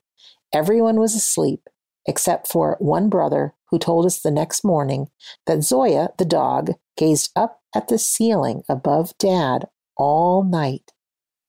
Everyone 0.52 1.00
was 1.00 1.14
asleep 1.14 1.70
except 2.08 2.48
for 2.48 2.76
one 2.80 3.08
brother 3.08 3.54
who 3.70 3.78
told 3.78 4.08
us 4.08 4.20
the 4.20 4.32
next 4.32 4.64
morning 4.64 5.10
that 5.46 5.62
Zoya, 5.62 6.10
the 6.18 6.26
dog, 6.26 6.72
gazed 6.98 7.32
up 7.36 7.62
at 7.76 7.90
the 7.90 8.00
ceiling 8.00 8.64
above 8.70 9.16
Dad 9.20 9.68
all 9.98 10.44
night, 10.44 10.94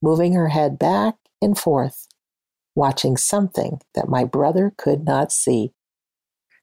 moving 0.03 0.35
her 0.35 0.49
head 0.49 0.79
back 0.79 1.14
and 1.41 1.57
forth, 1.57 2.09
watching 2.74 3.16
something 3.16 3.81
that 3.95 4.09
my 4.09 4.24
brother 4.24 4.72
could 4.77 5.05
not 5.05 5.33
see. 5.33 5.72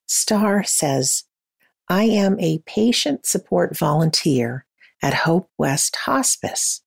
Star 0.06 0.62
says, 0.62 1.24
I 1.88 2.04
am 2.04 2.38
a 2.38 2.62
patient 2.66 3.26
support 3.26 3.76
volunteer 3.76 4.66
at 5.02 5.14
Hope 5.14 5.50
West 5.58 5.96
Hospice. 5.96 6.82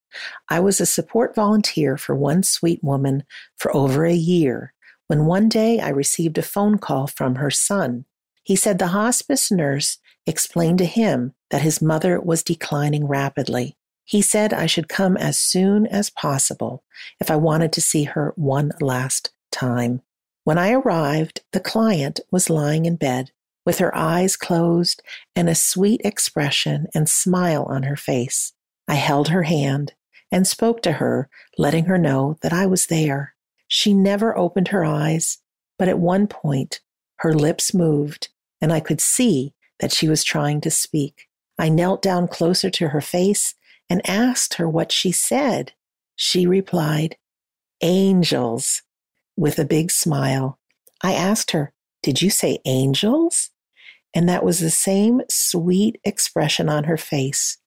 I 0.50 0.60
was 0.60 0.80
a 0.80 0.86
support 0.86 1.36
volunteer 1.36 1.98
for 1.98 2.16
one 2.16 2.44
sweet 2.44 2.84
woman 2.84 3.24
for 3.58 3.76
over 3.76 4.06
a 4.06 4.14
year 4.14 4.74
when 5.08 5.26
one 5.26 5.50
day 5.50 5.80
I 5.80 5.90
received 5.90 6.38
a 6.38 6.44
phone 6.44 6.78
call 6.78 7.08
from 7.08 7.36
her 7.36 7.52
son. 7.52 8.06
He 8.44 8.56
said 8.56 8.80
the 8.80 8.88
hospice 8.88 9.52
nurse 9.52 10.00
explained 10.26 10.80
to 10.80 10.86
him 10.86 11.34
that 11.50 11.62
his 11.62 11.82
mother 11.82 12.20
was 12.20 12.44
declining 12.44 13.08
rapidly. 13.08 13.78
He 14.04 14.22
said 14.22 14.54
I 14.54 14.66
should 14.66 14.88
come 14.88 15.18
as 15.18 15.38
soon 15.38 15.86
as 15.88 16.10
possible 16.10 16.84
if 17.20 17.30
I 17.30 17.36
wanted 17.36 17.74
to 17.74 17.82
see 17.82 18.06
her 18.06 18.34
one 18.36 18.72
last 18.80 19.32
time. 19.52 20.02
When 20.44 20.58
I 20.58 20.72
arrived, 20.72 21.42
the 21.52 21.60
client 21.60 22.22
was 22.32 22.50
lying 22.50 22.86
in 22.86 22.96
bed 22.96 23.32
with 23.66 23.80
her 23.80 23.94
eyes 23.94 24.38
closed 24.38 25.04
and 25.36 25.50
a 25.50 25.56
sweet 25.56 26.00
expression 26.06 26.88
and 26.96 27.10
smile 27.10 27.64
on 27.64 27.84
her 27.84 27.98
face. 27.98 28.54
I 28.88 28.96
held 28.96 29.28
her 29.28 29.44
hand 29.44 29.94
and 30.32 30.48
spoke 30.48 30.82
to 30.84 30.94
her, 30.94 31.30
letting 31.58 31.86
her 31.86 31.98
know 31.98 32.38
that 32.42 32.54
I 32.54 32.66
was 32.66 32.86
there. 32.86 33.36
She 33.68 33.94
never 33.94 34.38
opened 34.38 34.70
her 34.70 34.86
eyes, 34.86 35.40
but 35.78 35.90
at 35.90 36.00
one 36.00 36.28
point 36.28 36.80
her 37.18 37.34
lips 37.34 37.74
moved, 37.74 38.30
and 38.62 38.72
I 38.72 38.80
could 38.80 39.02
see 39.02 39.54
that 39.80 39.92
she 39.92 40.08
was 40.08 40.24
trying 40.24 40.62
to 40.62 40.72
speak. 40.72 41.28
I 41.58 41.70
knelt 41.70 42.02
down 42.02 42.28
closer 42.28 42.70
to 42.70 42.90
her 42.90 43.02
face 43.02 43.56
and 43.90 44.08
asked 44.08 44.56
her 44.56 44.70
what 44.70 44.92
she 44.92 45.12
said. 45.12 45.74
She 46.16 46.46
replied, 46.46 47.18
Angels, 47.82 48.82
with 49.36 49.60
a 49.60 49.66
big 49.66 49.92
smile. 49.92 50.60
I 51.02 51.14
asked 51.14 51.52
her, 51.52 51.74
Did 52.02 52.22
you 52.22 52.30
say 52.30 52.60
angels? 52.66 53.52
And 54.14 54.28
that 54.28 54.44
was 54.44 54.60
the 54.60 54.72
same 54.72 55.22
sweet 55.30 56.00
expression 56.04 56.70
on 56.70 56.86
her 56.86 56.98
face. 56.98 57.58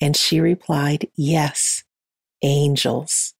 And 0.00 0.16
she 0.16 0.40
replied, 0.40 1.08
Yes, 1.14 1.84
angels. 2.42 3.34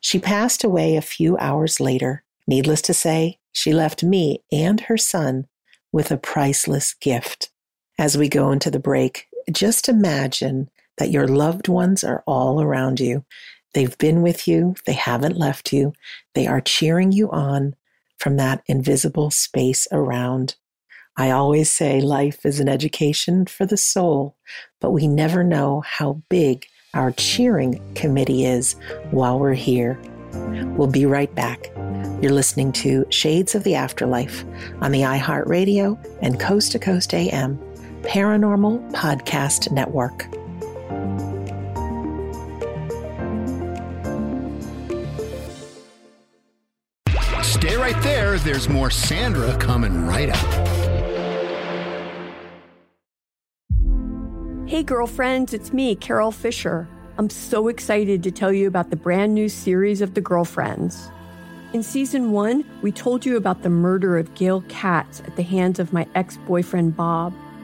She 0.00 0.18
passed 0.18 0.64
away 0.64 0.96
a 0.96 1.02
few 1.02 1.38
hours 1.38 1.78
later. 1.78 2.24
Needless 2.46 2.82
to 2.82 2.94
say, 2.94 3.38
she 3.52 3.72
left 3.72 4.02
me 4.02 4.42
and 4.50 4.80
her 4.82 4.96
son 4.96 5.46
with 5.92 6.10
a 6.10 6.16
priceless 6.16 6.94
gift. 6.94 7.50
As 7.98 8.16
we 8.16 8.28
go 8.28 8.50
into 8.50 8.70
the 8.70 8.80
break, 8.80 9.28
just 9.50 9.88
imagine 9.88 10.70
that 10.98 11.10
your 11.10 11.26
loved 11.26 11.68
ones 11.68 12.04
are 12.04 12.22
all 12.26 12.60
around 12.60 13.00
you. 13.00 13.24
They've 13.74 13.96
been 13.98 14.22
with 14.22 14.48
you, 14.48 14.74
they 14.84 14.92
haven't 14.92 15.36
left 15.36 15.72
you, 15.72 15.92
they 16.34 16.46
are 16.46 16.60
cheering 16.60 17.12
you 17.12 17.30
on 17.30 17.74
from 18.18 18.36
that 18.36 18.62
invisible 18.66 19.30
space 19.30 19.86
around. 19.92 20.56
I 21.16 21.30
always 21.30 21.70
say 21.70 22.00
life 22.00 22.44
is 22.44 22.60
an 22.60 22.68
education 22.68 23.46
for 23.46 23.66
the 23.66 23.76
soul, 23.76 24.36
but 24.80 24.90
we 24.90 25.06
never 25.06 25.44
know 25.44 25.82
how 25.86 26.22
big 26.28 26.66
our 26.94 27.12
cheering 27.12 27.80
committee 27.94 28.44
is 28.44 28.74
while 29.10 29.38
we're 29.38 29.54
here. 29.54 30.00
We'll 30.76 30.88
be 30.88 31.06
right 31.06 31.32
back. 31.34 31.70
You're 32.20 32.32
listening 32.32 32.72
to 32.72 33.06
Shades 33.10 33.54
of 33.54 33.64
the 33.64 33.74
Afterlife 33.74 34.44
on 34.80 34.92
the 34.92 35.00
iHeartRadio 35.00 35.98
and 36.20 36.38
Coast 36.38 36.72
to 36.72 36.78
Coast 36.78 37.14
AM 37.14 37.58
Paranormal 38.02 38.92
Podcast 38.92 39.70
Network. 39.72 40.26
Stay 47.42 47.76
right 47.76 48.02
there. 48.02 48.38
There's 48.38 48.68
more 48.68 48.90
Sandra 48.90 49.56
coming 49.58 50.06
right 50.06 50.30
up. 50.30 50.70
Hey, 54.66 54.82
girlfriends, 54.82 55.52
it's 55.52 55.72
me, 55.72 55.94
Carol 55.94 56.30
Fisher. 56.30 56.88
I'm 57.18 57.28
so 57.28 57.68
excited 57.68 58.22
to 58.22 58.30
tell 58.30 58.52
you 58.52 58.66
about 58.66 58.88
the 58.88 58.96
brand 58.96 59.34
new 59.34 59.48
series 59.48 60.00
of 60.00 60.14
The 60.14 60.20
Girlfriends. 60.22 61.10
In 61.74 61.82
season 61.82 62.32
one, 62.32 62.64
we 62.80 62.92
told 62.92 63.26
you 63.26 63.36
about 63.36 63.62
the 63.62 63.68
murder 63.68 64.16
of 64.16 64.32
Gail 64.34 64.62
Katz 64.68 65.20
at 65.20 65.36
the 65.36 65.42
hands 65.42 65.78
of 65.78 65.92
my 65.92 66.06
ex 66.14 66.38
boyfriend 66.46 66.96
Bob. 66.96 67.34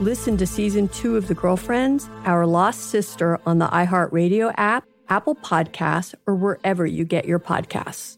Listen 0.00 0.38
to 0.38 0.46
season 0.46 0.88
two 0.88 1.18
of 1.18 1.28
The 1.28 1.34
Girlfriends, 1.34 2.08
Our 2.24 2.46
Lost 2.46 2.88
Sister 2.88 3.38
on 3.44 3.58
the 3.58 3.66
iHeartRadio 3.66 4.54
app, 4.56 4.86
Apple 5.10 5.34
Podcasts, 5.34 6.14
or 6.26 6.34
wherever 6.34 6.86
you 6.86 7.04
get 7.04 7.26
your 7.26 7.38
podcasts. 7.38 8.16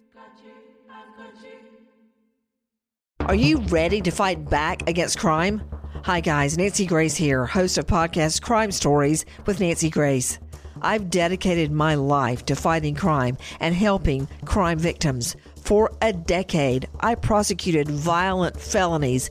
Are 3.18 3.34
you 3.34 3.58
ready 3.62 4.00
to 4.00 4.12
fight 4.12 4.48
back 4.48 4.88
against 4.88 5.18
crime? 5.18 5.60
Hi, 6.04 6.20
guys. 6.20 6.56
Nancy 6.56 6.86
Grace 6.86 7.16
here, 7.16 7.46
host 7.46 7.76
of 7.78 7.88
podcast 7.88 8.42
Crime 8.42 8.70
Stories 8.70 9.24
with 9.46 9.58
Nancy 9.58 9.90
Grace. 9.90 10.38
I've 10.82 11.10
dedicated 11.10 11.72
my 11.72 11.96
life 11.96 12.44
to 12.46 12.54
fighting 12.54 12.94
crime 12.94 13.38
and 13.58 13.74
helping 13.74 14.28
crime 14.44 14.78
victims. 14.78 15.34
For 15.62 15.92
a 16.02 16.12
decade, 16.12 16.88
I 17.00 17.14
prosecuted 17.14 17.88
violent 17.88 18.60
felonies, 18.60 19.30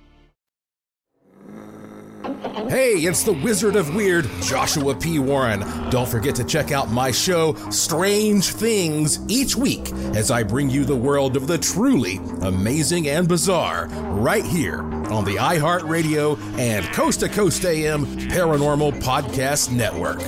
Hey, 2.41 2.93
it's 2.93 3.21
the 3.21 3.33
Wizard 3.33 3.75
of 3.75 3.93
Weird, 3.93 4.27
Joshua 4.41 4.95
P. 4.95 5.19
Warren. 5.19 5.59
Don't 5.91 6.07
forget 6.09 6.33
to 6.35 6.43
check 6.43 6.71
out 6.71 6.89
my 6.89 7.11
show, 7.11 7.53
Strange 7.69 8.47
Things, 8.47 9.19
each 9.27 9.55
week 9.55 9.91
as 10.15 10.31
I 10.31 10.41
bring 10.41 10.67
you 10.67 10.83
the 10.83 10.95
world 10.95 11.37
of 11.37 11.45
the 11.45 11.59
truly 11.59 12.19
amazing 12.41 13.09
and 13.09 13.27
bizarre 13.27 13.89
right 13.89 14.43
here 14.43 14.81
on 15.11 15.23
the 15.23 15.35
iHeartRadio 15.35 16.39
and 16.57 16.83
Coast 16.87 17.19
to 17.19 17.29
Coast 17.29 17.63
AM 17.63 18.07
Paranormal 18.07 18.99
Podcast 19.03 19.71
Network. 19.71 20.21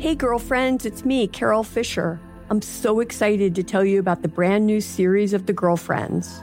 Hey, 0.00 0.14
girlfriends, 0.14 0.86
it's 0.86 1.04
me, 1.04 1.26
Carol 1.26 1.64
Fisher. 1.64 2.18
I'm 2.48 2.62
so 2.62 3.00
excited 3.00 3.54
to 3.56 3.62
tell 3.62 3.84
you 3.84 4.00
about 4.00 4.22
the 4.22 4.28
brand 4.28 4.66
new 4.66 4.80
series 4.80 5.34
of 5.34 5.44
The 5.44 5.52
Girlfriends. 5.52 6.42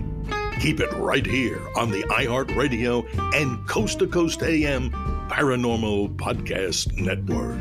Keep 0.61 0.79
it 0.79 0.93
right 0.93 1.25
here 1.25 1.59
on 1.75 1.89
the 1.89 2.03
iHeartRadio 2.03 3.03
and 3.33 3.67
Coast 3.67 3.97
to 3.97 4.05
Coast 4.05 4.43
AM 4.43 4.91
Paranormal 5.27 6.15
Podcast 6.17 6.95
Network. 6.97 7.59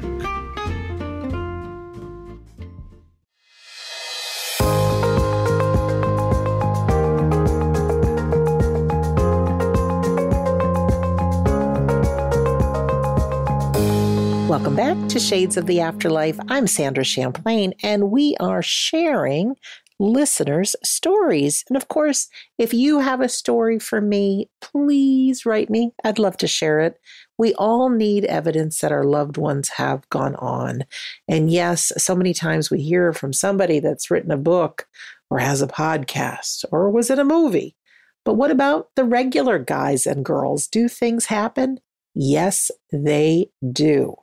Welcome 14.47 14.77
back 14.77 15.09
to 15.09 15.19
Shades 15.19 15.57
of 15.57 15.65
the 15.65 15.81
Afterlife. 15.81 16.39
I'm 16.49 16.67
Sandra 16.67 17.05
Champlain, 17.05 17.73
and 17.83 18.11
we 18.11 18.37
are 18.41 18.61
sharing 18.61 19.55
listeners' 20.01 20.75
stories. 20.83 21.63
And 21.69 21.77
of 21.77 21.89
course, 21.89 22.29
if 22.59 22.73
you 22.73 22.99
have 23.01 23.21
a 23.21 23.29
story 23.29 23.79
for 23.79 24.01
me, 24.01 24.49
please 24.61 25.45
write 25.45 25.69
me. 25.71 25.93
I'd 26.03 26.19
love 26.19 26.39
to 26.39 26.49
share 26.49 26.81
it. 26.81 26.99
We 27.39 27.55
all 27.55 27.91
need 27.91 28.25
evidence 28.25 28.81
that 28.81 28.93
our 28.93 29.05
loved 29.05 29.37
ones 29.37 29.69
have 29.69 30.09
gone 30.09 30.35
on. 30.37 30.85
And 31.29 31.51
yes, 31.51 31.93
so 31.99 32.15
many 32.15 32.33
times 32.33 32.71
we 32.71 32.81
hear 32.81 33.13
from 33.13 33.33
somebody 33.33 33.79
that's 33.79 34.11
written 34.11 34.31
a 34.31 34.37
book 34.37 34.89
or 35.29 35.39
has 35.39 35.61
a 35.63 35.69
podcast 35.69 36.65
or 36.73 36.91
was 36.91 37.11
in 37.11 37.19
a 37.19 37.25
movie. 37.25 37.77
But 38.25 38.35
what 38.35 38.51
about 38.51 38.89
the 38.97 39.05
regular 39.05 39.59
guys 39.59 40.07
and 40.07 40.25
girls? 40.25 40.67
Do 40.67 40.89
things 40.89 41.27
happen? 41.27 41.79
Yes, 42.15 42.71
they 42.91 43.51
do. 43.73 44.17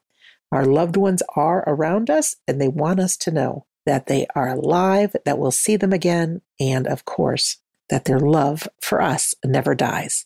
Our 0.52 0.66
loved 0.66 0.98
ones 0.98 1.22
are 1.36 1.64
around 1.68 2.10
us 2.10 2.36
and 2.48 2.60
they 2.60 2.68
want 2.68 3.00
us 3.00 3.16
to 3.18 3.32
know 3.32 3.66
that 3.88 4.08
they 4.08 4.28
are 4.36 4.50
alive, 4.50 5.16
that 5.26 5.40
we'll 5.40 5.50
see 5.50 5.78
them 5.78 5.94
again, 5.94 6.42
and 6.60 6.86
of 6.86 7.06
course, 7.06 7.58
that 7.90 8.06
their 8.06 8.20
love 8.20 8.68
for 8.82 9.02
us 9.02 9.34
never 9.46 9.74
dies. 9.74 10.26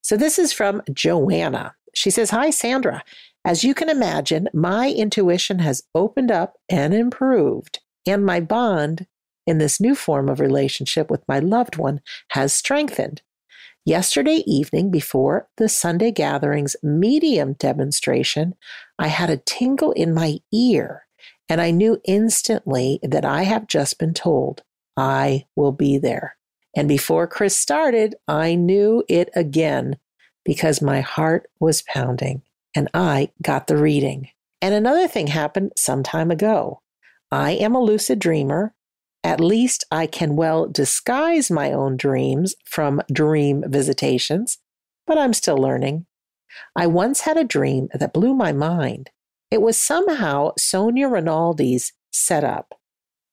So 0.00 0.16
this 0.16 0.38
is 0.38 0.52
from 0.52 0.80
Joanna. 0.92 1.74
She 1.92 2.10
says, 2.10 2.30
Hi, 2.30 2.50
Sandra. 2.50 3.02
As 3.44 3.64
you 3.64 3.74
can 3.74 3.88
imagine, 3.88 4.48
my 4.54 4.90
intuition 4.90 5.58
has 5.58 5.82
opened 5.94 6.30
up 6.30 6.54
and 6.68 6.94
improved, 6.94 7.80
and 8.06 8.24
my 8.24 8.38
bond 8.38 9.06
in 9.46 9.58
this 9.58 9.80
new 9.80 9.94
form 9.94 10.28
of 10.28 10.38
relationship 10.38 11.10
with 11.10 11.26
my 11.26 11.40
loved 11.40 11.76
one 11.76 12.00
has 12.30 12.52
strengthened. 12.52 13.22
Yesterday 13.84 14.44
evening, 14.46 14.90
before 14.90 15.48
the 15.56 15.68
Sunday 15.68 16.12
Gatherings 16.12 16.76
medium 16.82 17.54
demonstration, 17.54 18.54
I 18.98 19.08
had 19.08 19.30
a 19.30 19.38
tingle 19.38 19.92
in 19.92 20.14
my 20.14 20.38
ear 20.52 21.06
and 21.50 21.60
I 21.60 21.72
knew 21.72 22.00
instantly 22.04 23.00
that 23.02 23.24
I 23.24 23.42
have 23.42 23.66
just 23.66 23.98
been 23.98 24.14
told 24.14 24.62
I 24.96 25.46
will 25.56 25.72
be 25.72 25.98
there. 25.98 26.36
And 26.76 26.86
before 26.88 27.26
Chris 27.26 27.56
started, 27.56 28.14
I 28.28 28.54
knew 28.54 29.02
it 29.08 29.30
again 29.34 29.98
because 30.44 30.80
my 30.80 31.00
heart 31.00 31.50
was 31.58 31.82
pounding 31.82 32.42
and 32.76 32.88
I 32.94 33.32
got 33.42 33.66
the 33.66 33.76
reading. 33.76 34.28
And 34.62 34.74
another 34.74 35.08
thing 35.08 35.26
happened 35.26 35.72
some 35.76 36.04
time 36.04 36.30
ago. 36.30 36.82
I 37.32 37.52
am 37.52 37.74
a 37.74 37.82
lucid 37.82 38.20
dreamer. 38.20 38.72
At 39.24 39.40
least 39.40 39.84
I 39.90 40.06
can 40.06 40.36
well 40.36 40.68
disguise 40.68 41.50
my 41.50 41.72
own 41.72 41.96
dreams 41.96 42.54
from 42.64 43.02
dream 43.12 43.64
visitations, 43.66 44.58
but 45.04 45.18
I'm 45.18 45.34
still 45.34 45.58
learning. 45.58 46.06
I 46.76 46.86
once 46.86 47.22
had 47.22 47.36
a 47.36 47.44
dream 47.44 47.88
that 47.92 48.12
blew 48.12 48.34
my 48.34 48.52
mind. 48.52 49.10
It 49.50 49.62
was 49.62 49.76
somehow 49.76 50.52
Sonia 50.58 51.08
Rinaldi's 51.08 51.92
setup, 52.12 52.74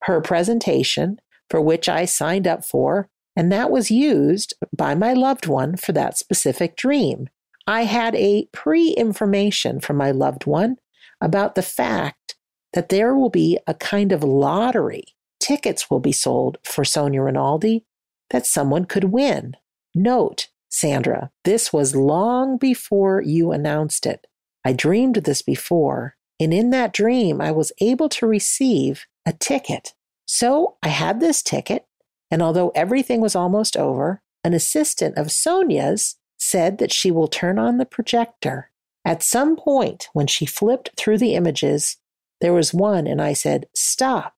her 0.04 0.22
presentation, 0.22 1.20
for 1.50 1.62
which 1.62 1.88
I 1.88 2.06
signed 2.06 2.48
up 2.48 2.66
for, 2.66 3.10
and 3.36 3.52
that 3.52 3.70
was 3.70 3.92
used 3.92 4.56
by 4.76 4.96
my 4.96 5.14
loved 5.14 5.46
one 5.48 5.78
for 5.78 5.92
that 5.94 6.18
specific 6.18 6.76
dream. 6.76 7.30
I 7.68 7.84
had 7.84 8.16
a 8.16 8.48
pre 8.52 8.92
information 8.92 9.80
from 9.80 9.98
my 9.98 10.12
loved 10.12 10.46
one. 10.46 10.78
about 11.20 11.56
the 11.56 11.64
fact 11.64 12.36
that 12.74 12.90
there 12.90 13.16
will 13.16 13.32
be 13.32 13.58
a 13.66 13.74
kind 13.74 14.12
of 14.12 14.24
lottery. 14.24 15.04
Tickets 15.40 15.90
will 15.90 16.00
be 16.00 16.12
sold 16.12 16.60
for 16.64 16.86
Sonia 16.86 17.24
Rinaldi 17.24 17.86
that 18.30 18.46
someone 18.46 18.86
could 18.86 19.06
win. 19.06 19.56
Note, 19.96 20.50
Sandra, 20.70 21.32
this 21.44 21.74
was 21.74 21.96
long 21.96 22.58
before 22.58 23.22
you 23.22 23.52
announced 23.52 24.06
it. 24.06 24.28
I 24.68 24.74
dreamed 24.74 25.16
this 25.16 25.42
before, 25.42 26.18
and 26.42 26.54
in 26.54 26.72
that 26.72 26.92
dream, 26.92 27.40
I 27.40 27.54
was 27.54 27.72
able 27.80 28.10
to 28.10 28.28
receive 28.28 29.06
a 29.26 29.32
ticket. 29.32 29.94
So 30.26 30.76
I 30.84 30.90
had 30.90 31.22
this 31.22 31.42
ticket, 31.42 31.86
and 32.30 32.42
although 32.42 32.74
everything 32.76 33.22
was 33.22 33.34
almost 33.34 33.78
over, 33.78 34.22
an 34.44 34.54
assistant 34.54 35.18
of 35.18 35.32
Sonia's 35.32 36.18
said 36.38 36.80
that 36.80 36.92
she 36.92 37.12
will 37.12 37.30
turn 37.30 37.58
on 37.58 37.78
the 37.78 37.86
projector. 37.86 38.70
At 39.06 39.24
some 39.24 39.56
point, 39.56 40.10
when 40.12 40.28
she 40.28 40.46
flipped 40.46 40.90
through 40.98 41.20
the 41.20 41.36
images, 41.36 41.96
there 42.42 42.52
was 42.52 42.74
one, 42.74 43.08
and 43.08 43.22
I 43.22 43.32
said, 43.32 43.68
Stop. 43.74 44.36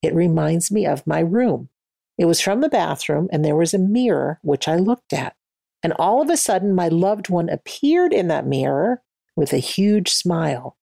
It 0.00 0.14
reminds 0.14 0.70
me 0.70 0.86
of 0.86 1.06
my 1.06 1.20
room. 1.20 1.68
It 2.16 2.24
was 2.24 2.40
from 2.40 2.62
the 2.62 2.70
bathroom, 2.70 3.28
and 3.30 3.44
there 3.44 3.56
was 3.56 3.74
a 3.74 3.78
mirror 3.78 4.38
which 4.40 4.68
I 4.68 4.76
looked 4.76 5.12
at. 5.12 5.36
And 5.82 5.92
all 5.98 6.22
of 6.22 6.30
a 6.30 6.38
sudden, 6.38 6.74
my 6.74 6.88
loved 6.88 7.28
one 7.28 7.50
appeared 7.50 8.14
in 8.14 8.28
that 8.28 8.46
mirror 8.46 9.02
with 9.36 9.52
a 9.52 9.58
huge 9.58 10.10
smile. 10.10 10.76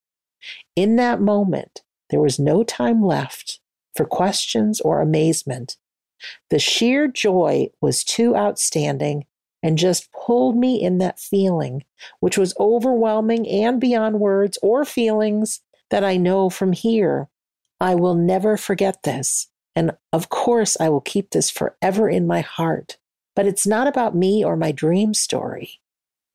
In 0.76 0.96
that 0.96 1.20
moment, 1.20 1.82
there 2.10 2.20
was 2.20 2.38
no 2.38 2.62
time 2.64 3.04
left 3.04 3.60
for 3.96 4.04
questions 4.04 4.80
or 4.80 5.00
amazement. 5.00 5.76
The 6.50 6.58
sheer 6.58 7.08
joy 7.08 7.68
was 7.80 8.04
too 8.04 8.36
outstanding 8.36 9.26
and 9.62 9.78
just 9.78 10.10
pulled 10.12 10.56
me 10.56 10.80
in 10.80 10.98
that 10.98 11.18
feeling, 11.18 11.84
which 12.20 12.38
was 12.38 12.54
overwhelming 12.60 13.48
and 13.48 13.80
beyond 13.80 14.20
words 14.20 14.58
or 14.62 14.84
feelings 14.84 15.60
that 15.90 16.04
I 16.04 16.16
know 16.16 16.48
from 16.48 16.72
here. 16.72 17.28
I 17.80 17.94
will 17.94 18.14
never 18.14 18.56
forget 18.56 19.02
this. 19.02 19.48
And 19.74 19.92
of 20.12 20.28
course, 20.28 20.76
I 20.80 20.88
will 20.88 21.00
keep 21.00 21.30
this 21.30 21.50
forever 21.50 22.08
in 22.08 22.26
my 22.26 22.40
heart. 22.40 22.98
But 23.36 23.46
it's 23.46 23.66
not 23.66 23.86
about 23.86 24.16
me 24.16 24.44
or 24.44 24.56
my 24.56 24.72
dream 24.72 25.14
story. 25.14 25.80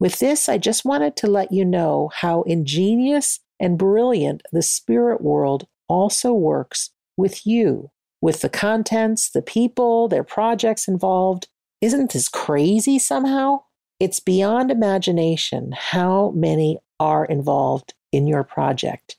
With 0.03 0.19
this, 0.19 0.49
I 0.49 0.57
just 0.57 0.83
wanted 0.83 1.15
to 1.15 1.27
let 1.27 1.53
you 1.53 1.63
know 1.63 2.11
how 2.13 2.41
ingenious 2.41 3.39
and 3.57 3.77
brilliant 3.77 4.43
the 4.51 4.61
spirit 4.61 5.21
world 5.21 5.65
also 5.87 6.33
works 6.33 6.89
with 7.15 7.47
you, 7.47 7.89
with 8.19 8.41
the 8.41 8.49
contents, 8.49 9.29
the 9.29 9.41
people, 9.41 10.09
their 10.09 10.25
projects 10.25 10.89
involved. 10.89 11.47
Isn't 11.79 12.11
this 12.11 12.27
crazy 12.27 12.99
somehow? 12.99 13.61
It's 13.97 14.19
beyond 14.19 14.71
imagination 14.71 15.71
how 15.71 16.31
many 16.31 16.79
are 16.99 17.23
involved 17.23 17.93
in 18.11 18.27
your 18.27 18.43
project, 18.43 19.15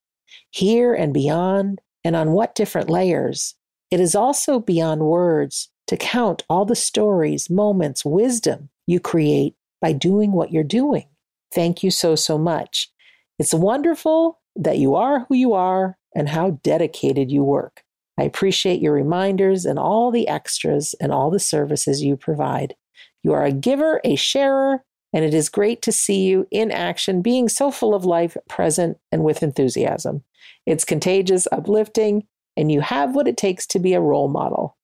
here 0.51 0.93
and 0.93 1.15
beyond, 1.15 1.81
and 2.05 2.15
on 2.15 2.33
what 2.33 2.55
different 2.55 2.91
layers. 2.91 3.55
It 3.91 4.01
is 4.01 4.15
also 4.15 4.61
beyond 4.61 5.01
words 5.01 5.71
to 5.87 5.97
count 5.97 6.45
all 6.51 6.67
the 6.67 6.77
stories, 6.77 7.49
moments, 7.49 8.05
wisdom 8.05 8.69
you 8.87 9.01
create 9.01 9.55
by 9.81 9.93
doing 9.93 10.33
what 10.33 10.53
you're 10.53 10.63
doing. 10.65 11.07
Thank 11.53 11.83
you 11.83 11.91
so, 11.91 12.15
so 12.17 12.39
much. 12.39 12.91
It's 13.39 13.55
wonderful 13.55 14.41
that 14.57 14.79
you 14.79 14.95
are 14.95 15.27
who 15.29 15.35
you 15.35 15.53
are 15.53 15.99
and 16.15 16.29
how 16.29 16.59
dedicated 16.63 17.31
you 17.31 17.43
work. 17.43 17.83
I 18.19 18.23
appreciate 18.23 18.81
your 18.81 18.93
reminders 18.93 19.65
and 19.65 19.79
all 19.79 20.11
the 20.11 20.29
extras 20.29 20.95
and 21.01 21.13
all 21.13 21.31
the 21.31 21.41
services 21.41 22.03
you 22.03 22.17
provide. 22.17 22.77
You 23.23 23.33
are 23.33 23.45
a 23.45 23.53
giver, 23.53 24.01
a 24.05 24.15
sharer, 24.15 24.85
and 25.13 25.25
it 25.25 25.35
is 25.35 25.49
great 25.49 25.83
to 25.83 25.93
see 25.93 26.25
you 26.25 26.47
in 26.51 26.71
action, 26.71 27.23
being 27.23 27.49
so 27.49 27.71
full 27.71 27.95
of 27.95 28.05
life, 28.05 28.37
present, 28.49 28.99
and 29.11 29.25
with 29.25 29.43
enthusiasm. 29.43 30.23
It's 30.67 30.85
contagious, 30.85 31.49
uplifting, 31.51 32.27
and 32.57 32.71
you 32.71 32.81
have 32.81 33.15
what 33.15 33.29
it 33.29 33.37
takes 33.37 33.67
to 33.69 33.79
be 33.79 33.95
a 33.95 34.01
role 34.01 34.29
model. 34.29 34.77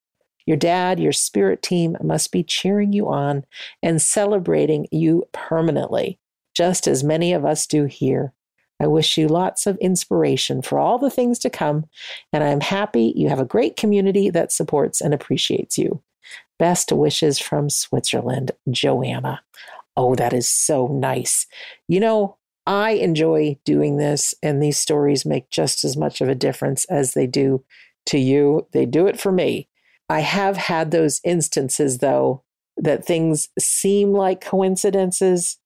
Your 0.51 0.57
dad, 0.57 0.98
your 0.98 1.12
spirit 1.12 1.62
team 1.62 1.96
must 2.03 2.32
be 2.32 2.42
cheering 2.42 2.92
you 2.92 3.09
on 3.09 3.44
and 3.84 4.03
celebrating 4.03 4.88
you 4.90 5.28
permanently, 5.30 6.18
just 6.57 6.88
as 6.88 7.05
many 7.05 7.32
of 7.32 7.44
us 7.44 7.68
do 7.68 7.84
here. 7.84 8.32
I 8.80 8.88
wish 8.88 9.16
you 9.16 9.28
lots 9.28 9.68
of 9.68 9.76
inspiration 9.76 10.61
for 10.61 10.80
all 10.80 10.98
the 10.98 11.09
things 11.09 11.38
to 11.38 11.51
come, 11.51 11.84
and 12.32 12.42
I'm 12.42 12.62
happy 12.62 13.12
you 13.14 13.28
have 13.28 13.38
a 13.38 13.44
great 13.44 13.76
community 13.76 14.28
that 14.28 14.51
supports 14.51 15.01
and 15.01 15.14
appreciates 15.14 15.78
you. 15.78 16.03
Best 16.59 16.90
wishes 16.90 17.38
from 17.38 17.70
Switzerland, 17.70 18.51
Joanna. 18.68 19.42
Oh, 19.96 20.16
that 20.16 20.32
is 20.32 20.48
so 20.48 20.88
nice. 20.88 21.46
You 21.86 22.01
know, 22.01 22.38
I 22.66 22.94
enjoy 22.94 23.57
doing 23.64 23.98
this, 23.98 24.34
and 24.42 24.61
these 24.61 24.78
stories 24.78 25.24
make 25.24 25.48
just 25.48 25.84
as 25.84 25.96
much 25.96 26.20
of 26.20 26.28
a 26.28 26.34
difference 26.34 26.86
as 26.86 27.14
they 27.14 27.28
do 27.28 27.62
to 28.07 28.18
you. 28.18 28.66
They 28.72 28.84
do 28.84 29.07
it 29.07 29.20
for 29.20 29.30
me. 29.30 29.68
I 30.11 30.21
have 30.21 30.57
had 30.57 30.91
those 30.91 31.21
instances, 31.23 31.99
though, 31.99 32.43
that 32.77 33.05
things 33.05 33.49
seem 33.61 34.13
like 34.13 34.41
coincidences, 34.41 35.57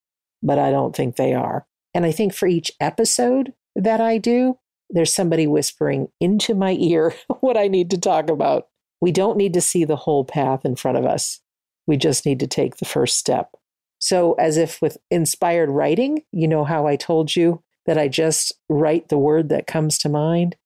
but 0.42 0.58
I 0.58 0.70
don't 0.70 0.94
think 0.94 1.16
they 1.16 1.32
are. 1.32 1.66
And 1.94 2.04
I 2.04 2.12
think 2.12 2.34
for 2.34 2.46
each 2.46 2.70
episode 2.78 3.54
that 3.74 4.02
I 4.02 4.18
do, 4.18 4.58
there's 4.90 5.14
somebody 5.14 5.46
whispering 5.46 6.08
into 6.20 6.54
my 6.54 6.76
ear 6.78 7.14
what 7.40 7.56
I 7.56 7.68
need 7.68 7.88
to 7.90 7.98
talk 7.98 8.28
about. 8.28 8.68
We 9.00 9.12
don't 9.12 9.38
need 9.38 9.54
to 9.54 9.62
see 9.62 9.86
the 9.86 9.96
whole 9.96 10.26
path 10.26 10.66
in 10.66 10.76
front 10.76 10.98
of 10.98 11.06
us. 11.06 11.40
We 11.86 11.96
just 11.96 12.26
need 12.26 12.40
to 12.40 12.46
take 12.46 12.76
the 12.76 12.84
first 12.84 13.16
step. 13.16 13.50
So, 13.98 14.34
as 14.34 14.58
if 14.58 14.82
with 14.82 14.98
inspired 15.10 15.70
writing, 15.70 16.22
you 16.32 16.48
know 16.48 16.64
how 16.64 16.86
I 16.86 16.96
told 16.96 17.34
you 17.34 17.62
that 17.86 17.96
I 17.96 18.08
just 18.08 18.52
write 18.68 19.08
the 19.08 19.16
word 19.16 19.48
that 19.48 19.66
comes 19.66 19.96
to 19.98 20.10
mind? 20.10 20.56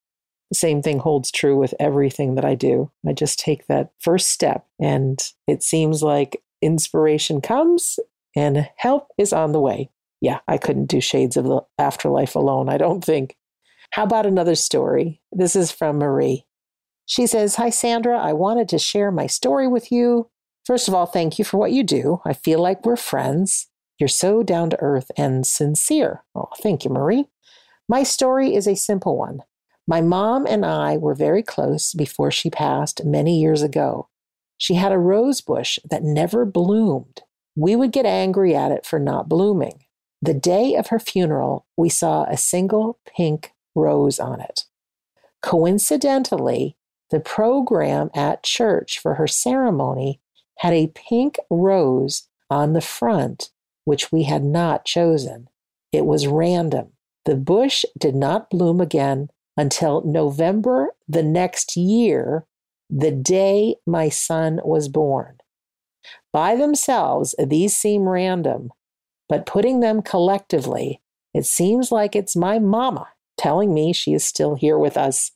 The 0.50 0.56
same 0.56 0.82
thing 0.82 0.98
holds 0.98 1.30
true 1.30 1.56
with 1.56 1.74
everything 1.78 2.34
that 2.36 2.44
I 2.44 2.54
do. 2.54 2.90
I 3.06 3.12
just 3.12 3.38
take 3.38 3.66
that 3.66 3.92
first 4.00 4.28
step, 4.28 4.66
and 4.80 5.22
it 5.46 5.62
seems 5.62 6.02
like 6.02 6.42
inspiration 6.62 7.40
comes 7.40 7.98
and 8.34 8.68
help 8.76 9.08
is 9.18 9.32
on 9.32 9.52
the 9.52 9.60
way 9.60 9.90
yeah, 10.20 10.40
I 10.48 10.58
couldn't 10.58 10.86
do 10.86 11.00
Shades 11.00 11.36
of 11.36 11.44
the 11.44 11.60
Afterlife 11.78 12.34
alone, 12.34 12.68
I 12.68 12.78
don't 12.78 13.04
think. 13.04 13.36
How 13.92 14.02
about 14.02 14.26
another 14.26 14.54
story? 14.54 15.22
This 15.32 15.56
is 15.56 15.70
from 15.72 15.98
Marie. 15.98 16.44
She 17.06 17.26
says, 17.26 17.56
Hi, 17.56 17.70
Sandra. 17.70 18.18
I 18.18 18.32
wanted 18.32 18.68
to 18.70 18.78
share 18.78 19.10
my 19.10 19.26
story 19.26 19.66
with 19.66 19.90
you. 19.90 20.28
First 20.66 20.88
of 20.88 20.94
all, 20.94 21.06
thank 21.06 21.38
you 21.38 21.44
for 21.44 21.56
what 21.56 21.72
you 21.72 21.82
do. 21.82 22.20
I 22.26 22.34
feel 22.34 22.60
like 22.60 22.84
we're 22.84 22.96
friends. 22.96 23.68
You're 23.98 24.08
so 24.08 24.42
down 24.42 24.70
to 24.70 24.80
earth 24.80 25.10
and 25.16 25.46
sincere. 25.46 26.24
Oh, 26.34 26.48
thank 26.60 26.84
you, 26.84 26.90
Marie. 26.90 27.26
My 27.88 28.02
story 28.02 28.54
is 28.54 28.66
a 28.66 28.76
simple 28.76 29.16
one. 29.16 29.40
My 29.88 30.02
mom 30.02 30.46
and 30.46 30.66
I 30.66 30.98
were 30.98 31.14
very 31.14 31.42
close 31.42 31.94
before 31.94 32.30
she 32.30 32.50
passed 32.50 33.06
many 33.06 33.40
years 33.40 33.62
ago. 33.62 34.10
She 34.58 34.74
had 34.74 34.92
a 34.92 34.98
rose 34.98 35.40
bush 35.40 35.78
that 35.88 36.02
never 36.02 36.44
bloomed. 36.44 37.22
We 37.56 37.74
would 37.74 37.90
get 37.90 38.04
angry 38.04 38.54
at 38.54 38.70
it 38.70 38.84
for 38.84 38.98
not 38.98 39.30
blooming. 39.30 39.84
The 40.20 40.34
day 40.34 40.74
of 40.74 40.88
her 40.88 40.98
funeral, 40.98 41.64
we 41.74 41.88
saw 41.88 42.24
a 42.24 42.36
single 42.36 42.98
pink 43.06 43.54
rose 43.74 44.20
on 44.20 44.42
it. 44.42 44.66
Coincidentally, 45.40 46.76
the 47.10 47.20
program 47.20 48.10
at 48.14 48.42
church 48.42 48.98
for 48.98 49.14
her 49.14 49.26
ceremony 49.26 50.20
had 50.58 50.74
a 50.74 50.92
pink 50.94 51.38
rose 51.48 52.28
on 52.50 52.74
the 52.74 52.82
front, 52.82 53.48
which 53.86 54.12
we 54.12 54.24
had 54.24 54.44
not 54.44 54.84
chosen. 54.84 55.48
It 55.92 56.04
was 56.04 56.26
random. 56.26 56.88
The 57.24 57.36
bush 57.36 57.86
did 57.96 58.14
not 58.14 58.50
bloom 58.50 58.82
again 58.82 59.30
until 59.58 60.02
November 60.04 60.94
the 61.08 61.22
next 61.22 61.76
year, 61.76 62.46
the 62.88 63.10
day 63.10 63.74
my 63.86 64.08
son 64.08 64.60
was 64.64 64.88
born. 64.88 65.36
By 66.32 66.54
themselves, 66.54 67.34
these 67.38 67.76
seem 67.76 68.08
random, 68.08 68.70
but 69.28 69.46
putting 69.46 69.80
them 69.80 70.00
collectively, 70.00 71.02
it 71.34 71.44
seems 71.44 71.90
like 71.90 72.14
it's 72.14 72.36
my 72.36 72.58
mama 72.58 73.08
telling 73.36 73.74
me 73.74 73.92
she 73.92 74.14
is 74.14 74.24
still 74.24 74.54
here 74.54 74.78
with 74.78 74.96
us. 74.96 75.32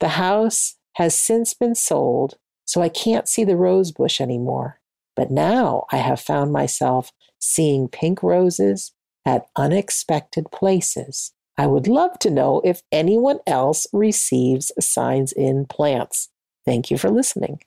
The 0.00 0.08
house 0.08 0.76
has 0.94 1.14
since 1.14 1.54
been 1.54 1.74
sold, 1.74 2.36
so 2.64 2.80
I 2.80 2.88
can't 2.88 3.28
see 3.28 3.44
the 3.44 3.56
rose 3.56 3.92
bush 3.92 4.20
anymore. 4.20 4.80
But 5.14 5.30
now 5.30 5.84
I 5.92 5.98
have 5.98 6.20
found 6.20 6.52
myself 6.52 7.12
seeing 7.38 7.88
pink 7.88 8.22
roses 8.22 8.92
at 9.26 9.46
unexpected 9.56 10.50
places. 10.50 11.32
I 11.58 11.66
would 11.66 11.86
love 11.86 12.18
to 12.20 12.30
know 12.30 12.60
if 12.64 12.82
anyone 12.90 13.38
else 13.46 13.86
receives 13.92 14.72
signs 14.80 15.32
in 15.32 15.66
plants. 15.66 16.28
Thank 16.64 16.90
you 16.90 16.98
for 16.98 17.10
listening. 17.10 17.60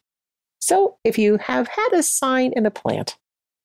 So, 0.60 0.98
if 1.04 1.18
you 1.18 1.38
have 1.38 1.68
had 1.68 1.94
a 1.94 2.02
sign 2.02 2.52
in 2.56 2.66
a 2.66 2.72
plant, 2.72 3.18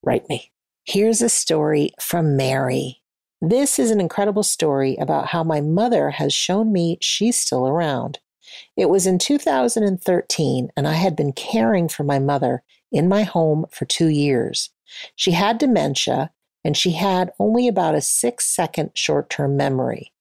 write 0.02 0.28
me. 0.28 0.50
Here's 0.84 1.22
a 1.22 1.28
story 1.28 1.92
from 2.00 2.36
Mary. 2.36 3.00
This 3.40 3.78
is 3.78 3.90
an 3.90 4.00
incredible 4.00 4.42
story 4.42 4.96
about 4.96 5.28
how 5.28 5.42
my 5.42 5.62
mother 5.62 6.10
has 6.10 6.34
shown 6.34 6.72
me 6.72 6.98
she's 7.00 7.38
still 7.38 7.66
around. 7.66 8.18
It 8.76 8.90
was 8.90 9.06
in 9.06 9.18
2013, 9.18 10.68
and 10.76 10.88
I 10.88 10.94
had 10.94 11.16
been 11.16 11.32
caring 11.32 11.88
for 11.88 12.04
my 12.04 12.18
mother 12.18 12.62
in 12.92 13.08
my 13.08 13.22
home 13.22 13.64
for 13.70 13.84
two 13.86 14.08
years. 14.08 14.70
She 15.14 15.30
had 15.30 15.58
dementia, 15.58 16.32
and 16.64 16.76
she 16.76 16.92
had 16.92 17.32
only 17.38 17.68
about 17.68 17.94
a 17.94 18.00
six 18.00 18.46
second 18.46 18.90
short 18.94 19.30
term 19.30 19.56
memory. 19.56 20.12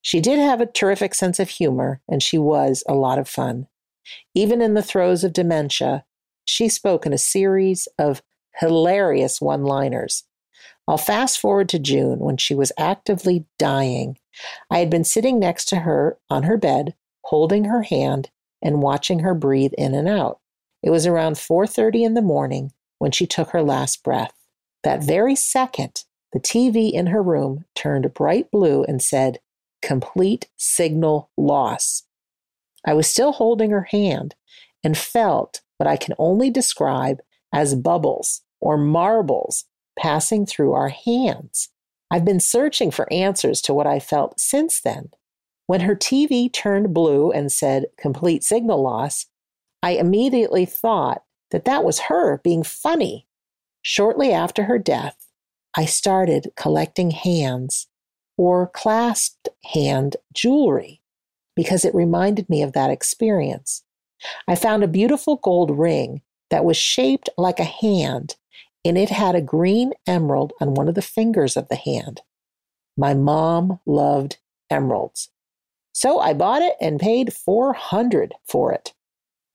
She 0.00 0.20
did 0.20 0.38
have 0.38 0.60
a 0.60 0.66
terrific 0.66 1.14
sense 1.14 1.38
of 1.38 1.48
humor, 1.48 2.00
and 2.08 2.22
she 2.22 2.38
was 2.38 2.82
a 2.88 2.94
lot 2.94 3.18
of 3.18 3.28
fun. 3.28 3.68
Even 4.34 4.60
in 4.60 4.74
the 4.74 4.82
throes 4.82 5.22
of 5.22 5.32
dementia, 5.32 6.04
she 6.44 6.68
spoke 6.68 7.06
in 7.06 7.12
a 7.12 7.18
series 7.18 7.86
of 7.98 8.22
hilarious 8.58 9.40
one 9.40 9.64
liners. 9.64 10.24
I'll 10.88 10.98
fast 10.98 11.38
forward 11.38 11.68
to 11.70 11.78
June 11.78 12.18
when 12.18 12.36
she 12.36 12.54
was 12.54 12.72
actively 12.76 13.46
dying. 13.58 14.18
I 14.70 14.78
had 14.78 14.90
been 14.90 15.04
sitting 15.04 15.38
next 15.38 15.66
to 15.66 15.76
her 15.76 16.18
on 16.28 16.42
her 16.42 16.56
bed, 16.56 16.94
holding 17.24 17.64
her 17.64 17.82
hand 17.82 18.30
and 18.60 18.82
watching 18.82 19.20
her 19.20 19.34
breathe 19.34 19.72
in 19.78 19.94
and 19.94 20.08
out. 20.08 20.40
It 20.82 20.90
was 20.90 21.06
around 21.06 21.38
4:30 21.38 22.04
in 22.04 22.14
the 22.14 22.22
morning 22.22 22.72
when 22.98 23.12
she 23.12 23.26
took 23.26 23.50
her 23.50 23.62
last 23.62 24.02
breath. 24.02 24.34
That 24.82 25.02
very 25.02 25.36
second, 25.36 26.04
the 26.32 26.40
TV 26.40 26.92
in 26.92 27.08
her 27.08 27.22
room 27.22 27.64
turned 27.74 28.12
bright 28.14 28.50
blue 28.50 28.84
and 28.84 29.02
said, 29.02 29.40
"Complete 29.80 30.48
signal 30.56 31.30
loss." 31.36 32.04
I 32.84 32.94
was 32.94 33.06
still 33.06 33.32
holding 33.32 33.70
her 33.70 33.88
hand 33.90 34.34
and 34.82 34.98
felt 34.98 35.60
what 35.76 35.86
I 35.86 35.96
can 35.96 36.14
only 36.18 36.50
describe 36.50 37.22
as 37.52 37.74
bubbles 37.74 38.42
or 38.60 38.76
marbles 38.76 39.64
passing 39.98 40.46
through 40.46 40.72
our 40.72 40.88
hands. 40.88 41.68
I've 42.10 42.24
been 42.24 42.40
searching 42.40 42.90
for 42.90 43.12
answers 43.12 43.60
to 43.62 43.74
what 43.74 43.86
I 43.86 44.00
felt 44.00 44.40
since 44.40 44.80
then. 44.80 45.10
When 45.66 45.80
her 45.80 45.94
TV 45.94 46.48
turned 46.48 46.92
blue 46.92 47.30
and 47.30 47.50
said 47.52 47.86
complete 47.96 48.42
signal 48.42 48.82
loss, 48.82 49.26
I 49.82 49.92
immediately 49.92 50.64
thought 50.64 51.24
that 51.50 51.64
that 51.64 51.84
was 51.84 52.00
her 52.00 52.38
being 52.38 52.62
funny. 52.62 53.26
Shortly 53.82 54.32
after 54.32 54.64
her 54.64 54.78
death, 54.78 55.16
I 55.76 55.86
started 55.86 56.52
collecting 56.56 57.10
hands 57.10 57.88
or 58.36 58.68
clasped 58.68 59.48
hand 59.72 60.16
jewelry 60.32 61.02
because 61.56 61.84
it 61.84 61.94
reminded 61.94 62.48
me 62.48 62.62
of 62.62 62.72
that 62.72 62.90
experience. 62.90 63.82
I 64.46 64.54
found 64.54 64.84
a 64.84 64.88
beautiful 64.88 65.36
gold 65.36 65.76
ring 65.76 66.22
that 66.50 66.64
was 66.64 66.76
shaped 66.76 67.28
like 67.36 67.58
a 67.58 67.64
hand 67.64 68.36
and 68.84 68.96
it 68.96 69.10
had 69.10 69.34
a 69.34 69.42
green 69.42 69.92
emerald 70.06 70.52
on 70.60 70.74
one 70.74 70.88
of 70.88 70.94
the 70.94 71.02
fingers 71.02 71.56
of 71.56 71.68
the 71.68 71.76
hand. 71.76 72.20
My 72.96 73.14
mom 73.14 73.80
loved 73.86 74.38
emeralds. 74.70 75.30
So 75.92 76.20
I 76.20 76.34
bought 76.34 76.62
it 76.62 76.74
and 76.80 77.00
paid 77.00 77.32
400 77.32 78.34
for 78.46 78.72
it. 78.72 78.92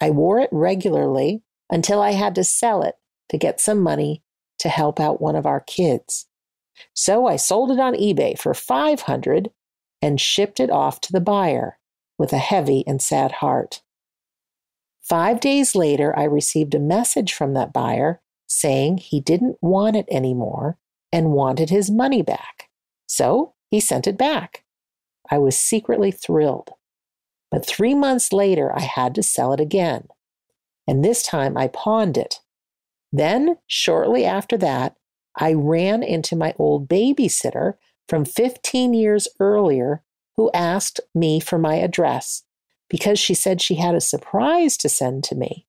I 0.02 0.10
wore 0.10 0.40
it 0.40 0.50
regularly 0.52 1.42
until 1.70 2.02
I 2.02 2.12
had 2.12 2.36
to 2.36 2.44
sell 2.44 2.84
it 2.84 2.96
to 3.30 3.38
get 3.38 3.60
some 3.60 3.80
money 3.80 4.24
to 4.60 4.70
help 4.70 5.00
out 5.00 5.22
one 5.22 5.36
of 5.36 5.46
our 5.46 5.60
kids. 5.60 6.28
So 6.94 7.28
I 7.28 7.36
sold 7.36 7.72
it 7.72 7.80
on 7.80 7.94
eBay 7.94 8.38
for 8.38 8.54
500 8.54 9.50
and 10.02 10.22
shipped 10.22 10.60
it 10.60 10.70
off 10.70 11.02
to 11.02 11.12
the 11.12 11.22
buyer 11.22 11.78
with 12.18 12.34
a 12.34 12.38
heavy 12.38 12.84
and 12.88 13.02
sad 13.02 13.34
heart. 13.34 13.82
Five 15.02 15.40
days 15.40 15.76
later, 15.76 16.18
I 16.18 16.24
received 16.24 16.76
a 16.76 16.80
message 16.80 17.34
from 17.34 17.54
that 17.54 17.74
buyer 17.74 18.22
saying 18.48 18.98
he 18.98 19.20
didn't 19.20 19.58
want 19.62 19.96
it 19.96 20.08
anymore 20.10 20.78
and 21.12 21.32
wanted 21.32 21.70
his 21.70 21.90
money 21.90 22.22
back. 22.22 22.70
So 23.08 23.54
he 23.70 23.80
sent 23.80 24.08
it 24.08 24.18
back. 24.18 24.64
I 25.30 25.38
was 25.38 25.58
secretly 25.58 26.12
thrilled. 26.12 26.72
But 27.50 27.66
three 27.66 27.94
months 27.94 28.34
later, 28.34 28.74
I 28.76 28.82
had 28.82 29.16
to 29.16 29.24
sell 29.24 29.54
it 29.54 29.60
again. 29.60 30.08
And 30.88 31.04
this 31.04 31.24
time 31.24 31.58
I 31.58 31.68
pawned 31.68 32.18
it. 32.18 32.40
Then, 33.12 33.58
shortly 33.68 34.26
after 34.26 34.58
that, 34.58 34.96
I 35.36 35.54
ran 35.54 36.04
into 36.04 36.36
my 36.36 36.54
old 36.58 36.88
babysitter 36.88 37.74
from 38.10 38.26
15 38.26 38.94
years 38.94 39.28
earlier 39.40 40.04
who 40.36 40.52
asked 40.54 41.00
me 41.14 41.40
for 41.40 41.58
my 41.58 41.76
address 41.76 42.44
because 42.90 43.20
she 43.20 43.34
said 43.34 43.62
she 43.62 43.76
had 43.76 43.96
a 43.96 44.02
surprise 44.02 44.78
to 44.78 44.90
send 44.90 45.24
to 45.26 45.36
me. 45.36 45.68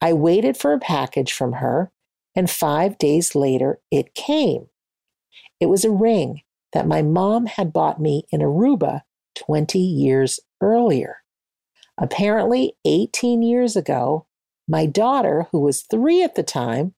I 0.00 0.12
waited 0.12 0.56
for 0.56 0.72
a 0.72 0.78
package 0.78 1.32
from 1.32 1.54
her, 1.54 1.92
and 2.34 2.48
five 2.48 2.96
days 2.98 3.34
later 3.34 3.80
it 3.90 4.14
came. 4.14 4.68
It 5.60 5.66
was 5.66 5.84
a 5.84 5.90
ring 5.90 6.42
that 6.72 6.86
my 6.86 7.02
mom 7.02 7.46
had 7.46 7.72
bought 7.72 8.00
me 8.00 8.24
in 8.30 8.40
Aruba 8.40 9.02
20 9.36 9.78
years 9.78 10.40
earlier. 10.60 11.18
Apparently, 11.98 12.74
18 12.86 13.42
years 13.42 13.76
ago, 13.76 14.26
my 14.70 14.86
daughter, 14.86 15.48
who 15.50 15.58
was 15.58 15.82
three 15.82 16.22
at 16.22 16.36
the 16.36 16.44
time, 16.44 16.94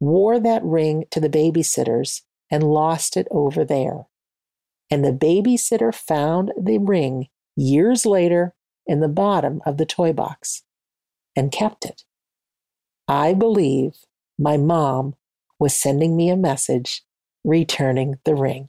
wore 0.00 0.38
that 0.38 0.62
ring 0.62 1.06
to 1.10 1.18
the 1.18 1.30
babysitters 1.30 2.20
and 2.50 2.62
lost 2.62 3.16
it 3.16 3.26
over 3.30 3.64
there. 3.64 4.04
And 4.90 5.02
the 5.02 5.12
babysitter 5.12 5.94
found 5.94 6.52
the 6.60 6.76
ring 6.76 7.28
years 7.56 8.04
later 8.04 8.54
in 8.86 9.00
the 9.00 9.08
bottom 9.08 9.62
of 9.64 9.78
the 9.78 9.86
toy 9.86 10.12
box 10.12 10.62
and 11.34 11.50
kept 11.50 11.86
it. 11.86 12.04
I 13.08 13.32
believe 13.32 13.94
my 14.38 14.58
mom 14.58 15.14
was 15.58 15.74
sending 15.74 16.16
me 16.16 16.28
a 16.28 16.36
message 16.36 17.02
returning 17.44 18.16
the 18.26 18.34
ring. 18.34 18.68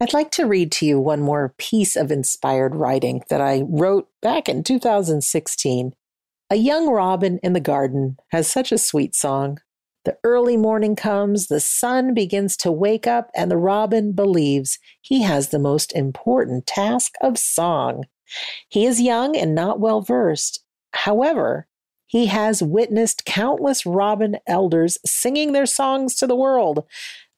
I'd 0.00 0.12
like 0.12 0.30
to 0.32 0.46
read 0.46 0.70
to 0.72 0.86
you 0.86 1.00
one 1.00 1.20
more 1.20 1.52
piece 1.58 1.96
of 1.96 2.12
inspired 2.12 2.76
writing 2.76 3.24
that 3.28 3.40
I 3.40 3.64
wrote 3.66 4.08
back 4.22 4.48
in 4.48 4.62
2016. 4.62 5.94
A 6.50 6.56
young 6.56 6.88
robin 6.88 7.38
in 7.42 7.52
the 7.52 7.60
garden 7.60 8.16
has 8.30 8.50
such 8.50 8.72
a 8.72 8.78
sweet 8.78 9.14
song. 9.14 9.58
The 10.06 10.16
early 10.24 10.56
morning 10.56 10.96
comes, 10.96 11.48
the 11.48 11.60
sun 11.60 12.14
begins 12.14 12.56
to 12.58 12.72
wake 12.72 13.06
up, 13.06 13.30
and 13.34 13.50
the 13.50 13.58
robin 13.58 14.12
believes 14.12 14.78
he 15.02 15.22
has 15.24 15.48
the 15.48 15.58
most 15.58 15.92
important 15.92 16.66
task 16.66 17.12
of 17.20 17.36
song. 17.36 18.04
He 18.66 18.86
is 18.86 18.98
young 18.98 19.36
and 19.36 19.54
not 19.54 19.78
well 19.78 20.00
versed. 20.00 20.64
However, 20.92 21.66
he 22.06 22.26
has 22.26 22.62
witnessed 22.62 23.26
countless 23.26 23.84
robin 23.84 24.38
elders 24.46 24.96
singing 25.04 25.52
their 25.52 25.66
songs 25.66 26.14
to 26.14 26.26
the 26.26 26.34
world. 26.34 26.84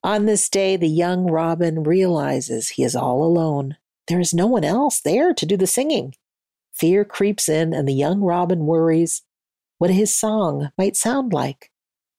On 0.05 0.27
this 0.27 0.49
day, 0.49 0.77
the 0.77 0.89
young 0.89 1.27
robin 1.27 1.83
realizes 1.83 2.69
he 2.69 2.85
is 2.85 2.95
all 2.95 3.25
alone. 3.25 3.77
There 4.07 4.21
is 4.21 4.33
no 4.33 4.47
one 4.47 4.65
else 4.65 5.01
there 5.01 5.35
to 5.35 5.47
do 5.47 5.57
the 5.57 5.67
singing. 5.67 6.15
Fear 6.81 7.05
creeps 7.05 7.47
in, 7.47 7.75
and 7.75 7.87
the 7.87 7.93
young 7.93 8.21
robin 8.23 8.61
worries 8.65 9.21
what 9.77 9.91
his 9.91 10.15
song 10.15 10.71
might 10.79 10.97
sound 10.97 11.31
like. 11.31 11.71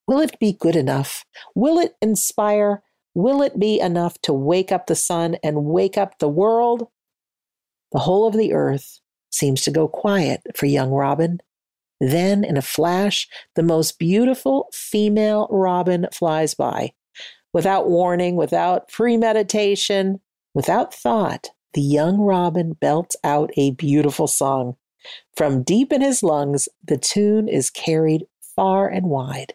Will 0.07 0.20
it 0.20 0.38
be 0.39 0.53
good 0.53 0.76
enough? 0.76 1.26
Will 1.55 1.80
it 1.80 1.95
inspire? 1.99 2.84
Will 3.16 3.41
it 3.41 3.57
be 3.59 3.80
enough 3.80 4.22
to 4.22 4.34
wake 4.34 4.72
up 4.72 4.86
the 4.86 4.95
sun 4.95 5.38
and 5.43 5.66
wake 5.66 5.97
up 5.97 6.20
the 6.20 6.30
world? 6.30 6.89
The 7.91 7.99
whole 7.99 8.28
of 8.28 8.38
the 8.38 8.53
earth 8.53 8.99
seems 9.32 9.62
to 9.64 9.72
go 9.72 9.88
quiet 9.88 10.41
for 10.55 10.68
young 10.68 10.91
Robin. 10.91 11.39
Then, 11.99 12.43
in 12.43 12.55
a 12.55 12.62
flash, 12.62 13.28
the 13.55 13.64
most 13.64 13.97
beautiful 13.97 14.68
female 14.74 15.47
robin 15.49 16.07
flies 16.14 16.53
by. 16.53 16.93
Without 17.51 17.89
warning, 17.89 18.36
without 18.36 18.89
premeditation, 18.89 20.20
without 20.53 20.93
thought, 20.93 21.49
the 21.74 21.82
young 21.82 22.19
robin 22.19 22.74
belts 22.74 23.15
out 23.24 23.51
a 23.57 23.72
beautiful 23.72 24.28
song. 24.28 24.76
From 25.36 25.63
deep 25.63 25.91
in 25.91 26.01
his 26.01 26.22
lungs, 26.22 26.69
the 26.84 26.97
tune 26.97 27.47
is 27.47 27.69
carried 27.69 28.26
far 28.55 28.88
and 28.88 29.07
wide. 29.07 29.53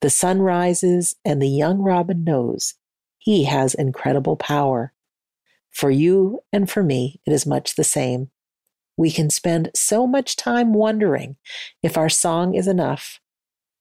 The 0.00 0.10
sun 0.10 0.40
rises, 0.40 1.16
and 1.24 1.42
the 1.42 1.48
young 1.48 1.78
robin 1.78 2.24
knows 2.24 2.74
he 3.18 3.44
has 3.44 3.74
incredible 3.74 4.36
power. 4.36 4.92
For 5.70 5.90
you 5.90 6.40
and 6.52 6.70
for 6.70 6.82
me, 6.82 7.20
it 7.26 7.32
is 7.32 7.46
much 7.46 7.74
the 7.74 7.84
same. 7.84 8.30
We 8.96 9.10
can 9.10 9.30
spend 9.30 9.70
so 9.74 10.06
much 10.06 10.34
time 10.34 10.72
wondering 10.72 11.36
if 11.82 11.96
our 11.96 12.08
song 12.08 12.54
is 12.54 12.66
enough. 12.66 13.20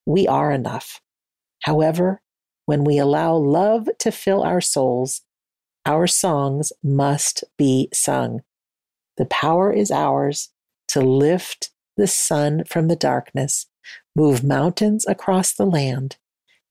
We 0.06 0.28
are 0.28 0.52
enough. 0.52 1.02
However, 1.64 2.22
when 2.66 2.84
we 2.84 2.98
allow 2.98 3.36
love 3.36 3.88
to 4.00 4.12
fill 4.12 4.44
our 4.44 4.62
souls, 4.62 5.22
our 5.88 6.06
songs 6.06 6.74
must 6.84 7.46
be 7.58 7.90
sung. 7.94 8.42
The 9.16 9.26
power 9.26 9.72
is 9.72 9.90
ours 9.90 10.50
to 10.90 11.02
lift 11.02 11.72
the 11.96 12.08
sun 12.08 12.66
from 12.66 12.90
the 12.90 12.96
darkness, 12.96 13.68
move 14.16 14.44
mountains 14.44 15.08
across 15.08 15.54
the 15.54 15.66
land, 15.66 16.18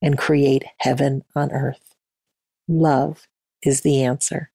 and 0.01 0.17
create 0.17 0.63
heaven 0.77 1.23
on 1.35 1.51
earth. 1.51 1.95
Love 2.67 3.27
is 3.63 3.81
the 3.81 4.03
answer. 4.03 4.51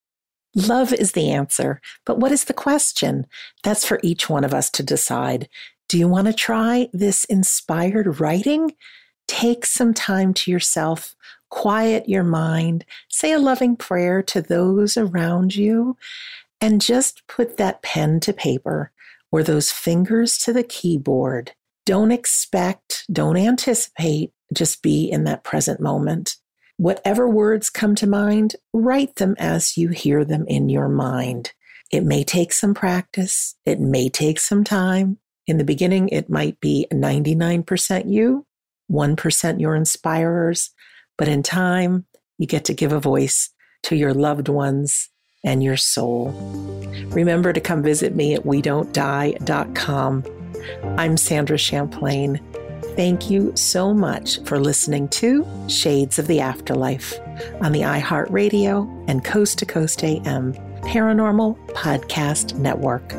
Love 0.55 0.93
is 0.93 1.13
the 1.13 1.31
answer. 1.31 1.81
But 2.07 2.19
what 2.19 2.31
is 2.33 2.45
the 2.45 2.55
question? 2.55 3.27
That's 3.65 3.85
for 3.85 3.99
each 4.03 4.31
one 4.31 4.45
of 4.45 4.55
us 4.55 4.71
to 4.71 4.83
decide. 4.83 5.49
Do 5.89 5.99
you 5.99 6.07
want 6.07 6.29
to 6.29 6.33
try 6.33 6.89
this 6.93 7.25
inspired 7.25 8.21
writing? 8.21 8.73
Take 9.27 9.67
some 9.67 9.93
time 9.93 10.35
to 10.35 10.51
yourself, 10.51 11.15
quiet 11.53 12.09
your 12.09 12.25
mind, 12.25 12.83
say 13.11 13.31
a 13.31 13.39
loving 13.39 13.77
prayer 13.77 14.23
to 14.23 14.41
those 14.41 14.97
around 14.97 15.55
you, 15.55 15.95
and 16.63 16.81
just 16.81 17.25
put 17.29 17.59
that 17.59 17.83
pen 17.83 18.19
to 18.19 18.33
paper 18.33 18.91
or 19.31 19.43
those 19.43 19.71
fingers 19.71 20.39
to 20.39 20.51
the 20.51 20.63
keyboard. 20.63 21.53
Don't 21.85 22.11
expect, 22.11 23.05
don't 23.13 23.37
anticipate, 23.37 24.33
just 24.55 24.83
be 24.83 25.05
in 25.05 25.25
that 25.25 25.45
present 25.45 25.79
moment. 25.79 26.37
Whatever 26.79 27.29
words 27.29 27.69
come 27.69 27.95
to 27.97 28.07
mind, 28.07 28.57
write 28.73 29.17
them 29.17 29.37
as 29.39 29.77
you 29.77 29.91
hear 29.91 30.25
them 30.25 30.47
in 30.49 30.71
your 30.71 30.89
mind. 30.89 31.53
It 31.93 32.03
may 32.03 32.25
take 32.25 32.55
some 32.55 32.73
practice. 32.73 33.57
It 33.67 33.79
may 33.79 34.09
take 34.09 34.41
some 34.41 34.65
time. 34.65 35.19
In 35.47 35.59
the 35.59 35.65
beginning, 35.65 36.09
it 36.09 36.31
might 36.31 36.59
be 36.61 36.87
99% 36.91 38.11
you, 38.11 38.47
1% 38.91 39.61
your 39.61 39.77
inspirers. 39.77 40.71
But 41.19 41.29
in 41.29 41.43
time, 41.43 42.07
you 42.39 42.47
get 42.47 42.65
to 42.67 42.75
give 42.75 42.93
a 42.93 43.01
voice 43.01 43.51
to 43.85 43.97
your 43.97 44.15
loved 44.15 44.49
ones 44.49 45.11
and 45.45 45.63
your 45.63 45.77
soul. 45.77 46.31
Remember 47.09 47.53
to 47.53 47.61
come 47.61 47.83
visit 47.83 48.15
me 48.15 48.35
at 48.35 48.47
we 48.47 48.63
don't 48.63 48.93
die.com. 48.93 50.25
I'm 50.97 51.17
Sandra 51.17 51.59
Champlain. 51.59 52.41
Thank 52.97 53.31
you 53.31 53.53
so 53.57 53.95
much 53.95 54.43
for 54.45 54.61
listening 54.61 55.09
to 55.09 55.47
Shades 55.69 56.19
of 56.19 56.27
the 56.27 56.41
Afterlife 56.41 57.19
on 57.61 57.73
the 57.73 57.81
iHeartRadio 57.81 59.05
and 59.09 59.25
Coast 59.25 59.59
to 59.59 59.67
Coast 59.67 60.05
AM 60.05 60.53
Paranormal 60.83 61.57
Podcast 61.71 62.59
Network. 62.59 63.15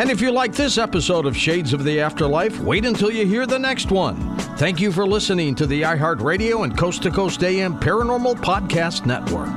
And 0.00 0.10
if 0.10 0.22
you 0.22 0.30
like 0.30 0.54
this 0.54 0.78
episode 0.78 1.26
of 1.26 1.36
Shades 1.36 1.74
of 1.74 1.84
the 1.84 2.00
Afterlife, 2.00 2.58
wait 2.60 2.86
until 2.86 3.10
you 3.10 3.26
hear 3.26 3.44
the 3.44 3.58
next 3.58 3.90
one. 3.90 4.16
Thank 4.56 4.80
you 4.80 4.92
for 4.92 5.06
listening 5.06 5.54
to 5.56 5.66
the 5.66 5.82
iHeartRadio 5.82 6.64
and 6.64 6.74
Coast 6.74 7.02
to 7.02 7.10
Coast 7.10 7.44
AM 7.44 7.78
Paranormal 7.78 8.36
Podcast 8.36 9.04
Network. 9.04 9.54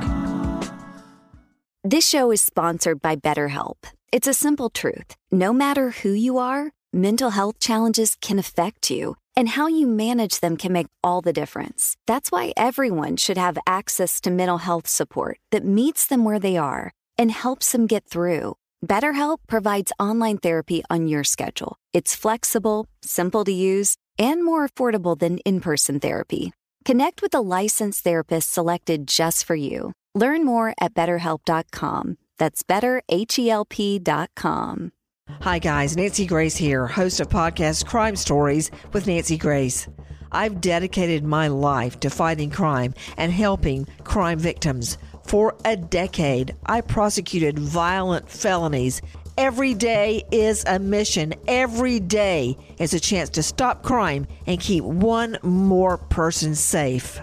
This 1.82 2.06
show 2.06 2.30
is 2.30 2.42
sponsored 2.42 3.00
by 3.00 3.16
BetterHelp. 3.16 3.86
It's 4.12 4.26
a 4.26 4.34
simple 4.34 4.68
truth. 4.68 5.16
No 5.32 5.54
matter 5.54 5.92
who 6.02 6.10
you 6.10 6.36
are, 6.36 6.72
mental 6.92 7.30
health 7.30 7.58
challenges 7.58 8.14
can 8.20 8.38
affect 8.38 8.90
you, 8.90 9.16
and 9.34 9.48
how 9.48 9.66
you 9.66 9.86
manage 9.86 10.40
them 10.40 10.58
can 10.58 10.74
make 10.74 10.88
all 11.02 11.22
the 11.22 11.32
difference. 11.32 11.96
That's 12.06 12.30
why 12.30 12.52
everyone 12.54 13.16
should 13.16 13.38
have 13.38 13.56
access 13.66 14.20
to 14.20 14.30
mental 14.30 14.58
health 14.58 14.88
support 14.88 15.38
that 15.52 15.64
meets 15.64 16.06
them 16.06 16.22
where 16.22 16.38
they 16.38 16.58
are 16.58 16.92
and 17.16 17.30
helps 17.30 17.72
them 17.72 17.86
get 17.86 18.04
through. 18.04 18.56
BetterHelp 18.84 19.38
provides 19.46 19.92
online 19.98 20.38
therapy 20.38 20.82
on 20.90 21.06
your 21.06 21.24
schedule. 21.24 21.76
It's 21.92 22.14
flexible, 22.14 22.86
simple 23.02 23.42
to 23.44 23.52
use, 23.52 23.96
and 24.18 24.44
more 24.44 24.68
affordable 24.68 25.18
than 25.18 25.38
in 25.38 25.60
person 25.60 25.98
therapy. 26.00 26.52
Connect 26.84 27.22
with 27.22 27.32
a 27.34 27.40
licensed 27.40 28.04
therapist 28.04 28.52
selected 28.52 29.08
just 29.08 29.46
for 29.46 29.56
you. 29.56 29.92
Learn 30.14 30.44
more 30.44 30.74
at 30.80 30.92
betterhelp.com. 30.92 32.18
That's 32.38 32.62
betterhelp.com. 32.62 34.92
Hi, 35.40 35.58
guys. 35.58 35.96
Nancy 35.96 36.26
Grace 36.26 36.56
here, 36.56 36.86
host 36.86 37.20
of 37.20 37.30
podcast 37.30 37.86
Crime 37.86 38.16
Stories 38.16 38.70
with 38.92 39.06
Nancy 39.06 39.38
Grace. 39.38 39.88
I've 40.30 40.60
dedicated 40.60 41.24
my 41.24 41.48
life 41.48 41.98
to 42.00 42.10
fighting 42.10 42.50
crime 42.50 42.92
and 43.16 43.32
helping 43.32 43.86
crime 44.02 44.38
victims. 44.38 44.98
For 45.26 45.56
a 45.64 45.76
decade, 45.76 46.54
I 46.66 46.80
prosecuted 46.80 47.58
violent 47.58 48.28
felonies. 48.28 49.00
Every 49.36 49.74
day 49.74 50.22
is 50.30 50.64
a 50.66 50.78
mission. 50.78 51.34
Every 51.48 51.98
day 51.98 52.56
is 52.78 52.94
a 52.94 53.00
chance 53.00 53.30
to 53.30 53.42
stop 53.42 53.82
crime 53.82 54.26
and 54.46 54.60
keep 54.60 54.84
one 54.84 55.38
more 55.42 55.98
person 55.98 56.54
safe. 56.54 57.20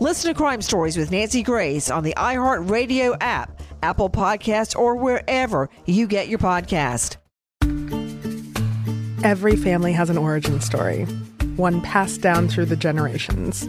Listen 0.00 0.32
to 0.32 0.36
Crime 0.36 0.62
Stories 0.62 0.96
with 0.96 1.12
Nancy 1.12 1.42
Grace 1.42 1.90
on 1.90 2.02
the 2.02 2.14
iHeartRadio 2.16 3.16
app, 3.20 3.62
Apple 3.82 4.10
Podcasts, 4.10 4.76
or 4.76 4.96
wherever 4.96 5.70
you 5.86 6.06
get 6.08 6.28
your 6.28 6.40
podcast. 6.40 7.16
Every 9.22 9.56
family 9.56 9.92
has 9.92 10.10
an 10.10 10.18
origin 10.18 10.60
story, 10.60 11.04
one 11.56 11.80
passed 11.82 12.20
down 12.20 12.48
through 12.48 12.66
the 12.66 12.76
generations. 12.76 13.68